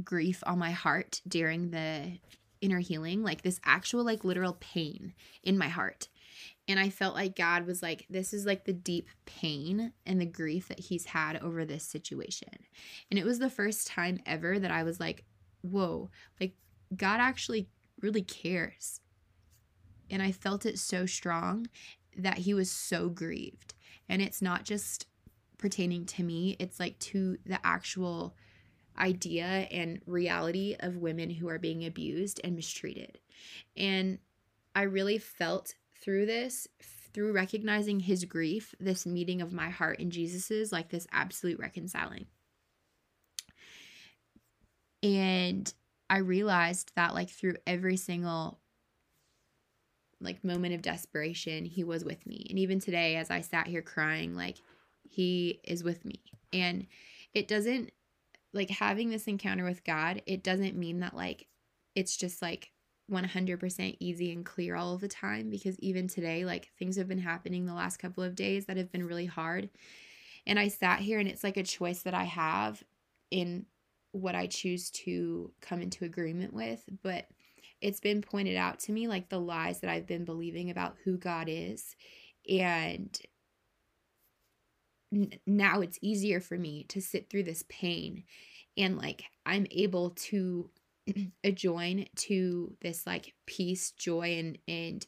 grief 0.01 0.43
on 0.45 0.59
my 0.59 0.71
heart 0.71 1.21
during 1.27 1.71
the 1.71 2.19
inner 2.61 2.79
healing, 2.79 3.23
like 3.23 3.41
this 3.41 3.59
actual, 3.65 4.05
like 4.05 4.23
literal 4.23 4.57
pain 4.59 5.15
in 5.43 5.57
my 5.57 5.69
heart. 5.69 6.07
And 6.67 6.79
I 6.79 6.89
felt 6.89 7.15
like 7.15 7.35
God 7.35 7.65
was 7.65 7.81
like, 7.81 8.05
this 8.09 8.31
is 8.31 8.45
like 8.45 8.65
the 8.65 8.73
deep 8.73 9.09
pain 9.25 9.93
and 10.05 10.21
the 10.21 10.25
grief 10.25 10.67
that 10.67 10.79
He's 10.79 11.05
had 11.05 11.41
over 11.41 11.65
this 11.65 11.83
situation. 11.83 12.53
And 13.09 13.19
it 13.19 13.25
was 13.25 13.39
the 13.39 13.49
first 13.49 13.87
time 13.87 14.19
ever 14.27 14.59
that 14.59 14.71
I 14.71 14.83
was 14.83 14.99
like, 14.99 15.25
whoa, 15.61 16.11
like 16.39 16.53
God 16.95 17.19
actually 17.19 17.69
really 17.99 18.21
cares. 18.21 19.01
And 20.11 20.21
I 20.21 20.31
felt 20.31 20.65
it 20.65 20.77
so 20.77 21.07
strong 21.07 21.67
that 22.17 22.39
he 22.39 22.53
was 22.53 22.69
so 22.69 23.09
grieved. 23.09 23.73
And 24.09 24.21
it's 24.21 24.41
not 24.41 24.63
just 24.63 25.07
pertaining 25.57 26.05
to 26.05 26.23
me, 26.23 26.55
it's 26.59 26.79
like 26.79 26.97
to 26.99 27.37
the 27.45 27.59
actual 27.63 28.35
idea 28.97 29.45
and 29.45 30.01
reality 30.05 30.75
of 30.79 30.97
women 30.97 31.29
who 31.29 31.47
are 31.47 31.59
being 31.59 31.85
abused 31.85 32.41
and 32.43 32.55
mistreated. 32.55 33.19
And 33.77 34.19
I 34.75 34.83
really 34.83 35.17
felt 35.17 35.75
through 36.01 36.25
this, 36.25 36.67
through 37.13 37.31
recognizing 37.33 37.99
his 37.99 38.25
grief, 38.25 38.73
this 38.79 39.05
meeting 39.05 39.41
of 39.41 39.53
my 39.53 39.69
heart 39.69 39.99
and 39.99 40.11
Jesus's, 40.11 40.71
like 40.71 40.89
this 40.89 41.07
absolute 41.11 41.59
reconciling. 41.59 42.25
And 45.03 45.71
I 46.09 46.17
realized 46.17 46.91
that, 46.95 47.13
like, 47.13 47.29
through 47.29 47.55
every 47.65 47.97
single 47.97 48.59
like 50.21 50.43
moment 50.43 50.73
of 50.73 50.81
desperation, 50.81 51.65
he 51.65 51.83
was 51.83 52.05
with 52.05 52.25
me. 52.25 52.45
And 52.49 52.59
even 52.59 52.79
today, 52.79 53.15
as 53.15 53.29
I 53.29 53.41
sat 53.41 53.67
here 53.67 53.81
crying, 53.81 54.35
like 54.35 54.57
he 55.03 55.59
is 55.63 55.83
with 55.83 56.05
me. 56.05 56.21
And 56.53 56.87
it 57.33 57.47
doesn't 57.47 57.91
like 58.53 58.69
having 58.69 59.09
this 59.09 59.27
encounter 59.27 59.63
with 59.63 59.83
God, 59.83 60.21
it 60.25 60.43
doesn't 60.43 60.77
mean 60.77 60.99
that 60.99 61.15
like 61.15 61.47
it's 61.95 62.15
just 62.15 62.41
like 62.41 62.71
100% 63.11 63.97
easy 63.99 64.31
and 64.31 64.45
clear 64.45 64.75
all 64.75 64.93
of 64.93 65.01
the 65.01 65.07
time 65.07 65.49
because 65.49 65.77
even 65.79 66.07
today, 66.07 66.45
like 66.45 66.69
things 66.79 66.95
have 66.95 67.07
been 67.07 67.17
happening 67.19 67.65
the 67.65 67.73
last 67.73 67.97
couple 67.97 68.23
of 68.23 68.35
days 68.35 68.65
that 68.65 68.77
have 68.77 68.91
been 68.91 69.05
really 69.05 69.25
hard. 69.25 69.69
And 70.45 70.57
I 70.57 70.69
sat 70.69 70.99
here 70.99 71.19
and 71.19 71.27
it's 71.27 71.43
like 71.43 71.57
a 71.57 71.63
choice 71.63 72.03
that 72.03 72.13
I 72.13 72.23
have 72.23 72.83
in 73.29 73.65
what 74.11 74.35
I 74.35 74.47
choose 74.47 74.89
to 74.91 75.51
come 75.61 75.81
into 75.81 76.05
agreement 76.05 76.53
with. 76.53 76.83
But 77.03 77.27
it's 77.81 77.99
been 77.99 78.21
pointed 78.21 78.55
out 78.55 78.79
to 78.79 78.91
me 78.91 79.07
like 79.07 79.29
the 79.29 79.39
lies 79.39 79.79
that 79.79 79.89
I've 79.89 80.07
been 80.07 80.25
believing 80.25 80.69
about 80.69 80.95
who 81.03 81.17
God 81.17 81.47
is. 81.49 81.95
And 82.49 83.17
n- 85.13 85.33
now 85.45 85.81
it's 85.81 85.99
easier 86.01 86.39
for 86.39 86.57
me 86.57 86.85
to 86.89 87.01
sit 87.01 87.29
through 87.29 87.43
this 87.43 87.63
pain 87.69 88.23
and 88.77 88.97
like 88.97 89.23
I'm 89.45 89.67
able 89.71 90.11
to 90.11 90.69
join 91.53 92.05
to 92.15 92.75
this 92.81 93.05
like 93.05 93.33
peace, 93.45 93.91
joy 93.91 94.37
and 94.37 94.57
and 94.67 95.05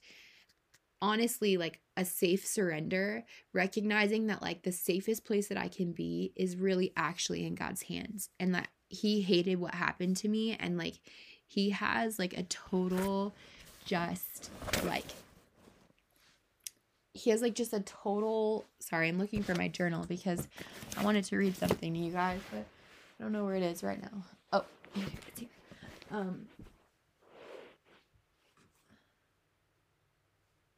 honestly 1.02 1.58
like 1.58 1.82
a 1.98 2.06
safe 2.06 2.46
surrender, 2.46 3.24
recognizing 3.54 4.28
that 4.28 4.42
like 4.42 4.64
the 4.64 4.72
safest 4.72 5.26
place 5.26 5.50
that 5.50 5.58
I 5.58 5.68
can 5.68 5.92
be 5.92 6.34
is 6.36 6.56
really 6.56 6.94
actually 6.96 7.46
in 7.46 7.56
God's 7.56 7.84
hands 7.84 8.30
and 8.40 8.56
that 8.56 8.70
he 8.90 9.22
hated 9.22 9.60
what 9.60 9.76
happened 9.76 10.18
to 10.18 10.30
me 10.30 10.56
and 10.56 10.78
like 10.78 11.00
he 11.54 11.70
has 11.70 12.18
like 12.18 12.36
a 12.36 12.44
total 12.44 13.34
just 13.86 14.50
like 14.86 15.06
he 17.14 17.30
has 17.30 17.42
like 17.42 17.54
just 17.54 17.74
a 17.74 17.80
total 17.82 18.66
sorry 18.80 19.08
i'm 19.08 19.20
looking 19.20 19.44
for 19.44 19.54
my 19.56 19.68
journal 19.68 20.04
because 20.08 20.48
i 20.98 21.04
wanted 21.04 21.24
to 21.24 21.38
read 21.38 21.56
something 21.56 21.94
to 21.94 22.00
you 22.00 22.12
guys 22.12 22.40
but 22.52 22.66
i 23.20 23.24
don't 23.24 23.32
know 23.32 23.46
where 23.46 23.56
it 23.56 23.64
is 23.64 23.84
right 23.84 24.02
now. 24.02 24.24
Oh 24.52 24.66
it's 24.96 25.40
here. 25.40 25.50
Um 26.12 26.48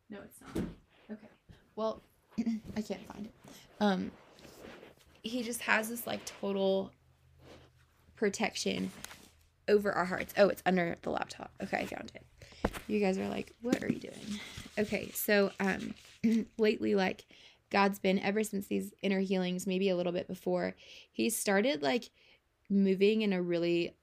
no 0.10 0.20
it's 0.24 0.40
not. 0.42 0.64
Okay. 1.12 1.30
Well 1.76 2.02
i 2.76 2.82
can't 2.82 3.06
find 3.12 3.26
it. 3.28 3.34
Um 3.80 4.12
he 5.22 5.42
just 5.42 5.62
has 5.62 5.90
this 5.90 6.06
like 6.06 6.24
total 6.26 6.92
protection 8.16 8.92
over 9.68 9.92
our 9.92 10.06
hearts. 10.06 10.34
Oh, 10.38 10.50
it's 10.50 10.64
under 10.66 10.98
the 11.02 11.10
laptop. 11.10 11.52
Okay, 11.62 11.78
I 11.80 11.86
found 11.86 12.12
it. 12.16 12.26
You 12.88 13.00
guys 13.00 13.18
are 13.18 13.28
like, 13.28 13.52
what 13.62 13.84
are 13.84 13.92
you 13.92 14.00
doing? 14.00 14.40
Okay, 14.78 15.10
so 15.14 15.52
um 15.60 15.94
lately 16.58 16.96
like 16.96 17.26
God's 17.72 18.00
been 18.00 18.20
ever 18.20 18.44
since 18.44 18.68
these 18.68 18.94
inner 19.02 19.20
healings, 19.20 19.68
maybe 19.68 19.90
a 19.90 19.96
little 19.96 20.12
bit 20.12 20.28
before, 20.28 20.76
he 21.12 21.30
started 21.30 21.82
like 21.82 22.10
moving 22.70 23.22
in 23.22 23.34
a 23.34 23.42
really 23.42 23.96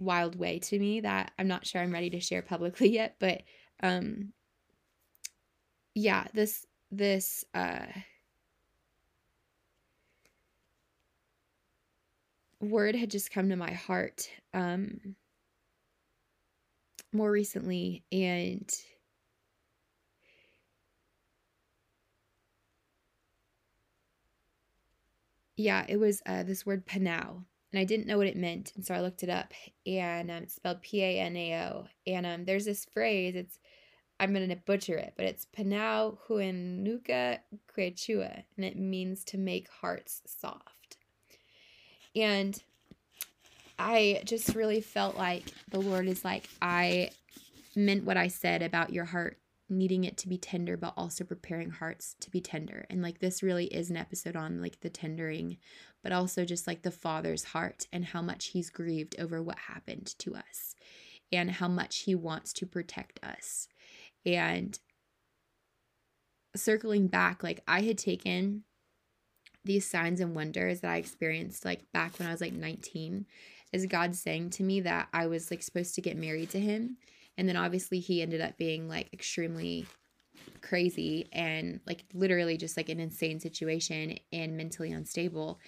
wild 0.00 0.36
way 0.36 0.58
to 0.60 0.78
me 0.78 1.00
that 1.00 1.32
I'm 1.38 1.48
not 1.48 1.66
sure 1.66 1.80
I'm 1.80 1.92
ready 1.92 2.10
to 2.10 2.20
share 2.20 2.42
publicly 2.42 2.88
yet, 2.94 3.16
but 3.18 3.42
um 3.82 4.32
yeah, 5.94 6.26
this 6.34 6.66
this 6.90 7.44
uh 7.54 7.86
word 12.60 12.94
had 12.94 13.10
just 13.10 13.30
come 13.30 13.48
to 13.48 13.56
my 13.56 13.72
heart 13.72 14.28
um 14.54 15.14
more 17.12 17.30
recently 17.30 18.02
and 18.12 18.74
yeah, 25.58 25.84
it 25.88 25.96
was 25.98 26.22
uh, 26.24 26.44
this 26.44 26.64
word 26.64 26.86
panao, 26.86 27.42
and 27.72 27.80
I 27.80 27.84
didn't 27.84 28.06
know 28.06 28.16
what 28.16 28.28
it 28.28 28.36
meant, 28.36 28.72
and 28.76 28.86
so 28.86 28.94
I 28.94 29.00
looked 29.00 29.24
it 29.24 29.28
up, 29.28 29.52
and 29.86 30.30
um, 30.30 30.44
it's 30.44 30.54
spelled 30.54 30.80
P 30.82 31.02
A 31.02 31.20
N 31.20 31.36
A 31.36 31.54
O, 31.64 31.86
and 32.06 32.24
um, 32.24 32.44
there's 32.44 32.64
this 32.64 32.86
phrase. 32.94 33.34
It's 33.34 33.58
I'm 34.20 34.32
gonna 34.32 34.56
butcher 34.56 34.96
it, 34.96 35.14
but 35.16 35.26
it's 35.26 35.46
panao 35.46 36.16
huenuka 36.28 37.40
quechua, 37.76 38.44
and 38.56 38.64
it 38.64 38.76
means 38.76 39.24
to 39.24 39.38
make 39.38 39.68
hearts 39.68 40.22
soft. 40.26 40.77
And 42.14 42.60
I 43.78 44.22
just 44.24 44.54
really 44.54 44.80
felt 44.80 45.16
like 45.16 45.44
the 45.70 45.80
Lord 45.80 46.06
is 46.06 46.24
like 46.24 46.48
I 46.60 47.10
meant 47.76 48.04
what 48.04 48.16
I 48.16 48.28
said 48.28 48.62
about 48.62 48.92
your 48.92 49.04
heart 49.04 49.38
needing 49.70 50.04
it 50.04 50.16
to 50.16 50.28
be 50.28 50.38
tender 50.38 50.76
but 50.76 50.94
also 50.96 51.24
preparing 51.24 51.70
hearts 51.70 52.16
to 52.20 52.30
be 52.30 52.40
tender. 52.40 52.86
And 52.90 53.02
like 53.02 53.20
this 53.20 53.42
really 53.42 53.66
is 53.66 53.90
an 53.90 53.96
episode 53.96 54.34
on 54.34 54.60
like 54.60 54.80
the 54.80 54.90
tendering 54.90 55.58
but 56.02 56.12
also 56.12 56.44
just 56.44 56.66
like 56.66 56.82
the 56.82 56.90
father's 56.90 57.44
heart 57.44 57.86
and 57.92 58.04
how 58.04 58.22
much 58.22 58.46
he's 58.46 58.70
grieved 58.70 59.16
over 59.18 59.42
what 59.42 59.58
happened 59.58 60.14
to 60.18 60.34
us 60.34 60.74
and 61.30 61.50
how 61.50 61.68
much 61.68 62.00
he 62.00 62.14
wants 62.14 62.52
to 62.54 62.66
protect 62.66 63.20
us. 63.22 63.68
And 64.24 64.78
circling 66.56 67.06
back 67.06 67.42
like 67.42 67.60
i 67.68 67.82
had 67.82 67.98
taken 67.98 68.64
these 69.68 69.86
signs 69.86 70.20
and 70.20 70.34
wonders 70.34 70.80
that 70.80 70.90
i 70.90 70.96
experienced 70.96 71.64
like 71.64 71.90
back 71.92 72.18
when 72.18 72.26
i 72.26 72.32
was 72.32 72.40
like 72.40 72.52
19 72.52 73.24
is 73.72 73.86
god 73.86 74.16
saying 74.16 74.50
to 74.50 74.62
me 74.62 74.80
that 74.80 75.08
i 75.12 75.26
was 75.26 75.50
like 75.50 75.62
supposed 75.62 75.94
to 75.94 76.00
get 76.00 76.16
married 76.16 76.50
to 76.50 76.58
him 76.58 76.96
and 77.36 77.48
then 77.48 77.56
obviously 77.56 78.00
he 78.00 78.20
ended 78.20 78.40
up 78.40 78.58
being 78.58 78.88
like 78.88 79.12
extremely 79.12 79.86
crazy 80.60 81.28
and 81.32 81.80
like 81.86 82.04
literally 82.12 82.56
just 82.56 82.76
like 82.76 82.88
an 82.88 83.00
insane 83.00 83.40
situation 83.40 84.18
and 84.32 84.56
mentally 84.56 84.92
unstable. 84.92 85.58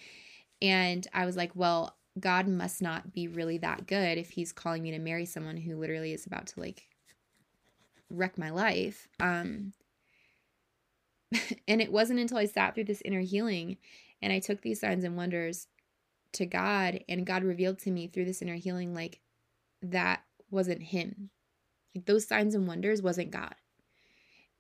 And 0.61 1.07
I 1.14 1.26
was 1.26 1.36
like, 1.36 1.53
well, 1.55 1.96
God 2.18 2.48
must 2.48 2.82
not 2.82 3.12
be 3.12 3.28
really 3.28 3.59
that 3.59 3.86
good 3.86 4.18
if 4.18 4.30
he's 4.30 4.53
calling 4.53 4.82
me 4.82 4.90
to 4.90 4.98
marry 4.98 5.24
someone 5.24 5.57
who 5.57 5.76
literally 5.76 6.12
is 6.12 6.26
about 6.26 6.48
to 6.48 6.61
like 6.61 6.88
wreck 8.11 8.36
my 8.36 8.51
life. 8.51 9.09
Um 9.20 9.72
and 11.68 11.81
it 11.81 11.93
wasn't 11.93 12.20
until 12.20 12.39
I 12.39 12.47
sat 12.47 12.74
through 12.74 12.85
this 12.85 13.03
inner 13.05 13.20
healing 13.20 13.76
and 14.22 14.33
I 14.33 14.39
took 14.39 14.62
these 14.62 14.81
signs 14.81 15.05
and 15.05 15.16
wonders 15.16 15.68
to 16.33 16.47
God 16.47 17.01
and 17.09 17.26
God 17.26 17.43
revealed 17.43 17.78
to 17.81 17.91
me 17.91 18.07
through 18.07 18.24
this 18.24 18.43
inner 18.43 18.55
healing 18.55 18.95
like 18.95 19.20
that 19.83 20.22
wasn't 20.51 20.83
him. 20.83 21.31
Like 21.95 22.07
those 22.07 22.26
signs 22.26 22.55
and 22.55 22.66
wonders 22.66 23.03
wasn't 23.03 23.31
God. 23.31 23.55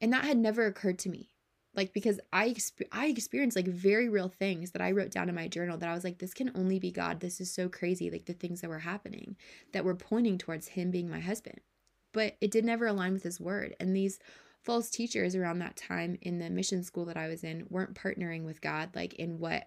And 0.00 0.12
that 0.12 0.24
had 0.24 0.38
never 0.38 0.66
occurred 0.66 0.98
to 1.00 1.10
me. 1.10 1.30
Like 1.74 1.92
because 1.92 2.18
I 2.32 2.48
exp- 2.48 2.88
I 2.90 3.06
experienced 3.06 3.56
like 3.56 3.68
very 3.68 4.08
real 4.08 4.28
things 4.28 4.72
that 4.72 4.82
I 4.82 4.90
wrote 4.90 5.12
down 5.12 5.28
in 5.28 5.34
my 5.36 5.46
journal 5.46 5.78
that 5.78 5.88
I 5.88 5.94
was 5.94 6.02
like 6.02 6.18
this 6.18 6.34
can 6.34 6.50
only 6.56 6.80
be 6.80 6.90
God. 6.90 7.20
This 7.20 7.40
is 7.40 7.52
so 7.52 7.68
crazy 7.68 8.10
like 8.10 8.24
the 8.24 8.32
things 8.32 8.60
that 8.60 8.70
were 8.70 8.80
happening 8.80 9.36
that 9.72 9.84
were 9.84 9.94
pointing 9.94 10.36
towards 10.36 10.68
him 10.68 10.90
being 10.90 11.08
my 11.08 11.20
husband. 11.20 11.60
But 12.12 12.36
it 12.40 12.50
did 12.50 12.64
never 12.64 12.88
align 12.88 13.12
with 13.12 13.22
his 13.22 13.40
word. 13.40 13.76
And 13.78 13.94
these 13.94 14.18
false 14.64 14.90
teachers 14.90 15.34
around 15.34 15.58
that 15.58 15.76
time 15.76 16.18
in 16.22 16.38
the 16.38 16.50
mission 16.50 16.82
school 16.82 17.04
that 17.06 17.16
I 17.16 17.28
was 17.28 17.44
in 17.44 17.66
weren't 17.70 17.94
partnering 17.94 18.44
with 18.44 18.60
God 18.60 18.90
like 18.94 19.14
in 19.14 19.38
what 19.38 19.64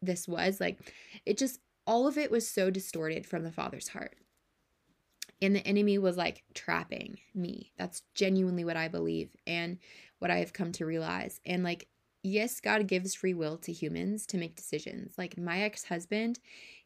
this 0.00 0.26
was. 0.26 0.60
Like 0.60 0.92
it 1.26 1.38
just 1.38 1.60
all 1.86 2.06
of 2.06 2.16
it 2.16 2.30
was 2.30 2.48
so 2.48 2.70
distorted 2.70 3.26
from 3.26 3.42
the 3.42 3.52
Father's 3.52 3.88
heart 3.88 4.16
and 5.42 5.56
the 5.56 5.66
enemy 5.66 5.98
was 5.98 6.16
like 6.16 6.44
trapping 6.54 7.18
me. 7.34 7.72
That's 7.76 8.02
genuinely 8.14 8.64
what 8.64 8.76
I 8.76 8.88
believe 8.88 9.36
and 9.46 9.78
what 10.20 10.30
I 10.30 10.36
have 10.36 10.52
come 10.52 10.70
to 10.72 10.86
realize. 10.86 11.40
And 11.44 11.64
like, 11.64 11.88
yes, 12.22 12.60
God 12.60 12.86
gives 12.86 13.14
free 13.14 13.34
will 13.34 13.58
to 13.58 13.72
humans 13.72 14.24
to 14.26 14.38
make 14.38 14.54
decisions. 14.54 15.14
Like, 15.18 15.36
my 15.36 15.62
ex 15.62 15.84
husband, 15.84 16.38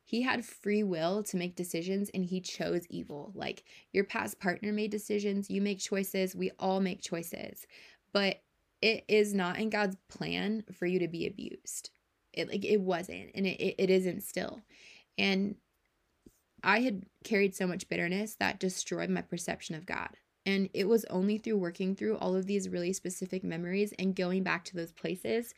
he 0.07 0.23
had 0.23 0.45
free 0.45 0.85
will 0.85 1.25
to 1.25 1.37
make 1.37 1.57
decisions 1.57 2.11
and 2.15 2.25
he 2.25 2.41
chose 2.41 2.87
evil. 2.89 3.33
Like, 3.35 3.65
your 3.93 4.05
past 4.05 4.39
partner 4.39 4.73
made 4.73 4.93
decisions, 4.93 5.51
you 5.51 5.61
make 5.61 5.81
choices, 5.81 6.35
we 6.35 6.53
all 6.61 6.81
make 6.81 7.03
choices. 7.03 7.67
But 8.13 8.41
it 8.81 9.05
is 9.09 9.35
not 9.35 9.59
in 9.59 9.69
God's 9.69 9.97
plan 10.09 10.63
for 10.73 10.87
you 10.87 11.01
to 11.01 11.09
be 11.09 11.27
abused. 11.27 11.91
It 12.33 12.49
like 12.49 12.65
it 12.65 12.81
wasn't 12.81 13.31
and 13.35 13.47
it, 13.47 13.61
it, 13.61 13.75
it 13.79 13.91
isn't 13.91 14.23
still. 14.23 14.61
And 15.19 15.57
I 16.63 16.81
had 16.81 17.05
carried 17.25 17.57
so 17.57 17.67
much 17.67 17.89
bitterness 17.89 18.37
that 18.37 18.61
destroyed 18.61 19.11
my 19.11 19.23
perception 19.23 19.75
of 19.75 19.87
God. 19.87 20.11
And 20.45 20.71
it 20.73 20.87
was 20.87 21.05
only 21.07 21.39
through 21.39 21.57
working 21.57 21.97
through 21.97 22.19
all 22.19 22.37
of 22.37 22.47
these 22.47 22.69
really 22.69 22.93
specific 22.93 23.43
memories 23.43 23.93
and 23.99 24.15
going 24.15 24.45
back 24.45 24.65
to 24.67 24.77
those 24.77 24.93
places 24.93 25.53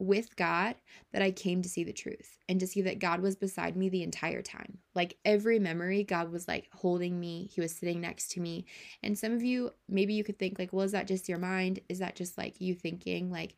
with 0.00 0.34
God 0.34 0.74
that 1.12 1.22
I 1.22 1.30
came 1.30 1.62
to 1.62 1.68
see 1.68 1.84
the 1.84 1.92
truth 1.92 2.38
and 2.48 2.58
to 2.58 2.66
see 2.66 2.82
that 2.82 2.98
God 2.98 3.20
was 3.20 3.36
beside 3.36 3.76
me 3.76 3.88
the 3.88 4.02
entire 4.02 4.42
time. 4.42 4.78
Like 4.94 5.18
every 5.24 5.58
memory, 5.58 6.02
God 6.02 6.32
was 6.32 6.48
like 6.48 6.68
holding 6.72 7.20
me, 7.20 7.48
He 7.52 7.60
was 7.60 7.72
sitting 7.72 8.00
next 8.00 8.32
to 8.32 8.40
me. 8.40 8.64
And 9.02 9.18
some 9.18 9.32
of 9.32 9.42
you, 9.42 9.72
maybe 9.88 10.14
you 10.14 10.24
could 10.24 10.38
think, 10.38 10.58
like, 10.58 10.72
well, 10.72 10.84
is 10.84 10.92
that 10.92 11.06
just 11.06 11.28
your 11.28 11.38
mind? 11.38 11.80
Is 11.88 11.98
that 12.00 12.16
just 12.16 12.38
like 12.38 12.60
you 12.60 12.74
thinking? 12.74 13.30
Like, 13.30 13.54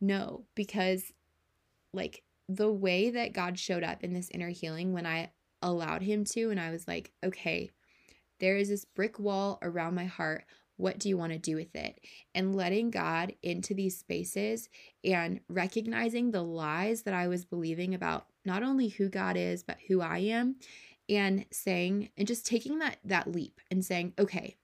no, 0.00 0.44
because 0.54 1.12
like 1.92 2.22
the 2.48 2.70
way 2.70 3.10
that 3.10 3.32
God 3.32 3.58
showed 3.58 3.82
up 3.82 4.04
in 4.04 4.12
this 4.12 4.30
inner 4.30 4.50
healing 4.50 4.92
when 4.92 5.06
I 5.06 5.30
allowed 5.62 6.02
him 6.02 6.24
to. 6.24 6.50
And 6.50 6.60
I 6.60 6.70
was 6.70 6.86
like, 6.86 7.12
okay, 7.24 7.70
there 8.40 8.56
is 8.56 8.68
this 8.68 8.84
brick 8.84 9.18
wall 9.18 9.58
around 9.62 9.94
my 9.94 10.04
heart. 10.04 10.44
What 10.78 10.98
do 10.98 11.08
you 11.08 11.18
want 11.18 11.32
to 11.32 11.38
do 11.38 11.56
with 11.56 11.74
it? 11.74 12.00
And 12.34 12.56
letting 12.56 12.90
God 12.90 13.34
into 13.42 13.74
these 13.74 13.98
spaces 13.98 14.68
and 15.04 15.40
recognizing 15.48 16.30
the 16.30 16.42
lies 16.42 17.02
that 17.02 17.14
I 17.14 17.28
was 17.28 17.44
believing 17.44 17.94
about 17.94 18.26
not 18.44 18.62
only 18.62 18.88
who 18.88 19.10
God 19.10 19.36
is, 19.36 19.62
but 19.62 19.76
who 19.88 20.00
I 20.00 20.18
am, 20.18 20.56
and 21.08 21.44
saying, 21.50 22.10
and 22.16 22.26
just 22.26 22.46
taking 22.46 22.78
that 22.78 22.98
that 23.04 23.30
leap 23.30 23.60
and 23.70 23.84
saying, 23.84 24.14
okay, 24.18 24.56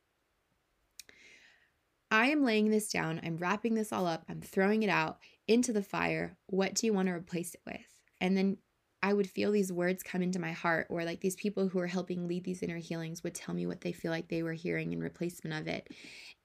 I 2.11 2.27
am 2.27 2.45
laying 2.45 2.71
this 2.71 2.91
down. 2.91 3.21
I'm 3.25 3.37
wrapping 3.37 3.75
this 3.75 3.93
all 3.93 4.07
up. 4.07 4.25
I'm 4.29 4.41
throwing 4.41 4.85
it 4.85 4.91
out 4.91 5.19
into 5.49 5.73
the 5.73 5.83
fire. 5.83 6.37
What 6.47 6.75
do 6.75 6.87
you 6.87 6.93
want 6.93 7.09
to 7.09 7.15
replace 7.15 7.55
it 7.55 7.61
with? 7.67 7.81
And 8.21 8.37
then 8.37 8.59
I 9.05 9.13
would 9.13 9.29
feel 9.29 9.53
these 9.53 9.71
words 9.71 10.03
come 10.03 10.23
into 10.23 10.39
my 10.39 10.53
heart, 10.53 10.87
or 10.89 11.05
like 11.05 11.21
these 11.21 11.37
people 11.37 11.69
who 11.69 11.79
are 11.79 11.87
helping 11.87 12.27
lead 12.27 12.43
these 12.43 12.63
inner 12.63 12.79
healings 12.79 13.23
would 13.23 13.35
tell 13.35 13.55
me 13.55 13.67
what 13.67 13.83
they 13.83 13.93
feel 13.93 14.11
like 14.11 14.29
they 14.29 14.43
were 14.43 14.55
hearing 14.55 14.95
in 14.95 15.01
replacement 15.01 15.61
of 15.61 15.69
it. 15.69 15.89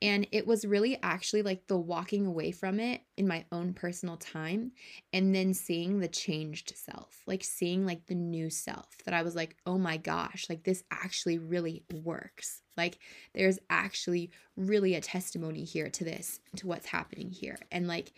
And 0.01 0.27
it 0.33 0.45
was 0.45 0.65
really 0.65 0.99
actually 1.01 1.41
like 1.41 1.67
the 1.67 1.77
walking 1.77 2.25
away 2.25 2.51
from 2.51 2.81
it 2.81 2.99
in 3.15 3.29
my 3.29 3.45
own 3.53 3.73
personal 3.73 4.17
time 4.17 4.73
and 5.13 5.33
then 5.33 5.53
seeing 5.53 5.99
the 5.99 6.09
changed 6.09 6.73
self, 6.75 7.21
like 7.25 7.45
seeing 7.45 7.85
like 7.85 8.05
the 8.07 8.15
new 8.15 8.49
self 8.49 8.89
that 9.05 9.13
I 9.13 9.21
was 9.21 9.37
like, 9.37 9.55
oh 9.65 9.77
my 9.77 9.95
gosh, 9.95 10.47
like 10.49 10.65
this 10.65 10.83
actually 10.91 11.37
really 11.37 11.85
works. 12.03 12.61
Like 12.75 12.99
there's 13.33 13.59
actually 13.69 14.31
really 14.57 14.95
a 14.95 15.01
testimony 15.01 15.63
here 15.63 15.89
to 15.91 16.03
this, 16.03 16.41
to 16.57 16.67
what's 16.67 16.87
happening 16.87 17.31
here. 17.31 17.57
And 17.71 17.87
like 17.87 18.11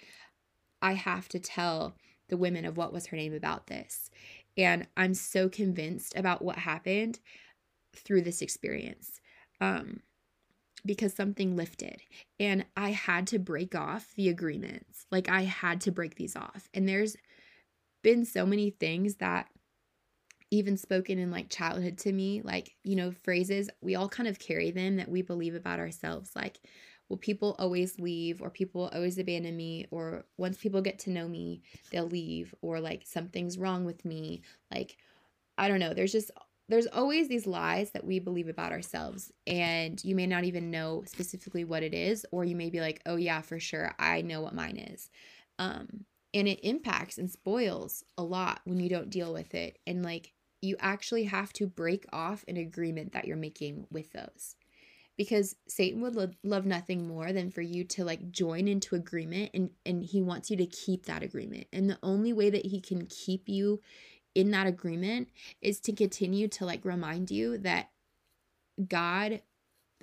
I 0.82 0.94
have 0.94 1.30
to 1.30 1.40
tell 1.40 1.96
the 2.32 2.38
women 2.38 2.66
of 2.66 2.78
what 2.78 2.92
was 2.92 3.06
her 3.08 3.18
name 3.18 3.36
about 3.36 3.68
this. 3.68 4.10
And 4.58 4.88
I'm 4.98 5.14
so 5.14 5.48
convinced 5.48 6.18
about 6.18 6.42
what 6.42 6.58
happened 6.58 7.20
through 7.96 8.24
this 8.24 8.42
experience. 8.42 9.22
Um, 9.60 10.00
because 10.86 11.14
something 11.14 11.56
lifted 11.56 12.02
and 12.40 12.66
I 12.76 12.90
had 12.90 13.28
to 13.28 13.40
break 13.40 13.76
off 13.76 14.14
the 14.16 14.30
agreements. 14.30 15.06
Like 15.12 15.30
I 15.30 15.44
had 15.44 15.82
to 15.82 15.92
break 15.92 16.16
these 16.16 16.36
off. 16.36 16.70
And 16.74 16.90
there's 16.90 17.16
been 18.04 18.26
so 18.26 18.46
many 18.46 18.72
things 18.72 19.18
that 19.18 19.48
even 20.50 20.76
spoken 20.76 21.18
in 21.18 21.32
like 21.32 21.50
childhood 21.50 21.98
to 22.00 22.12
me, 22.12 22.42
like, 22.44 22.76
you 22.84 22.96
know, 22.96 23.12
phrases, 23.12 23.70
we 23.82 23.96
all 23.96 24.10
kind 24.10 24.28
of 24.28 24.40
carry 24.40 24.72
them 24.72 24.98
that 24.98 25.10
we 25.10 25.22
believe 25.22 25.56
about 25.56 25.80
ourselves. 25.80 26.32
Like, 26.36 26.60
will 27.12 27.18
people 27.18 27.58
always 27.60 28.00
leave 28.00 28.42
or 28.42 28.50
people 28.50 28.90
always 28.94 29.18
abandon 29.18 29.58
me 29.58 29.86
or 29.92 30.24
once 30.38 30.58
people 30.58 30.82
get 30.82 30.98
to 30.98 31.10
know 31.10 31.28
me 31.28 31.62
they'll 31.92 32.08
leave 32.08 32.56
or 32.62 32.80
like 32.80 33.04
something's 33.06 33.58
wrong 33.58 33.84
with 33.84 34.06
me? 34.06 34.42
Like 34.74 34.96
i 35.58 35.68
don't 35.68 35.82
know. 35.82 35.94
There's 35.94 36.14
just 36.14 36.32
there's 36.70 36.88
always 36.88 37.28
these 37.28 37.46
lies 37.46 37.92
that 37.92 38.06
we 38.06 38.20
believe 38.20 38.48
about 38.48 38.72
ourselves 38.72 39.30
and 39.46 40.02
you 40.06 40.16
may 40.16 40.26
not 40.26 40.46
even 40.46 40.72
know 40.72 41.04
specifically 41.06 41.66
what 41.66 41.84
it 41.84 41.94
is 41.94 42.26
or 42.32 42.46
you 42.46 42.56
may 42.56 42.70
be 42.70 42.80
like 42.80 43.02
oh 43.06 43.18
yeah 43.18 43.42
for 43.42 43.60
sure 43.60 43.94
i 44.00 44.22
know 44.22 44.40
what 44.40 44.56
mine 44.56 44.78
is. 44.78 45.10
Um 45.60 46.06
and 46.34 46.48
it 46.48 46.66
impacts 46.66 47.18
and 47.18 47.30
spoils 47.30 48.06
a 48.18 48.24
lot 48.24 48.62
when 48.64 48.80
you 48.80 48.88
don't 48.88 49.10
deal 49.10 49.34
with 49.34 49.54
it 49.54 49.80
and 49.86 50.02
like 50.02 50.32
you 50.62 50.78
actually 50.80 51.26
have 51.26 51.52
to 51.52 51.68
break 51.68 52.06
off 52.14 52.46
an 52.48 52.56
agreement 52.56 53.12
that 53.12 53.26
you're 53.26 53.36
making 53.36 53.86
with 53.92 54.14
those 54.14 54.56
because 55.18 55.56
Satan 55.68 56.02
would 56.02 56.16
lo- 56.16 56.32
love 56.44 56.66
nothing 56.66 57.08
more 57.08 57.32
than 57.34 57.52
for 57.52 57.62
you 57.62 57.84
to 57.86 58.04
like 58.04 58.32
join 58.32 58.68
into 58.68 58.96
agreement 58.96 59.52
and 59.54 59.70
and 59.86 60.04
he 60.04 60.22
wants 60.22 60.50
you 60.50 60.58
to 60.58 60.66
keep 60.66 61.06
that 61.06 61.24
agreement. 61.24 61.68
And 61.74 61.90
the 61.90 62.00
only 62.02 62.34
way 62.34 62.50
that 62.50 62.66
he 62.66 62.80
can 62.82 63.06
keep 63.06 63.48
you 63.48 63.82
in 64.34 64.52
that 64.52 64.68
agreement 64.68 65.30
is 65.62 65.80
to 65.82 65.94
continue 65.94 66.48
to 66.48 66.66
like 66.66 66.86
remind 66.86 67.32
you 67.32 67.58
that 67.60 67.90
God 68.88 69.42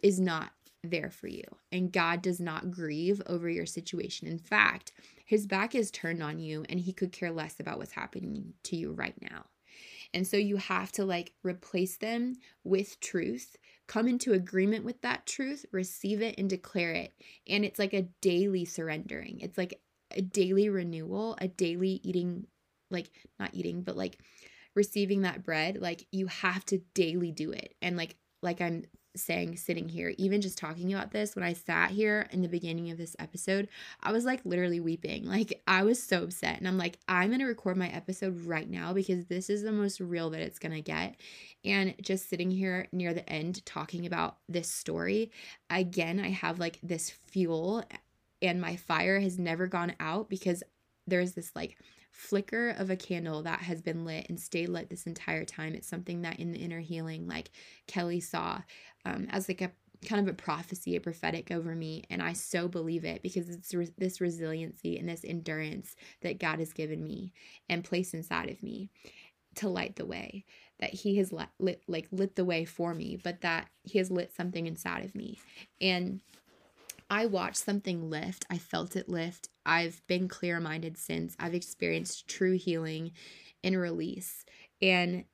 is 0.03 0.21
not 0.21 0.53
there 0.85 1.11
for 1.11 1.27
you 1.27 1.45
and 1.73 1.93
God 1.93 2.23
does 2.23 2.41
not 2.41 2.71
grieve 2.71 3.21
over 3.27 3.49
your 3.49 3.67
situation. 3.67 4.29
In 4.29 4.39
fact, 4.39 4.93
his 5.25 5.47
back 5.47 5.75
is 5.75 5.91
turned 5.91 6.23
on 6.23 6.39
you 6.39 6.65
and 6.69 6.81
he 6.81 6.93
could 6.93 7.13
care 7.13 7.33
less 7.33 7.59
about 7.59 7.79
what's 7.79 7.93
happening 7.93 8.55
to 8.65 8.77
you 8.77 8.93
right 8.93 9.17
now. 9.21 9.47
And 10.15 10.27
so 10.27 10.37
you 10.37 10.57
have 10.57 10.93
to 10.93 11.05
like 11.05 11.33
replace 11.43 11.97
them 11.97 12.37
with 12.65 13.01
truth, 13.01 13.57
come 13.89 14.07
into 14.07 14.35
agreement 14.35 14.85
with 14.85 15.01
that 15.01 15.27
truth, 15.27 15.67
receive 15.73 16.23
it, 16.23 16.37
and 16.39 16.49
declare 16.49 16.93
it. 16.93 17.15
And 17.49 17.65
it's 17.65 17.79
like 17.79 17.95
a 17.95 18.09
daily 18.21 18.65
surrendering. 18.65 19.41
It's 19.41 19.59
like 19.59 19.81
a 20.15 20.21
daily 20.23 20.69
renewal, 20.69 21.37
a 21.41 21.49
daily 21.49 22.01
eating, 22.05 22.47
like 22.91 23.11
not 23.41 23.51
eating, 23.55 23.83
but 23.83 23.97
like 23.97 24.19
receiving 24.75 25.23
that 25.23 25.43
bread. 25.43 25.79
Like 25.81 26.07
you 26.13 26.27
have 26.27 26.65
to 26.67 26.79
daily 26.95 27.33
do 27.33 27.51
it. 27.51 27.75
And 27.83 27.97
like, 27.97 28.17
like 28.43 28.61
I'm 28.61 28.85
saying 29.17 29.57
sitting 29.57 29.89
here, 29.89 30.15
even 30.19 30.41
just 30.41 30.59
talking 30.59 30.93
about 30.93 31.11
this, 31.11 31.35
when 31.35 31.45
I 31.45 31.53
sat 31.53 31.91
here 31.91 32.29
in 32.31 32.43
the 32.43 32.49
beginning 32.49 32.91
of 32.91 32.99
this 32.99 33.17
episode, 33.19 33.69
I 34.03 34.13
was 34.13 34.25
like 34.25 34.41
literally 34.45 34.81
weeping. 34.81 35.25
Like 35.25 35.61
I 35.67 35.83
was 35.83 36.03
so 36.03 36.25
upset. 36.25 36.59
And 36.59 36.69
I'm 36.69 36.79
like, 36.79 36.99
I'm 37.09 37.29
going 37.29 37.41
to 37.41 37.47
record 37.47 37.77
my 37.77 37.89
episode 37.89 38.45
right 38.45 38.69
now 38.69 38.93
because 38.93 39.27
this 39.27 39.51
is 39.51 39.63
the 39.63 39.73
most 39.73 40.01
real 40.01 40.31
that 40.31 40.41
it's 40.41 40.59
going 40.59 40.75
to 40.75 40.81
get. 40.81 41.17
And 41.65 41.95
just 42.01 42.29
sitting 42.29 42.51
here 42.51 42.89
near 42.93 43.15
the 43.15 43.29
end 43.29 43.65
talking 43.67 44.07
about 44.07 44.39
this 44.49 44.69
story, 44.71 45.31
again, 45.71 46.21
I 46.21 46.31
have 46.31 46.59
like 46.59 46.79
this 46.83 47.11
fuel 47.11 47.85
and 48.41 48.61
my 48.61 48.77
fire 48.77 49.21
has 49.21 49.39
never 49.39 49.67
gone 49.67 49.95
out 49.99 50.29
because 50.29 50.63
there's 51.07 51.33
this 51.33 51.51
like 51.57 51.77
flicker 52.19 52.71
of 52.71 52.91
a 52.91 52.97
candle 52.97 53.43
that 53.43 53.61
has 53.61 53.81
been 53.81 54.05
lit 54.05 54.27
and 54.29 54.41
stayed 54.41 54.69
lit 54.69 54.91
this 54.91 55.07
entire 55.07 55.45
time. 55.45 55.75
It's 55.75 55.89
something 55.89 56.23
that 56.23 56.41
in 56.41 56.53
the 56.53 56.59
inner 56.59 56.81
healing, 56.81 57.29
like 57.29 57.51
Kelly 57.87 58.21
saw 58.21 58.63
um, 59.09 59.27
as 59.31 59.49
like 59.49 59.61
a 59.61 59.71
kind 60.07 60.27
of 60.27 60.33
a 60.33 60.37
prophecy, 60.37 60.95
a 60.97 61.01
prophetic 61.01 61.51
over 61.51 61.75
me. 61.75 62.05
And 62.09 62.23
I 62.23 62.33
so 62.33 62.69
believe 62.69 63.05
it 63.05 63.23
because 63.23 63.49
it's 63.49 63.75
re- 63.75 63.93
this 63.99 64.21
resiliency 64.21 64.97
and 64.99 65.09
this 65.09 65.25
endurance 65.25 65.97
that 66.23 66.39
God 66.39 66.61
has 66.61 66.73
given 66.73 67.03
me 67.03 67.33
and 67.69 67.85
placed 67.85 68.15
inside 68.15 68.51
of 68.51 68.63
me 68.63 68.91
to 69.57 69.69
light 69.69 69.97
the 69.97 70.07
way 70.07 70.45
that 70.79 70.95
he 70.95 71.17
has 71.17 71.33
lit, 71.33 71.49
lit 71.59 71.83
like 71.89 72.07
lit 72.13 72.37
the 72.37 72.45
way 72.45 72.65
for 72.65 72.95
me 72.95 73.19
but 73.21 73.41
that 73.41 73.69
he 73.83 73.99
has 73.99 74.09
lit 74.09 74.33
something 74.33 74.67
inside 74.67 75.05
of 75.05 75.17
me 75.17 75.37
and 75.81 76.21
I 77.11 77.27
watched 77.27 77.57
something 77.57 78.11
lift. 78.11 78.45
I 78.51 78.59
felt 78.59 78.95
it 78.95 79.09
lift. 79.09 79.49
I've 79.65 80.07
been 80.07 80.29
clear 80.29 80.61
minded 80.61 80.99
since. 80.99 81.35
I've 81.39 81.55
experienced 81.55 82.29
true 82.29 82.53
healing 82.53 83.13
and 83.65 83.79
release. 83.79 84.45
And 84.83 85.25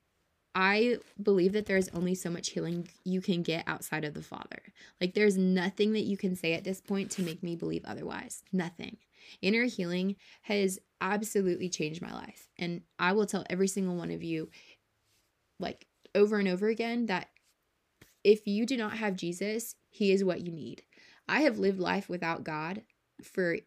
I 0.54 0.98
believe 1.20 1.52
that 1.54 1.66
there's 1.66 1.88
only 1.88 2.14
so 2.14 2.30
much 2.30 2.50
healing 2.50 2.88
you 3.04 3.20
can 3.20 3.42
get 3.42 3.64
outside 3.66 4.04
of 4.04 4.14
the 4.14 4.22
Father. 4.22 4.62
Like, 5.00 5.14
there's 5.14 5.36
nothing 5.36 5.92
that 5.94 6.04
you 6.04 6.16
can 6.16 6.36
say 6.36 6.54
at 6.54 6.62
this 6.62 6.80
point 6.80 7.10
to 7.12 7.22
make 7.22 7.42
me 7.42 7.56
believe 7.56 7.84
otherwise. 7.84 8.44
Nothing. 8.52 8.98
Inner 9.42 9.64
healing 9.64 10.16
has 10.42 10.78
absolutely 11.00 11.68
changed 11.68 12.00
my 12.00 12.12
life. 12.12 12.48
And 12.56 12.82
I 12.98 13.12
will 13.12 13.26
tell 13.26 13.44
every 13.50 13.68
single 13.68 13.96
one 13.96 14.12
of 14.12 14.22
you, 14.22 14.48
like, 15.58 15.86
over 16.14 16.38
and 16.38 16.46
over 16.46 16.68
again, 16.68 17.06
that 17.06 17.30
if 18.22 18.46
you 18.46 18.64
do 18.64 18.76
not 18.76 18.96
have 18.96 19.16
Jesus, 19.16 19.74
He 19.90 20.12
is 20.12 20.22
what 20.22 20.42
you 20.46 20.52
need. 20.52 20.82
I 21.28 21.40
have 21.40 21.58
lived 21.58 21.80
life 21.80 22.08
without 22.08 22.44
God 22.44 22.82
for 23.22 23.58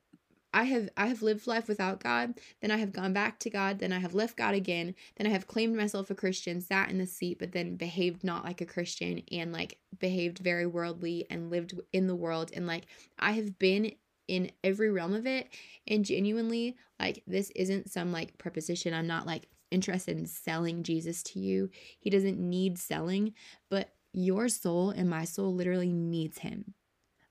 I 0.57 0.63
have 0.63 0.89
I 0.97 1.05
have 1.05 1.21
lived 1.21 1.45
life 1.45 1.67
without 1.67 2.01
God, 2.01 2.33
then 2.61 2.71
I 2.71 2.77
have 2.77 2.91
gone 2.91 3.13
back 3.13 3.37
to 3.41 3.49
God, 3.51 3.77
then 3.77 3.93
I 3.93 3.99
have 3.99 4.15
left 4.15 4.35
God 4.35 4.55
again, 4.55 4.95
then 5.15 5.27
I 5.27 5.29
have 5.29 5.45
claimed 5.45 5.77
myself 5.77 6.09
a 6.09 6.15
Christian, 6.15 6.61
sat 6.61 6.89
in 6.89 6.97
the 6.97 7.05
seat, 7.05 7.37
but 7.37 7.51
then 7.51 7.75
behaved 7.75 8.23
not 8.23 8.43
like 8.43 8.59
a 8.59 8.65
Christian 8.65 9.21
and 9.31 9.53
like 9.53 9.77
behaved 9.99 10.39
very 10.39 10.65
worldly 10.65 11.27
and 11.29 11.51
lived 11.51 11.79
in 11.93 12.07
the 12.07 12.15
world 12.15 12.49
and 12.55 12.65
like 12.65 12.87
I 13.19 13.33
have 13.33 13.59
been 13.59 13.91
in 14.27 14.49
every 14.63 14.89
realm 14.89 15.13
of 15.13 15.27
it 15.27 15.47
and 15.85 16.03
genuinely 16.03 16.75
like 16.99 17.21
this 17.27 17.51
isn't 17.51 17.91
some 17.91 18.11
like 18.11 18.39
preposition. 18.39 18.95
I'm 18.95 19.05
not 19.05 19.27
like 19.27 19.49
interested 19.69 20.17
in 20.17 20.25
selling 20.25 20.81
Jesus 20.81 21.21
to 21.21 21.39
you. 21.39 21.69
He 21.99 22.09
doesn't 22.09 22.39
need 22.39 22.79
selling, 22.79 23.35
but 23.69 23.93
your 24.11 24.49
soul 24.49 24.89
and 24.89 25.07
my 25.07 25.23
soul 25.23 25.53
literally 25.53 25.93
needs 25.93 26.39
him. 26.39 26.73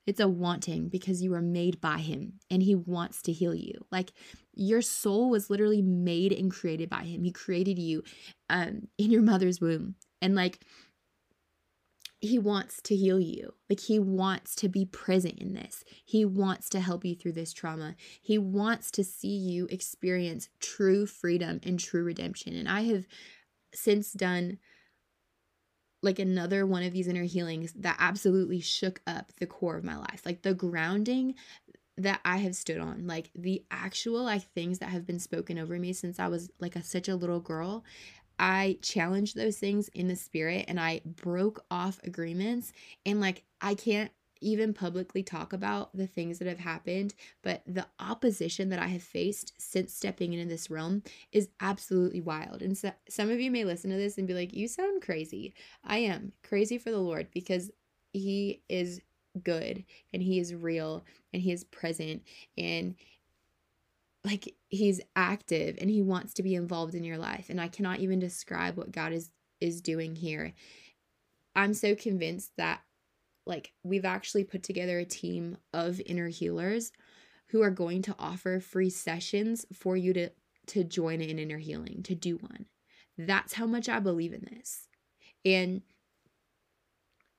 It's 0.07 0.21
a 0.21 0.29
wanting 0.29 0.89
because 0.89 1.23
you 1.23 1.31
were 1.31 1.43
made 1.43 1.81
by 1.81 1.99
him 1.99 2.35
and 2.51 2.63
he 2.63 2.75
wants 2.75 3.23
to 3.23 3.33
heal 3.33 3.55
you. 3.55 3.85
Like 3.91 4.13
your 4.55 4.81
soul 4.83 5.31
was 5.31 5.51
literally 5.51 5.83
made 5.83 6.33
and 6.33 6.51
created 6.51 6.89
by 6.89 7.03
him. 7.03 7.25
He 7.25 7.33
created 7.33 7.79
you 7.79 8.03
um 8.49 8.89
in 8.99 9.11
your 9.11 9.23
mother's 9.23 9.61
womb. 9.61 9.97
And 10.23 10.35
like 10.35 10.61
he 12.21 12.39
wants 12.39 12.81
to 12.83 12.97
heal 12.97 13.21
you. 13.21 13.55
Like 13.69 13.81
he 13.81 13.99
wants 13.99 14.55
to 14.57 14.69
be 14.69 14.85
present 14.85 15.39
in 15.39 15.53
this. 15.53 15.85
He 16.05 16.25
wants 16.25 16.69
to 16.71 16.81
help 16.81 17.05
you 17.05 17.15
through 17.15 17.33
this 17.33 17.53
trauma. 17.53 17.95
He 18.23 18.39
wants 18.39 18.91
to 18.93 19.05
see 19.05 19.37
you 19.37 19.67
experience 19.71 20.49
true 20.61 21.07
freedom 21.07 21.61
and 21.63 21.79
true 21.79 22.03
redemption. 22.03 22.55
And 22.55 22.69
I 22.69 22.83
have 22.85 23.07
since 23.75 24.13
done 24.13 24.59
like 26.07 26.19
another 26.19 26.65
one 26.65 26.83
of 26.83 26.93
these 26.93 27.09
inner 27.09 27.25
healings 27.25 27.75
that 27.75 27.97
absolutely 27.99 28.61
shook 28.61 29.03
up 29.07 29.33
the 29.39 29.47
core 29.47 29.77
of 29.77 29.85
my 29.85 29.97
life. 29.97 30.23
Like 30.25 30.41
the 30.41 30.55
grounding 30.55 31.35
that 31.99 32.21
I 32.25 32.39
have 32.39 32.57
stood 32.57 32.79
on, 32.79 33.07
like 33.07 33.31
the 33.35 33.65
actual 33.71 34.23
like 34.23 34.43
things 34.53 34.79
that 34.79 34.91
have 34.91 35.07
been 35.07 35.19
spoken 35.19 35.59
over 35.59 35.79
me 35.79 35.93
since 35.93 36.19
I 36.19 36.29
was 36.29 36.51
like 36.61 36.77
a, 36.77 36.83
such 36.83 37.09
a 37.09 37.17
little 37.17 37.41
girl. 37.41 37.85
I 38.39 38.79
challenged 38.83 39.35
those 39.35 39.59
things 39.59 39.89
in 39.89 40.09
the 40.09 40.17
spirit 40.17 40.67
and 40.69 40.79
I 40.79 41.01
broke 41.05 41.65
off 41.71 42.01
agreements 42.05 42.73
and 43.05 43.21
like 43.21 43.43
I 43.61 43.75
can't 43.75 44.11
even 44.41 44.75
publicly 44.75 45.23
talk 45.23 45.53
about 45.53 45.97
the 45.97 46.07
things 46.07 46.39
that 46.39 46.49
have 46.49 46.59
happened, 46.59 47.15
but 47.43 47.63
the 47.67 47.87
opposition 47.99 48.69
that 48.71 48.79
I 48.79 48.89
have 48.89 49.03
faced 49.03 49.53
since 49.59 49.95
stepping 49.95 50.33
into 50.33 50.49
this 50.49 50.71
realm 50.71 51.03
is 51.33 51.49
absolutely 51.61 52.21
wild. 52.21 52.63
And 52.63 52.77
so, 52.77 52.93
some 53.09 53.31
of 53.31 53.41
you 53.41 53.51
may 53.51 53.65
listen 53.65 53.91
to 53.91 53.97
this 53.97 54.19
and 54.19 54.27
be 54.27 54.35
like, 54.35 54.55
You 54.55 54.69
sound 54.69 55.03
crazy. 55.03 55.55
I 55.85 55.99
am 55.99 56.33
crazy 56.43 56.79
for 56.79 56.91
the 56.91 56.99
Lord 56.99 57.29
because 57.33 57.71
He 58.13 58.63
is 58.69 59.01
good 59.43 59.85
and 60.13 60.23
He 60.23 60.39
is 60.39 60.55
real 60.55 61.05
and 61.33 61.43
He 61.43 61.53
is 61.53 61.65
present 61.65 62.23
and 62.57 62.95
like 64.25 64.55
He's 64.69 65.01
active 65.15 65.79
and 65.81 65.91
He 65.91 66.03
wants 66.03 66.35
to 66.35 66.43
be 66.43 66.55
involved 66.55 66.95
in 66.95 67.05
your 67.05 67.19
life. 67.19 67.47
And 67.49 67.61
I 67.61 67.69
cannot 67.69 68.01
even 68.01 68.19
describe 68.19 68.77
what 68.77 68.93
God 68.93 69.13
is 69.13 69.31
is 69.61 69.81
doing 69.81 70.17
here. 70.17 70.53
I'm 71.55 71.73
so 71.73 71.95
convinced 71.95 72.53
that 72.59 72.83
like 73.47 73.73
we've 73.83 74.05
actually 74.05 74.45
put 74.45 74.63
together 74.63 74.99
a 74.99 75.05
team 75.05 75.57
of 75.73 76.01
inner 76.05 76.29
healers 76.29 76.93
who 77.49 77.63
are 77.63 77.71
going 77.71 78.03
to 78.03 78.17
offer 78.19 78.61
free 78.61 78.91
sessions 78.91 79.65
for 79.73 79.97
you 79.97 80.13
to 80.13 80.31
to 80.67 80.83
join 80.83 81.21
in 81.21 81.39
inner 81.39 81.59
healing 81.59 82.03
to 82.03 82.15
do 82.15 82.37
one. 82.37 82.67
That's 83.17 83.55
how 83.55 83.67
much 83.67 83.89
i 83.89 84.01
believe 84.01 84.33
in 84.33 84.47
this. 84.51 84.89
And 85.45 85.83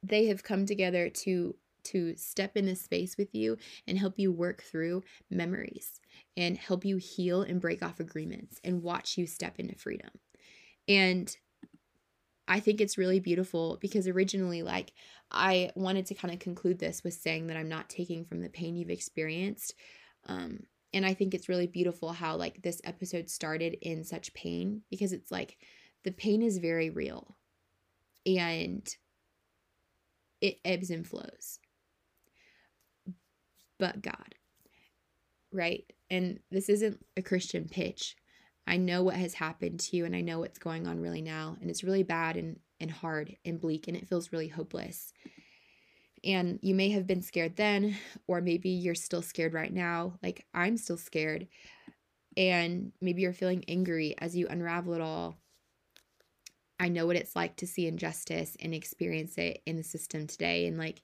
they 0.01 0.27
have 0.27 0.43
come 0.43 0.65
together 0.65 1.09
to 1.09 1.55
to 1.83 2.15
step 2.17 2.57
in 2.57 2.65
this 2.65 2.81
space 2.81 3.17
with 3.17 3.33
you 3.33 3.57
and 3.87 3.97
help 3.97 4.19
you 4.19 4.29
work 4.31 4.61
through 4.61 5.03
memories 5.29 6.01
and 6.35 6.57
help 6.57 6.83
you 6.83 6.97
heal 6.97 7.43
and 7.43 7.61
break 7.61 7.81
off 7.81 8.01
agreements 8.01 8.59
and 8.63 8.83
watch 8.83 9.17
you 9.17 9.25
step 9.25 9.57
into 9.57 9.75
freedom. 9.75 10.09
And 10.87 11.35
I 12.47 12.59
think 12.59 12.79
it's 12.79 12.97
really 12.97 13.19
beautiful 13.19 13.77
because 13.81 14.07
originally, 14.07 14.63
like, 14.63 14.93
I 15.31 15.71
wanted 15.75 16.05
to 16.07 16.15
kind 16.15 16.33
of 16.33 16.39
conclude 16.39 16.79
this 16.79 17.03
with 17.03 17.13
saying 17.13 17.47
that 17.47 17.57
I'm 17.57 17.69
not 17.69 17.89
taking 17.89 18.23
from 18.25 18.41
the 18.41 18.49
pain 18.49 18.75
you've 18.75 18.89
experienced. 18.89 19.73
Um, 20.27 20.61
and 20.93 21.05
I 21.05 21.13
think 21.13 21.33
it's 21.33 21.49
really 21.49 21.67
beautiful 21.67 22.13
how, 22.13 22.37
like, 22.37 22.61
this 22.61 22.81
episode 22.85 23.29
started 23.29 23.77
in 23.81 24.03
such 24.03 24.33
pain 24.33 24.83
because 24.89 25.11
it's 25.11 25.31
like 25.31 25.57
the 26.03 26.11
pain 26.11 26.41
is 26.41 26.59
very 26.59 26.89
real 26.89 27.35
and 28.25 28.87
it 30.41 30.59
ebbs 30.63 30.89
and 30.89 31.05
flows. 31.05 31.59
But 33.79 34.01
God, 34.01 34.35
right? 35.51 35.83
And 36.09 36.39
this 36.51 36.69
isn't 36.69 37.05
a 37.15 37.21
Christian 37.21 37.67
pitch. 37.67 38.15
I 38.67 38.77
know 38.77 39.01
what 39.01 39.15
has 39.15 39.33
happened 39.33 39.79
to 39.79 39.97
you 39.97 40.05
and 40.05 40.15
I 40.15 40.21
know 40.21 40.39
what's 40.39 40.59
going 40.59 40.87
on 40.87 40.99
really 40.99 41.21
now. 41.21 41.55
And 41.61 41.69
it's 41.69 41.83
really 41.83 42.03
bad 42.03 42.35
and, 42.35 42.59
and 42.79 42.91
hard 42.91 43.35
and 43.45 43.59
bleak 43.59 43.87
and 43.87 43.95
it 43.95 44.07
feels 44.07 44.33
really 44.33 44.49
hopeless. 44.49 45.13
And 46.23 46.59
you 46.61 46.75
may 46.75 46.89
have 46.89 47.07
been 47.07 47.21
scared 47.21 47.55
then, 47.55 47.95
or 48.27 48.41
maybe 48.41 48.69
you're 48.69 48.95
still 48.95 49.21
scared 49.21 49.53
right 49.53 49.71
now. 49.71 50.13
Like 50.21 50.45
I'm 50.53 50.75
still 50.77 50.97
scared. 50.97 51.47
And 52.35 52.91
maybe 53.01 53.21
you're 53.21 53.33
feeling 53.33 53.63
angry 53.67 54.15
as 54.19 54.35
you 54.35 54.47
unravel 54.47 54.93
it 54.93 55.01
all. 55.01 55.37
I 56.79 56.89
know 56.89 57.07
what 57.07 57.15
it's 57.15 57.35
like 57.35 57.55
to 57.57 57.67
see 57.67 57.87
injustice 57.87 58.55
and 58.59 58.73
experience 58.73 59.37
it 59.37 59.61
in 59.65 59.77
the 59.77 59.83
system 59.83 60.27
today. 60.27 60.67
And 60.67 60.77
like, 60.77 61.01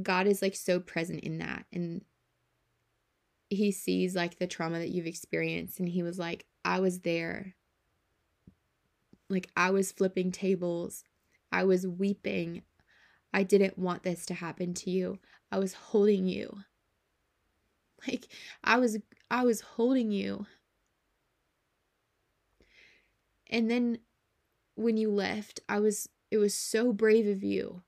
God 0.00 0.26
is 0.26 0.40
like 0.40 0.54
so 0.54 0.80
present 0.80 1.20
in 1.20 1.38
that. 1.38 1.66
And 1.72 2.02
he 3.50 3.72
sees 3.72 4.14
like 4.14 4.38
the 4.38 4.46
trauma 4.46 4.78
that 4.78 4.90
you've 4.90 5.06
experienced. 5.06 5.80
And 5.80 5.88
he 5.88 6.02
was 6.02 6.18
like, 6.18 6.46
I 6.64 6.80
was 6.80 7.00
there. 7.00 7.54
Like, 9.30 9.48
I 9.56 9.70
was 9.70 9.92
flipping 9.92 10.32
tables. 10.32 11.04
I 11.52 11.64
was 11.64 11.86
weeping. 11.86 12.62
I 13.32 13.42
didn't 13.42 13.78
want 13.78 14.02
this 14.02 14.26
to 14.26 14.34
happen 14.34 14.74
to 14.74 14.90
you. 14.90 15.18
I 15.52 15.58
was 15.58 15.74
holding 15.74 16.26
you. 16.26 16.58
Like, 18.06 18.28
I 18.62 18.78
was, 18.78 18.96
I 19.28 19.42
was 19.42 19.60
holding 19.60 20.12
you. 20.12 20.46
And 23.50 23.68
then 23.68 23.98
when 24.76 24.96
you 24.96 25.10
left, 25.10 25.58
I 25.68 25.80
was, 25.80 26.08
it 26.30 26.38
was 26.38 26.54
so 26.54 26.92
brave 26.92 27.26
of 27.26 27.42
you. 27.42 27.82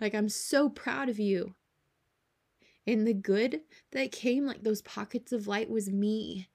Like, 0.00 0.12
I'm 0.12 0.28
so 0.28 0.68
proud 0.68 1.08
of 1.08 1.20
you. 1.20 1.54
And 2.86 3.06
the 3.06 3.14
good 3.14 3.60
that 3.92 4.10
came, 4.10 4.44
like 4.44 4.64
those 4.64 4.82
pockets 4.82 5.30
of 5.32 5.46
light, 5.46 5.70
was 5.70 5.88
me. 5.88 6.48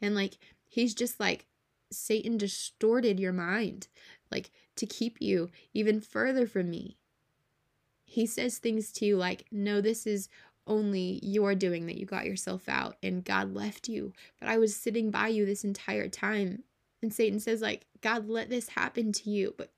And 0.00 0.14
like, 0.14 0.38
he's 0.70 0.94
just 0.94 1.20
like, 1.20 1.44
Satan 1.92 2.38
distorted 2.38 3.20
your 3.20 3.32
mind, 3.32 3.88
like 4.30 4.50
to 4.76 4.86
keep 4.86 5.20
you 5.20 5.50
even 5.74 6.00
further 6.00 6.46
from 6.46 6.70
me. 6.70 6.96
He 8.04 8.24
says 8.24 8.58
things 8.58 8.90
to 8.92 9.04
you 9.04 9.16
like, 9.16 9.44
No, 9.50 9.80
this 9.80 10.06
is 10.06 10.28
only 10.66 11.18
your 11.22 11.54
doing 11.54 11.86
that 11.86 11.96
you 11.96 12.06
got 12.06 12.24
yourself 12.24 12.68
out 12.68 12.96
and 13.02 13.24
God 13.24 13.54
left 13.54 13.88
you. 13.88 14.12
But 14.38 14.48
I 14.48 14.56
was 14.56 14.74
sitting 14.74 15.10
by 15.10 15.28
you 15.28 15.44
this 15.44 15.64
entire 15.64 16.08
time. 16.08 16.62
And 17.02 17.12
Satan 17.12 17.40
says, 17.40 17.60
like, 17.60 17.86
God 18.02 18.28
let 18.28 18.50
this 18.50 18.68
happen 18.70 19.12
to 19.12 19.30
you. 19.30 19.54
But 19.56 19.72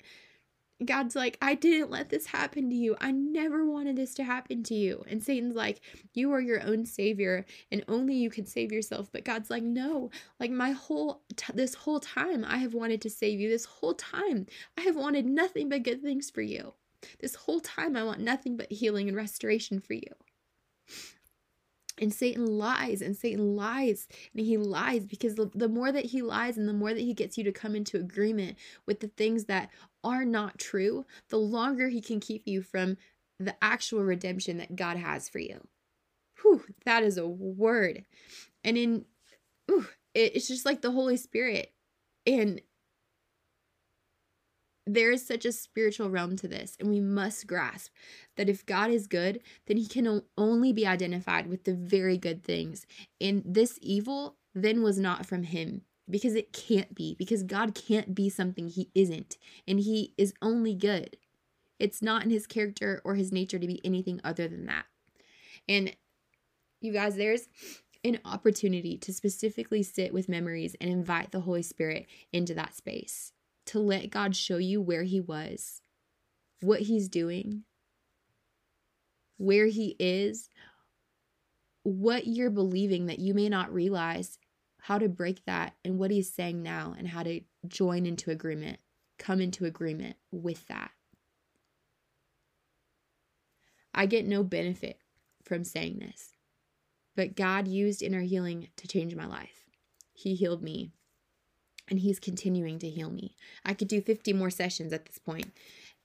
God's 0.87 1.17
like, 1.17 1.39
I 1.41 1.55
didn't 1.55 1.91
let 1.91 2.09
this 2.09 2.27
happen 2.27 2.71
to 2.71 2.77
you. 2.77 2.97
I 3.01 3.11
never 3.11 3.65
wanted 3.65 3.97
this 3.97 4.15
to 4.15 4.25
happen 4.25 4.63
to 4.65 4.75
you. 4.75 5.05
And 5.09 5.23
Satan's 5.23 5.55
like, 5.55 5.81
You 6.15 6.33
are 6.33 6.41
your 6.41 6.63
own 6.63 6.87
savior 6.87 7.45
and 7.71 7.85
only 7.89 8.15
you 8.15 8.31
can 8.31 8.47
save 8.47 8.73
yourself. 8.73 9.11
But 9.13 9.25
God's 9.25 9.51
like, 9.51 9.63
No, 9.63 10.11
like 10.39 10.51
my 10.51 10.73
whole, 10.73 11.23
t- 11.37 11.53
this 11.55 11.75
whole 11.75 12.01
time, 12.01 12.45
I 12.47 12.59
have 12.59 12.75
wanted 12.75 13.01
to 13.03 13.11
save 13.11 13.41
you. 13.41 13.49
This 13.49 13.65
whole 13.65 13.95
time, 13.95 14.47
I 14.79 14.83
have 14.83 14.97
wanted 14.97 15.27
nothing 15.27 15.69
but 15.69 15.83
good 15.83 16.03
things 16.03 16.31
for 16.31 16.43
you. 16.43 16.75
This 17.21 17.35
whole 17.35 17.61
time, 17.61 17.97
I 17.97 18.05
want 18.05 18.21
nothing 18.21 18.57
but 18.57 18.71
healing 18.73 19.09
and 19.09 19.17
restoration 19.17 19.81
for 19.81 19.95
you. 19.95 20.13
And 22.03 22.13
Satan 22.13 22.59
lies 22.59 23.01
and 23.01 23.17
Satan 23.17 23.55
lies 23.55 24.09
and 24.35 24.45
he 24.45 24.57
lies 24.57 25.07
because 25.07 25.37
the, 25.37 25.49
the 25.55 25.69
more 25.69 25.93
that 25.93 26.07
he 26.07 26.21
lies 26.21 26.59
and 26.59 26.69
the 26.69 26.73
more 26.73 26.93
that 26.93 27.01
he 27.01 27.15
gets 27.15 27.39
you 27.39 27.45
to 27.45 27.53
come 27.53 27.77
into 27.77 27.97
agreement 27.97 28.59
with 28.87 28.99
the 28.99 29.07
things 29.07 29.45
that 29.45 29.71
are 30.03 30.25
not 30.25 30.59
true, 30.59 31.07
the 31.29 31.39
longer 31.39 31.89
he 31.89 32.01
can 32.01 32.19
keep 32.19 32.43
you 32.45 32.61
from 32.61 32.97
the 33.39 33.55
actual 33.63 34.03
redemption 34.03 34.57
that 34.59 34.75
God 34.75 34.97
has 34.97 35.29
for 35.29 35.39
you. 35.39 35.65
Whew, 36.41 36.65
that 36.85 37.05
is 37.05 37.19
a 37.19 37.29
word. 37.29 38.05
And 38.65 38.77
in, 38.77 39.05
ooh, 39.71 39.87
it, 40.13 40.35
it's 40.35 40.49
just 40.49 40.67
like 40.67 40.83
the 40.83 40.91
Holy 40.91 41.17
Spirit. 41.17 41.73
And 42.27 42.61
there 44.87 45.13
is 45.13 45.25
such 45.25 45.45
a 45.45 45.53
spiritual 45.53 46.11
realm 46.11 46.37
to 46.37 46.49
this, 46.49 46.77
and 46.81 46.89
we 46.89 47.01
must 47.01 47.47
grasp 47.47 47.93
that 48.37 48.49
if 48.49 48.67
God 48.67 48.91
is 48.91 49.07
good, 49.07 49.41
then 49.67 49.77
he 49.77 49.87
can 49.87 50.23
only 50.37 50.73
be 50.73 50.87
identified 50.87 51.47
with 51.47 51.65
the 51.65 51.75
very 51.75 52.19
good 52.19 52.43
things. 52.43 52.87
And 53.21 53.43
this 53.45 53.79
evil 53.81 54.37
then 54.55 54.83
was 54.83 54.99
not 54.99 55.25
from 55.25 55.45
him 55.45 55.83
because 56.11 56.35
it 56.35 56.53
can't 56.53 56.95
be, 56.95 57.15
because 57.15 57.43
God 57.45 57.75
can't 57.75 58.15
be 58.15 58.29
something 58.29 58.69
he 58.69 58.91
isn't, 58.95 59.39
and 59.69 59.81
he 59.81 60.15
is 60.19 60.35
only 60.43 60.75
good. 60.75 61.17
It's 61.79 62.03
not 62.03 62.25
in 62.25 62.31
his 62.31 62.47
character 62.47 63.01
or 63.05 63.15
his 63.15 63.33
nature 63.33 63.59
to 63.59 63.67
be 63.67 63.81
anything 63.85 64.21
other 64.25 64.49
than 64.49 64.67
that. 64.67 64.85
And 65.69 65.97
you 66.81 66.93
guys, 66.93 67.17
there's 67.17 67.49
an 68.05 68.19
opportunity 68.25 68.99
to 68.99 69.13
specifically 69.13 69.85
sit 69.85 70.13
with 70.13 70.29
memories 70.29 70.75
and 70.81 70.91
invite 70.91 71.31
the 71.31 71.41
Holy 71.41 71.63
Spirit 71.63 72.07
into 72.33 72.53
that 72.55 72.75
space 72.75 73.33
to 73.67 73.79
let 73.79 74.11
God 74.11 74.35
show 74.37 74.57
you 74.57 74.81
where 74.81 75.05
He 75.05 75.21
was, 75.21 75.83
what 76.61 76.81
He's 76.81 77.09
doing, 77.09 77.65
where 79.37 79.67
He 79.67 79.97
is, 79.99 80.49
what 81.83 82.27
you're 82.27 82.51
believing 82.51 83.07
that 83.07 83.19
you 83.19 83.35
may 83.35 83.49
not 83.49 83.73
realize, 83.73 84.39
how 84.81 84.99
to 84.99 85.09
break 85.09 85.45
that, 85.47 85.75
and 85.85 85.99
what 85.99 86.11
He's 86.11 86.33
saying 86.33 86.63
now, 86.63 86.95
and 86.97 87.09
how 87.09 87.23
to 87.23 87.41
join 87.67 88.07
into 88.07 88.31
agreement, 88.31 88.79
come 89.19 89.41
into 89.41 89.65
agreement 89.65 90.17
with 90.31 90.67
that. 90.69 90.91
I 93.95 94.07
get 94.07 94.27
no 94.27 94.43
benefit 94.43 94.99
from 95.45 95.65
saying 95.65 95.99
this, 95.99 96.31
but 97.15 97.37
God 97.37 97.69
used 97.69 98.03
inner 98.03 98.23
healing 98.23 98.69
to 98.77 98.89
change 98.89 99.15
my 99.15 99.27
life. 99.27 99.65
He 100.15 100.35
healed 100.35 100.63
me 100.63 100.93
and 101.93 102.01
he's 102.01 102.19
continuing 102.19 102.79
to 102.79 102.89
heal 102.89 103.11
me. 103.11 103.37
I 103.67 103.75
could 103.75 103.87
do 103.87 104.01
50 104.01 104.33
more 104.33 104.49
sessions 104.49 104.95
at 104.95 105.05
this 105.05 105.19
point 105.19 105.53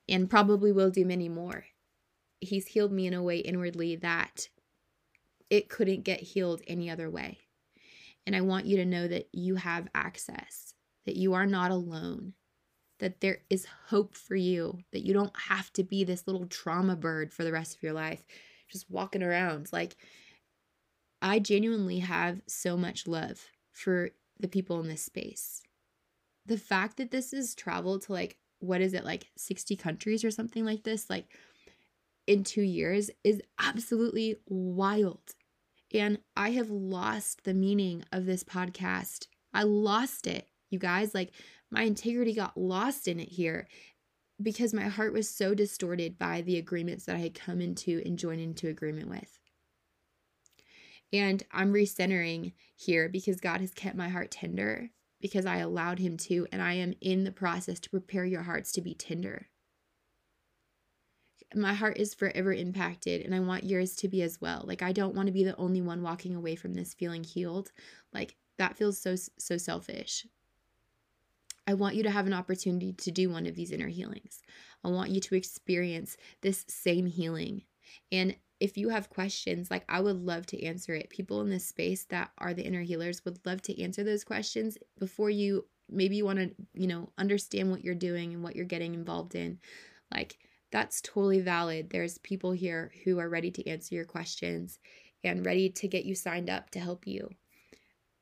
and 0.09 0.29
probably 0.29 0.69
will 0.69 0.89
do 0.89 1.05
many 1.05 1.29
more. 1.29 1.63
He's 2.41 2.67
healed 2.67 2.91
me 2.91 3.07
in 3.07 3.13
a 3.13 3.23
way 3.23 3.37
inwardly 3.37 3.95
that 3.95 4.49
it 5.49 5.69
couldn't 5.69 6.03
get 6.03 6.19
healed 6.19 6.61
any 6.67 6.89
other 6.89 7.09
way. 7.09 7.37
And 8.25 8.35
I 8.35 8.41
want 8.41 8.65
you 8.65 8.75
to 8.75 8.85
know 8.85 9.07
that 9.07 9.29
you 9.31 9.55
have 9.55 9.87
access, 9.95 10.73
that 11.05 11.15
you 11.15 11.33
are 11.33 11.45
not 11.45 11.71
alone, 11.71 12.33
that 12.99 13.21
there 13.21 13.37
is 13.49 13.65
hope 13.87 14.13
for 14.13 14.35
you, 14.35 14.79
that 14.91 15.05
you 15.05 15.13
don't 15.13 15.39
have 15.47 15.71
to 15.71 15.85
be 15.85 16.03
this 16.03 16.27
little 16.27 16.47
trauma 16.47 16.97
bird 16.97 17.31
for 17.31 17.45
the 17.45 17.53
rest 17.53 17.77
of 17.77 17.81
your 17.81 17.93
life, 17.93 18.25
just 18.69 18.91
walking 18.91 19.23
around. 19.23 19.69
Like, 19.71 19.95
I 21.21 21.39
genuinely 21.39 21.99
have 21.99 22.41
so 22.45 22.75
much 22.75 23.07
love 23.07 23.45
for 23.71 24.09
the 24.37 24.49
people 24.49 24.81
in 24.81 24.89
this 24.89 25.03
space 25.03 25.61
the 26.47 26.57
fact 26.57 26.97
that 26.97 27.11
this 27.11 27.33
is 27.33 27.53
traveled 27.53 28.03
to 28.03 28.13
like 28.13 28.37
what 28.59 28.81
is 28.81 28.93
it 28.93 29.05
like 29.05 29.27
60 29.37 29.75
countries 29.75 30.23
or 30.23 30.31
something 30.31 30.65
like 30.65 30.83
this 30.83 31.09
like 31.09 31.27
in 32.25 32.43
2 32.43 32.61
years 32.61 33.09
is 33.23 33.41
absolutely 33.59 34.35
wild. 34.47 35.35
And 35.93 36.19
I 36.35 36.51
have 36.51 36.69
lost 36.69 37.45
the 37.45 37.53
meaning 37.53 38.03
of 38.11 38.25
this 38.25 38.43
podcast. 38.43 39.27
I 39.53 39.63
lost 39.63 40.27
it. 40.27 40.47
You 40.69 40.79
guys, 40.79 41.13
like 41.13 41.31
my 41.71 41.83
integrity 41.83 42.33
got 42.33 42.57
lost 42.57 43.07
in 43.07 43.19
it 43.19 43.29
here 43.29 43.67
because 44.41 44.73
my 44.73 44.83
heart 44.83 45.13
was 45.13 45.29
so 45.29 45.53
distorted 45.53 46.17
by 46.17 46.41
the 46.41 46.57
agreements 46.57 47.05
that 47.05 47.15
I 47.15 47.19
had 47.19 47.33
come 47.33 47.61
into 47.61 48.01
and 48.05 48.19
joined 48.19 48.41
into 48.41 48.67
agreement 48.67 49.09
with. 49.09 49.39
And 51.13 51.41
I'm 51.51 51.71
recentering 51.71 52.51
here 52.75 53.07
because 53.07 53.39
God 53.39 53.61
has 53.61 53.71
kept 53.71 53.95
my 53.95 54.09
heart 54.09 54.31
tender 54.31 54.89
because 55.21 55.45
I 55.45 55.57
allowed 55.57 55.99
him 55.99 56.17
to, 56.17 56.47
and 56.51 56.61
I 56.61 56.73
am 56.73 56.93
in 57.01 57.23
the 57.23 57.31
process 57.31 57.79
to 57.81 57.89
prepare 57.89 58.25
your 58.25 58.43
hearts 58.43 58.71
to 58.73 58.81
be 58.81 58.93
tender. 58.93 59.47
My 61.55 61.73
heart 61.73 61.97
is 61.97 62.13
forever 62.13 62.53
impacted, 62.53 63.21
and 63.21 63.33
I 63.33 63.39
want 63.39 63.63
yours 63.63 63.95
to 63.97 64.07
be 64.07 64.21
as 64.21 64.41
well. 64.41 64.63
Like, 64.67 64.81
I 64.81 64.91
don't 64.91 65.15
want 65.15 65.27
to 65.27 65.33
be 65.33 65.43
the 65.43 65.55
only 65.55 65.81
one 65.81 66.01
walking 66.01 66.35
away 66.35 66.55
from 66.55 66.73
this 66.73 66.93
feeling 66.93 67.23
healed. 67.23 67.71
Like, 68.13 68.35
that 68.57 68.75
feels 68.75 68.99
so, 68.99 69.15
so 69.15 69.57
selfish. 69.57 70.25
I 71.65 71.73
want 71.73 71.95
you 71.95 72.03
to 72.03 72.11
have 72.11 72.27
an 72.27 72.33
opportunity 72.33 72.93
to 72.93 73.11
do 73.11 73.29
one 73.29 73.45
of 73.45 73.55
these 73.55 73.71
inner 73.71 73.87
healings. 73.87 74.41
I 74.83 74.89
want 74.89 75.09
you 75.09 75.19
to 75.21 75.35
experience 75.35 76.15
this 76.41 76.65
same 76.67 77.05
healing. 77.05 77.63
And 78.11 78.35
if 78.59 78.77
you 78.77 78.89
have 78.89 79.09
questions, 79.09 79.69
like 79.69 79.83
I 79.87 79.99
would 79.99 80.25
love 80.25 80.45
to 80.47 80.63
answer 80.63 80.95
it. 80.95 81.09
People 81.09 81.41
in 81.41 81.49
this 81.49 81.65
space 81.65 82.05
that 82.05 82.31
are 82.37 82.53
the 82.53 82.63
inner 82.63 82.81
healers 82.81 83.23
would 83.23 83.39
love 83.45 83.61
to 83.63 83.81
answer 83.81 84.03
those 84.03 84.23
questions 84.23 84.77
before 84.99 85.29
you 85.29 85.65
maybe 85.89 86.17
you 86.17 86.25
want 86.25 86.39
to, 86.39 86.51
you 86.73 86.87
know, 86.87 87.09
understand 87.17 87.71
what 87.71 87.83
you're 87.83 87.95
doing 87.95 88.33
and 88.33 88.43
what 88.43 88.55
you're 88.55 88.65
getting 88.65 88.93
involved 88.93 89.35
in. 89.35 89.59
Like 90.13 90.37
that's 90.71 91.01
totally 91.01 91.39
valid. 91.39 91.89
There's 91.89 92.17
people 92.17 92.51
here 92.51 92.91
who 93.03 93.19
are 93.19 93.29
ready 93.29 93.51
to 93.51 93.69
answer 93.69 93.95
your 93.95 94.05
questions 94.05 94.79
and 95.23 95.45
ready 95.45 95.69
to 95.69 95.87
get 95.87 96.05
you 96.05 96.15
signed 96.15 96.49
up 96.49 96.69
to 96.71 96.79
help 96.79 97.07
you. 97.07 97.29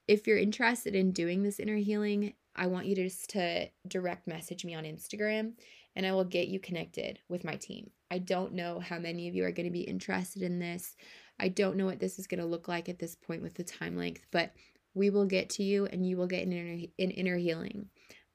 If 0.08 0.28
you're 0.28 0.38
interested 0.38 0.96
in 0.96 1.12
doing 1.12 1.42
this 1.42 1.60
inner 1.60 1.78
healing, 1.78 2.34
I 2.56 2.68
want 2.68 2.86
you 2.86 2.96
to 2.96 3.04
just 3.06 3.30
to 3.32 3.70
direct 3.88 4.28
message 4.28 4.64
me 4.64 4.76
on 4.76 4.84
Instagram 4.84 5.54
and 5.96 6.06
I 6.06 6.12
will 6.12 6.24
get 6.24 6.48
you 6.48 6.60
connected 6.60 7.20
with 7.30 7.44
my 7.44 7.56
team. 7.56 7.90
I 8.16 8.20
don't 8.20 8.54
know 8.54 8.80
how 8.80 8.98
many 8.98 9.28
of 9.28 9.36
you 9.36 9.44
are 9.44 9.52
going 9.52 9.66
to 9.66 9.72
be 9.72 9.82
interested 9.82 10.42
in 10.42 10.58
this. 10.58 10.96
I 11.38 11.50
don't 11.50 11.76
know 11.76 11.86
what 11.86 12.00
this 12.00 12.18
is 12.18 12.28
going 12.28 12.40
to 12.40 12.46
look 12.46 12.70
like 12.70 12.88
at 12.88 12.98
this 12.98 13.14
point 13.14 13.42
with 13.42 13.56
the 13.56 13.64
time 13.66 13.98
length, 13.98 14.26
but 14.32 14.54
we 14.94 15.10
will 15.10 15.26
get 15.26 15.50
to 15.50 15.64
you 15.64 15.86
and 15.88 16.08
you 16.08 16.16
will 16.16 16.26
get 16.26 16.48
an 16.48 16.54
inner, 16.54 16.86
an 16.98 17.12
inner 17.12 17.36
healing. 17.36 17.90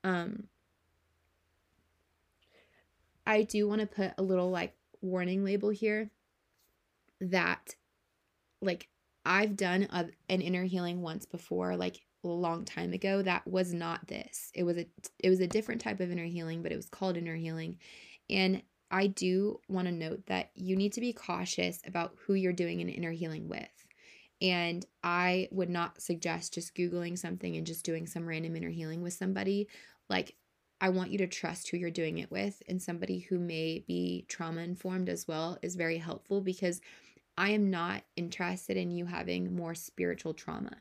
Um, 0.05 0.49
I 3.27 3.41
do 3.45 3.67
want 3.67 3.81
to 3.81 3.87
put 3.87 4.13
a 4.19 4.23
little 4.23 4.51
like 4.51 4.75
warning 5.01 5.45
label 5.45 5.71
here 5.71 6.11
that 7.23 7.75
like 8.61 8.89
I've 9.25 9.57
done 9.57 9.89
a, 9.91 10.09
an 10.29 10.43
inner 10.43 10.65
healing 10.65 11.01
once 11.01 11.25
before, 11.25 11.75
like 11.75 12.03
a 12.23 12.29
long 12.29 12.67
time 12.67 12.93
ago 12.93 13.23
that 13.23 13.47
was 13.47 13.73
not 13.73 14.09
this. 14.09 14.51
It 14.55 14.65
was 14.65 14.77
a 14.77 14.87
it 15.21 15.31
was 15.31 15.41
a 15.41 15.47
different 15.47 15.81
type 15.81 16.01
of 16.01 16.11
inner 16.11 16.27
healing, 16.27 16.63
but 16.63 16.71
it 16.71 16.77
was 16.77 16.91
called 16.91 17.17
inner 17.17 17.37
healing. 17.37 17.79
And 18.29 18.63
I 18.91 19.07
do 19.07 19.61
want 19.69 19.87
to 19.87 19.93
note 19.93 20.27
that 20.27 20.51
you 20.55 20.77
need 20.77 20.93
to 20.95 21.01
be 21.01 21.13
cautious 21.13 21.81
about 21.87 22.15
who 22.27 22.35
you're 22.35 22.53
doing 22.53 22.81
an 22.81 22.89
inner 22.89 23.13
healing 23.13 23.49
with. 23.49 23.69
And 24.43 24.85
I 25.05 25.49
would 25.53 25.71
not 25.71 26.01
suggest 26.01 26.55
just 26.55 26.75
Googling 26.75 27.19
something 27.19 27.57
and 27.57 27.67
just 27.67 27.85
doing 27.85 28.07
some 28.07 28.27
random 28.27 28.57
inner 28.57 28.71
healing 28.71 29.03
with 29.03 29.13
somebody. 29.13 29.69
Like, 30.09 30.35
I 30.81 30.89
want 30.89 31.11
you 31.11 31.19
to 31.19 31.27
trust 31.27 31.69
who 31.69 31.77
you're 31.77 31.91
doing 31.91 32.19
it 32.19 32.31
with, 32.31 32.63
and 32.67 32.81
somebody 32.81 33.19
who 33.19 33.39
may 33.39 33.85
be 33.87 34.25
trauma 34.29 34.63
informed 34.63 35.11
as 35.11 35.29
well 35.29 35.59
is 35.61 35.77
very 35.77 35.99
helpful 35.99 36.41
because 36.41 36.81
I 37.37 37.51
am 37.51 37.71
not 37.71 38.03
interested 38.17 38.79
in 38.79 38.91
you 38.91 39.05
having 39.05 39.55
more 39.55 39.75
spiritual 39.75 40.33
trauma. 40.33 40.77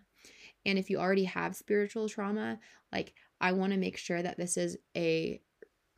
And 0.66 0.80
if 0.80 0.89
you 0.89 0.99
already 0.99 1.26
have 1.26 1.55
spiritual 1.55 2.07
trauma, 2.07 2.60
like 2.91 3.14
I 3.41 3.51
want 3.51 3.74
to 3.74 3.80
make 3.80 3.97
sure 3.97 4.22
that 4.22 4.38
this 4.38 4.57
is 4.57 4.78
a 4.95 5.41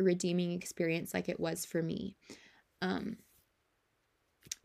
redeeming 0.04 0.52
experience 0.52 1.14
like 1.14 1.30
it 1.30 1.40
was 1.40 1.66
for 1.66 1.82
me. 1.82 2.16
Um 2.82 3.18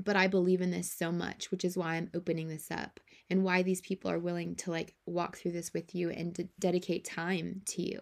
but 0.03 0.17
I 0.17 0.27
believe 0.27 0.61
in 0.61 0.71
this 0.71 0.93
so 0.93 1.11
much, 1.11 1.51
which 1.51 1.65
is 1.65 1.77
why 1.77 1.95
I'm 1.95 2.11
opening 2.15 2.49
this 2.49 2.71
up 2.71 3.01
and 3.31 3.43
why 3.43 3.63
these 3.63 3.81
people 3.81 4.11
are 4.11 4.19
willing 4.19 4.55
to 4.57 4.71
like 4.71 4.95
walk 5.07 5.37
through 5.37 5.53
this 5.53 5.73
with 5.73 5.95
you 5.95 6.11
and 6.11 6.49
dedicate 6.59 7.05
time 7.05 7.63
to 7.67 7.83
you. 7.83 7.99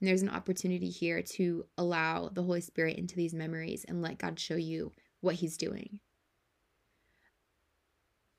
And 0.00 0.08
there's 0.08 0.22
an 0.22 0.30
opportunity 0.30 0.88
here 0.88 1.22
to 1.22 1.66
allow 1.76 2.28
the 2.28 2.42
Holy 2.42 2.60
Spirit 2.60 2.96
into 2.96 3.16
these 3.16 3.34
memories 3.34 3.84
and 3.86 4.00
let 4.00 4.18
God 4.18 4.38
show 4.38 4.56
you 4.56 4.92
what 5.20 5.36
He's 5.36 5.56
doing. 5.56 6.00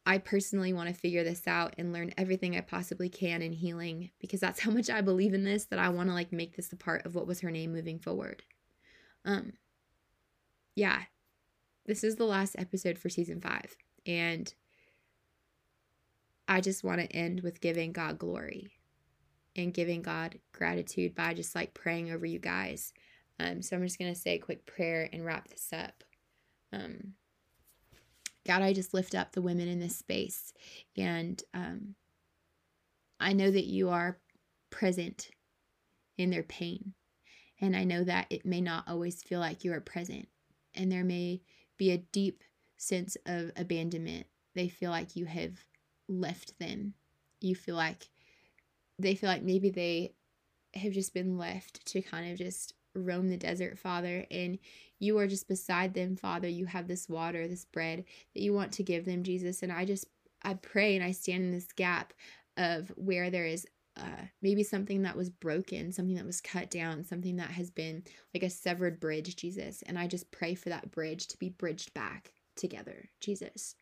I 0.10 0.18
personally 0.18 0.74
want 0.74 0.90
to 0.90 1.00
figure 1.00 1.24
this 1.24 1.48
out 1.48 1.76
and 1.78 1.94
learn 1.94 2.16
everything 2.18 2.58
I 2.58 2.62
possibly 2.62 3.10
can 3.10 3.44
in 3.44 3.52
healing 3.52 4.10
because 4.20 4.40
that's 4.40 4.60
how 4.62 4.72
much 4.72 4.90
I 4.90 5.02
believe 5.02 5.36
in 5.36 5.44
this 5.44 5.66
that 5.66 5.78
I 5.78 5.90
want 5.90 6.10
to 6.10 6.16
like 6.16 6.32
make 6.32 6.56
this 6.56 6.74
a 6.74 6.76
part 6.76 7.06
of 7.06 7.14
what 7.14 7.28
was 7.28 7.42
her 7.42 7.52
name 7.52 7.72
moving 7.72 8.00
forward. 8.00 8.42
Um 9.24 9.54
yeah. 10.76 11.04
This 11.86 12.04
is 12.04 12.16
the 12.16 12.26
last 12.26 12.56
episode 12.58 12.98
for 12.98 13.08
season 13.08 13.40
5 13.40 13.78
and 14.08 14.52
I 16.48 16.60
just 16.60 16.84
want 16.84 17.02
to 17.02 17.16
end 17.16 17.42
with 17.42 17.62
giving 17.62 17.92
God 17.92 18.18
glory 18.18 18.72
and 19.56 19.72
giving 19.72 20.02
God 20.02 20.40
gratitude 20.54 21.14
by 21.14 21.36
just 21.36 21.54
like 21.54 21.76
praying 21.76 22.10
over 22.10 22.26
you 22.26 22.40
guys. 22.40 22.94
Um 23.40 23.62
so 23.62 23.76
I'm 23.76 23.84
just 23.84 24.00
going 24.00 24.12
to 24.12 24.20
say 24.20 24.34
a 24.34 24.40
quick 24.40 24.66
prayer 24.66 25.08
and 25.14 25.24
wrap 25.24 25.50
this 25.50 25.70
up. 25.72 26.04
Um 26.74 27.14
God, 28.50 28.64
I 28.64 28.74
just 28.74 28.96
lift 28.96 29.14
up 29.14 29.32
the 29.32 29.44
women 29.44 29.68
in 29.68 29.80
this 29.80 29.96
space. 29.96 30.54
And 30.98 31.40
um, 31.54 31.94
I 33.20 33.32
know 33.32 33.52
that 33.52 33.66
you 33.66 33.90
are 33.90 34.18
present 34.72 35.30
in 36.18 36.32
their 36.32 36.42
pain. 36.42 36.94
And 37.62 37.76
I 37.76 37.84
know 37.84 38.04
that 38.04 38.26
it 38.32 38.48
may 38.48 38.60
not 38.60 38.88
always 38.88 39.22
feel 39.22 39.40
like 39.40 39.64
you 39.64 39.72
are 39.72 39.80
present. 39.80 40.30
And 40.74 40.92
there 40.92 41.04
may 41.04 41.42
be 41.78 41.92
a 41.92 42.00
deep 42.00 42.44
sense 42.76 43.18
of 43.28 43.52
abandonment. 43.56 44.26
They 44.56 44.68
feel 44.68 44.90
like 44.90 45.16
you 45.16 45.28
have 45.28 45.54
left 46.08 46.58
them. 46.58 46.96
You 47.42 47.54
feel 47.54 47.76
like 47.76 48.10
they 48.98 49.14
feel 49.14 49.30
like 49.30 49.44
maybe 49.44 49.70
they 49.70 50.14
have 50.74 50.94
just 50.94 51.14
been 51.14 51.38
left 51.38 51.86
to 51.86 52.02
kind 52.02 52.32
of 52.32 52.40
just 52.40 52.74
roam 52.96 53.30
the 53.30 53.38
desert, 53.38 53.78
Father, 53.78 54.26
and 54.32 54.60
you 55.00 55.18
are 55.18 55.28
just 55.28 55.48
beside 55.48 55.94
them, 55.94 56.16
Father. 56.16 56.48
You 56.48 56.66
have 56.66 56.88
this 56.88 57.08
water, 57.08 57.48
this 57.48 57.66
bread 57.66 58.04
that 58.34 58.42
you 58.42 58.54
want 58.54 58.72
to 58.74 58.84
give 58.84 59.06
them, 59.06 59.24
Jesus. 59.24 59.64
And 59.64 59.72
I 59.72 59.86
just, 59.86 60.06
I 60.44 60.56
pray 60.56 60.96
and 60.96 61.04
I 61.04 61.12
stand 61.12 61.44
in 61.44 61.52
this 61.52 61.72
gap 61.72 62.14
of 62.58 62.92
where 62.96 63.30
there 63.30 63.46
is 63.46 63.66
uh, 63.98 64.26
maybe 64.42 64.64
something 64.64 65.02
that 65.02 65.16
was 65.16 65.30
broken, 65.30 65.92
something 65.92 66.16
that 66.16 66.26
was 66.26 66.42
cut 66.42 66.70
down, 66.70 67.04
something 67.04 67.36
that 67.38 67.52
has 67.52 67.70
been 67.70 68.04
like 68.34 68.44
a 68.44 68.50
severed 68.50 69.00
bridge, 69.00 69.36
Jesus. 69.36 69.84
And 69.86 69.98
I 69.98 70.08
just 70.08 70.32
pray 70.32 70.56
for 70.56 70.70
that 70.70 70.92
bridge 70.92 71.28
to 71.28 71.38
be 71.38 71.50
bridged 71.50 71.94
back 71.94 72.32
together, 72.56 73.10
Jesus. 73.20 73.76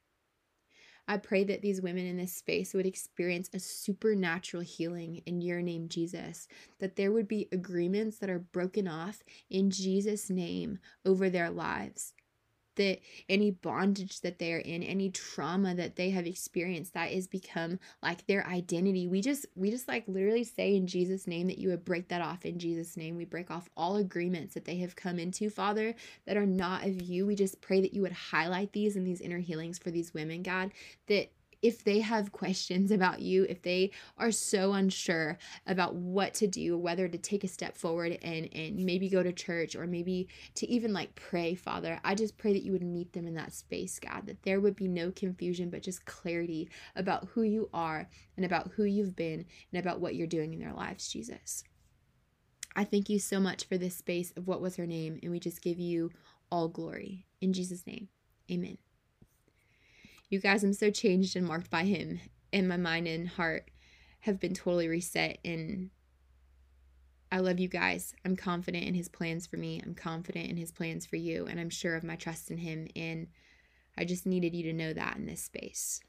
I 1.08 1.18
pray 1.18 1.44
that 1.46 1.62
these 1.62 1.82
women 1.82 2.06
in 2.06 2.18
this 2.18 2.34
space 2.34 2.74
would 2.74 2.86
experience 2.86 3.50
a 3.54 3.60
supernatural 3.60 4.64
healing 4.64 5.22
in 5.26 5.42
your 5.42 5.62
name, 5.62 5.88
Jesus. 5.88 6.48
That 6.80 6.98
there 6.98 7.12
would 7.12 7.28
be 7.28 7.48
agreements 7.52 8.18
that 8.18 8.30
are 8.30 8.40
broken 8.40 8.88
off 8.88 9.24
in 9.50 9.72
Jesus' 9.72 10.30
name 10.30 10.80
over 11.06 11.30
their 11.30 11.50
lives 11.50 12.14
that 12.78 13.00
any 13.30 13.52
bondage 13.52 14.22
that 14.22 14.40
they're 14.40 14.60
in 14.60 14.82
any 14.82 15.10
trauma 15.10 15.76
that 15.76 15.96
they 15.96 16.10
have 16.12 16.26
experienced 16.26 16.94
that 16.94 17.12
is 17.12 17.28
become 17.28 17.80
like 18.02 18.26
their 18.28 18.46
identity. 18.48 19.08
We 19.08 19.22
just 19.22 19.46
we 19.56 19.70
just 19.70 19.88
like 19.88 20.06
literally 20.08 20.44
say 20.44 20.76
in 20.76 20.88
jesus 20.88 21.28
name 21.28 21.48
that 21.48 21.60
you 21.60 21.70
would 21.70 21.86
break 21.86 22.08
that 22.10 22.22
off 22.22 22.46
in 22.46 22.60
jesus 22.60 22.98
name. 22.98 23.18
We 23.18 23.26
break 23.26 23.52
off 23.52 23.70
all 23.78 23.98
agreements 23.98 24.54
that 24.54 24.66
they 24.66 24.78
have 24.78 24.96
come 24.96 25.20
into 25.20 25.50
father 25.50 25.96
that 26.26 26.38
are 26.38 26.46
not 26.46 26.86
of 26.86 27.02
you. 27.02 27.26
We 27.26 27.36
just 27.36 27.62
pray 27.62 27.82
that 27.82 27.94
you 27.94 28.02
would 28.02 28.14
highlight 28.14 28.74
these 28.74 28.96
and 28.96 29.06
these 29.06 29.22
inner 29.22 29.40
healings 29.40 29.78
for 29.78 29.92
these 29.92 30.14
women 30.14 30.44
god 30.44 30.72
that 31.08 31.32
if 31.62 31.84
they 31.84 32.00
have 32.00 32.32
questions 32.32 32.92
about 32.92 33.22
you, 33.22 33.46
if 33.50 33.62
they 33.62 33.92
are 34.18 34.32
so 34.32 34.74
unsure 34.74 35.38
about 35.66 35.96
what 35.96 36.34
to 36.36 36.48
do, 36.48 36.78
whether 36.78 37.08
to 37.08 37.18
take 37.18 37.44
a 37.44 37.48
step 37.48 37.78
forward 37.78 38.18
and 38.22 38.50
and 38.54 38.78
maybe 38.78 39.10
go 39.10 39.24
to 39.24 39.32
church 39.32 39.76
or 39.76 39.88
maybe 39.88 40.28
to 40.56 40.68
even 40.70 40.94
like 40.94 41.16
pray, 41.16 41.56
Father, 41.56 42.00
I 42.04 42.16
just 42.16 42.38
pray 42.38 42.54
that 42.54 42.64
you 42.64 42.72
would 42.72 42.84
meet 42.84 43.14
them 43.14 43.28
in 43.28 43.34
that 43.36 43.54
space, 43.54 44.00
God, 44.00 44.28
that 44.28 44.44
there 44.44 44.60
would 44.60 44.76
be 44.76 44.88
no 44.88 45.12
confusion 45.12 45.70
but 45.70 45.84
just 45.84 46.06
clarity 46.06 46.70
about 46.96 47.28
who 47.34 47.44
you 47.44 47.70
are 47.74 48.08
and 48.36 48.46
about 48.46 48.72
who 48.76 48.84
you've 48.84 49.16
been 49.16 49.46
and 49.72 49.80
about 49.80 50.00
what 50.00 50.16
you're 50.16 50.28
doing 50.28 50.54
in 50.54 50.60
their 50.60 50.74
lives, 50.74 51.08
Jesus. 51.08 51.64
I 52.76 52.84
thank 52.84 53.10
you 53.10 53.20
so 53.20 53.40
much 53.40 53.66
for 53.66 53.78
this 53.78 53.96
space 53.96 54.32
of 54.38 54.48
what 54.48 54.62
was 54.62 54.76
her 54.76 54.86
name 54.86 55.20
and 55.24 55.32
we 55.32 55.40
just 55.40 55.64
give 55.64 55.80
you 55.80 56.12
all 56.52 56.68
glory. 56.68 57.26
In 57.42 57.54
Jesus 57.54 57.86
name. 57.88 58.10
Amen. 58.52 58.78
You 60.30 60.40
guys, 60.40 60.64
I'm 60.64 60.74
so 60.74 60.92
changed 60.92 61.38
and 61.38 61.48
marked 61.48 61.70
by 61.70 61.84
him, 61.84 62.20
and 62.52 62.68
my 62.68 62.76
mind 62.76 63.08
and 63.08 63.30
heart 63.30 63.72
have 64.22 64.40
been 64.42 64.54
totally 64.54 64.90
reset. 64.90 65.38
And 65.46 65.90
I 67.32 67.40
love 67.40 67.60
you 67.60 67.70
guys. 67.70 68.14
I'm 68.26 68.36
confident 68.36 68.84
in 68.84 68.94
his 68.94 69.08
plans 69.08 69.48
for 69.48 69.56
me. 69.56 69.82
I'm 69.86 69.96
confident 69.96 70.50
in 70.50 70.58
his 70.58 70.72
plans 70.72 71.06
for 71.06 71.16
you, 71.16 71.46
and 71.46 71.62
I'm 71.62 71.70
sure 71.70 71.96
of 71.96 72.04
my 72.04 72.18
trust 72.18 72.52
in 72.52 72.58
him. 72.58 72.88
And 72.94 73.28
I 73.98 74.04
just 74.04 74.26
needed 74.26 74.54
you 74.54 74.64
to 74.64 74.74
know 74.74 74.92
that 74.92 75.16
in 75.16 75.26
this 75.26 75.44
space. 75.44 76.02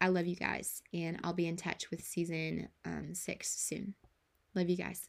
I 0.00 0.08
love 0.08 0.26
you 0.26 0.36
guys, 0.36 0.82
and 0.92 1.20
I'll 1.22 1.32
be 1.32 1.46
in 1.46 1.56
touch 1.56 1.90
with 1.92 2.02
season 2.02 2.70
um, 2.84 3.14
six 3.14 3.54
soon. 3.54 3.94
Love 4.54 4.68
you 4.68 4.76
guys. 4.76 5.06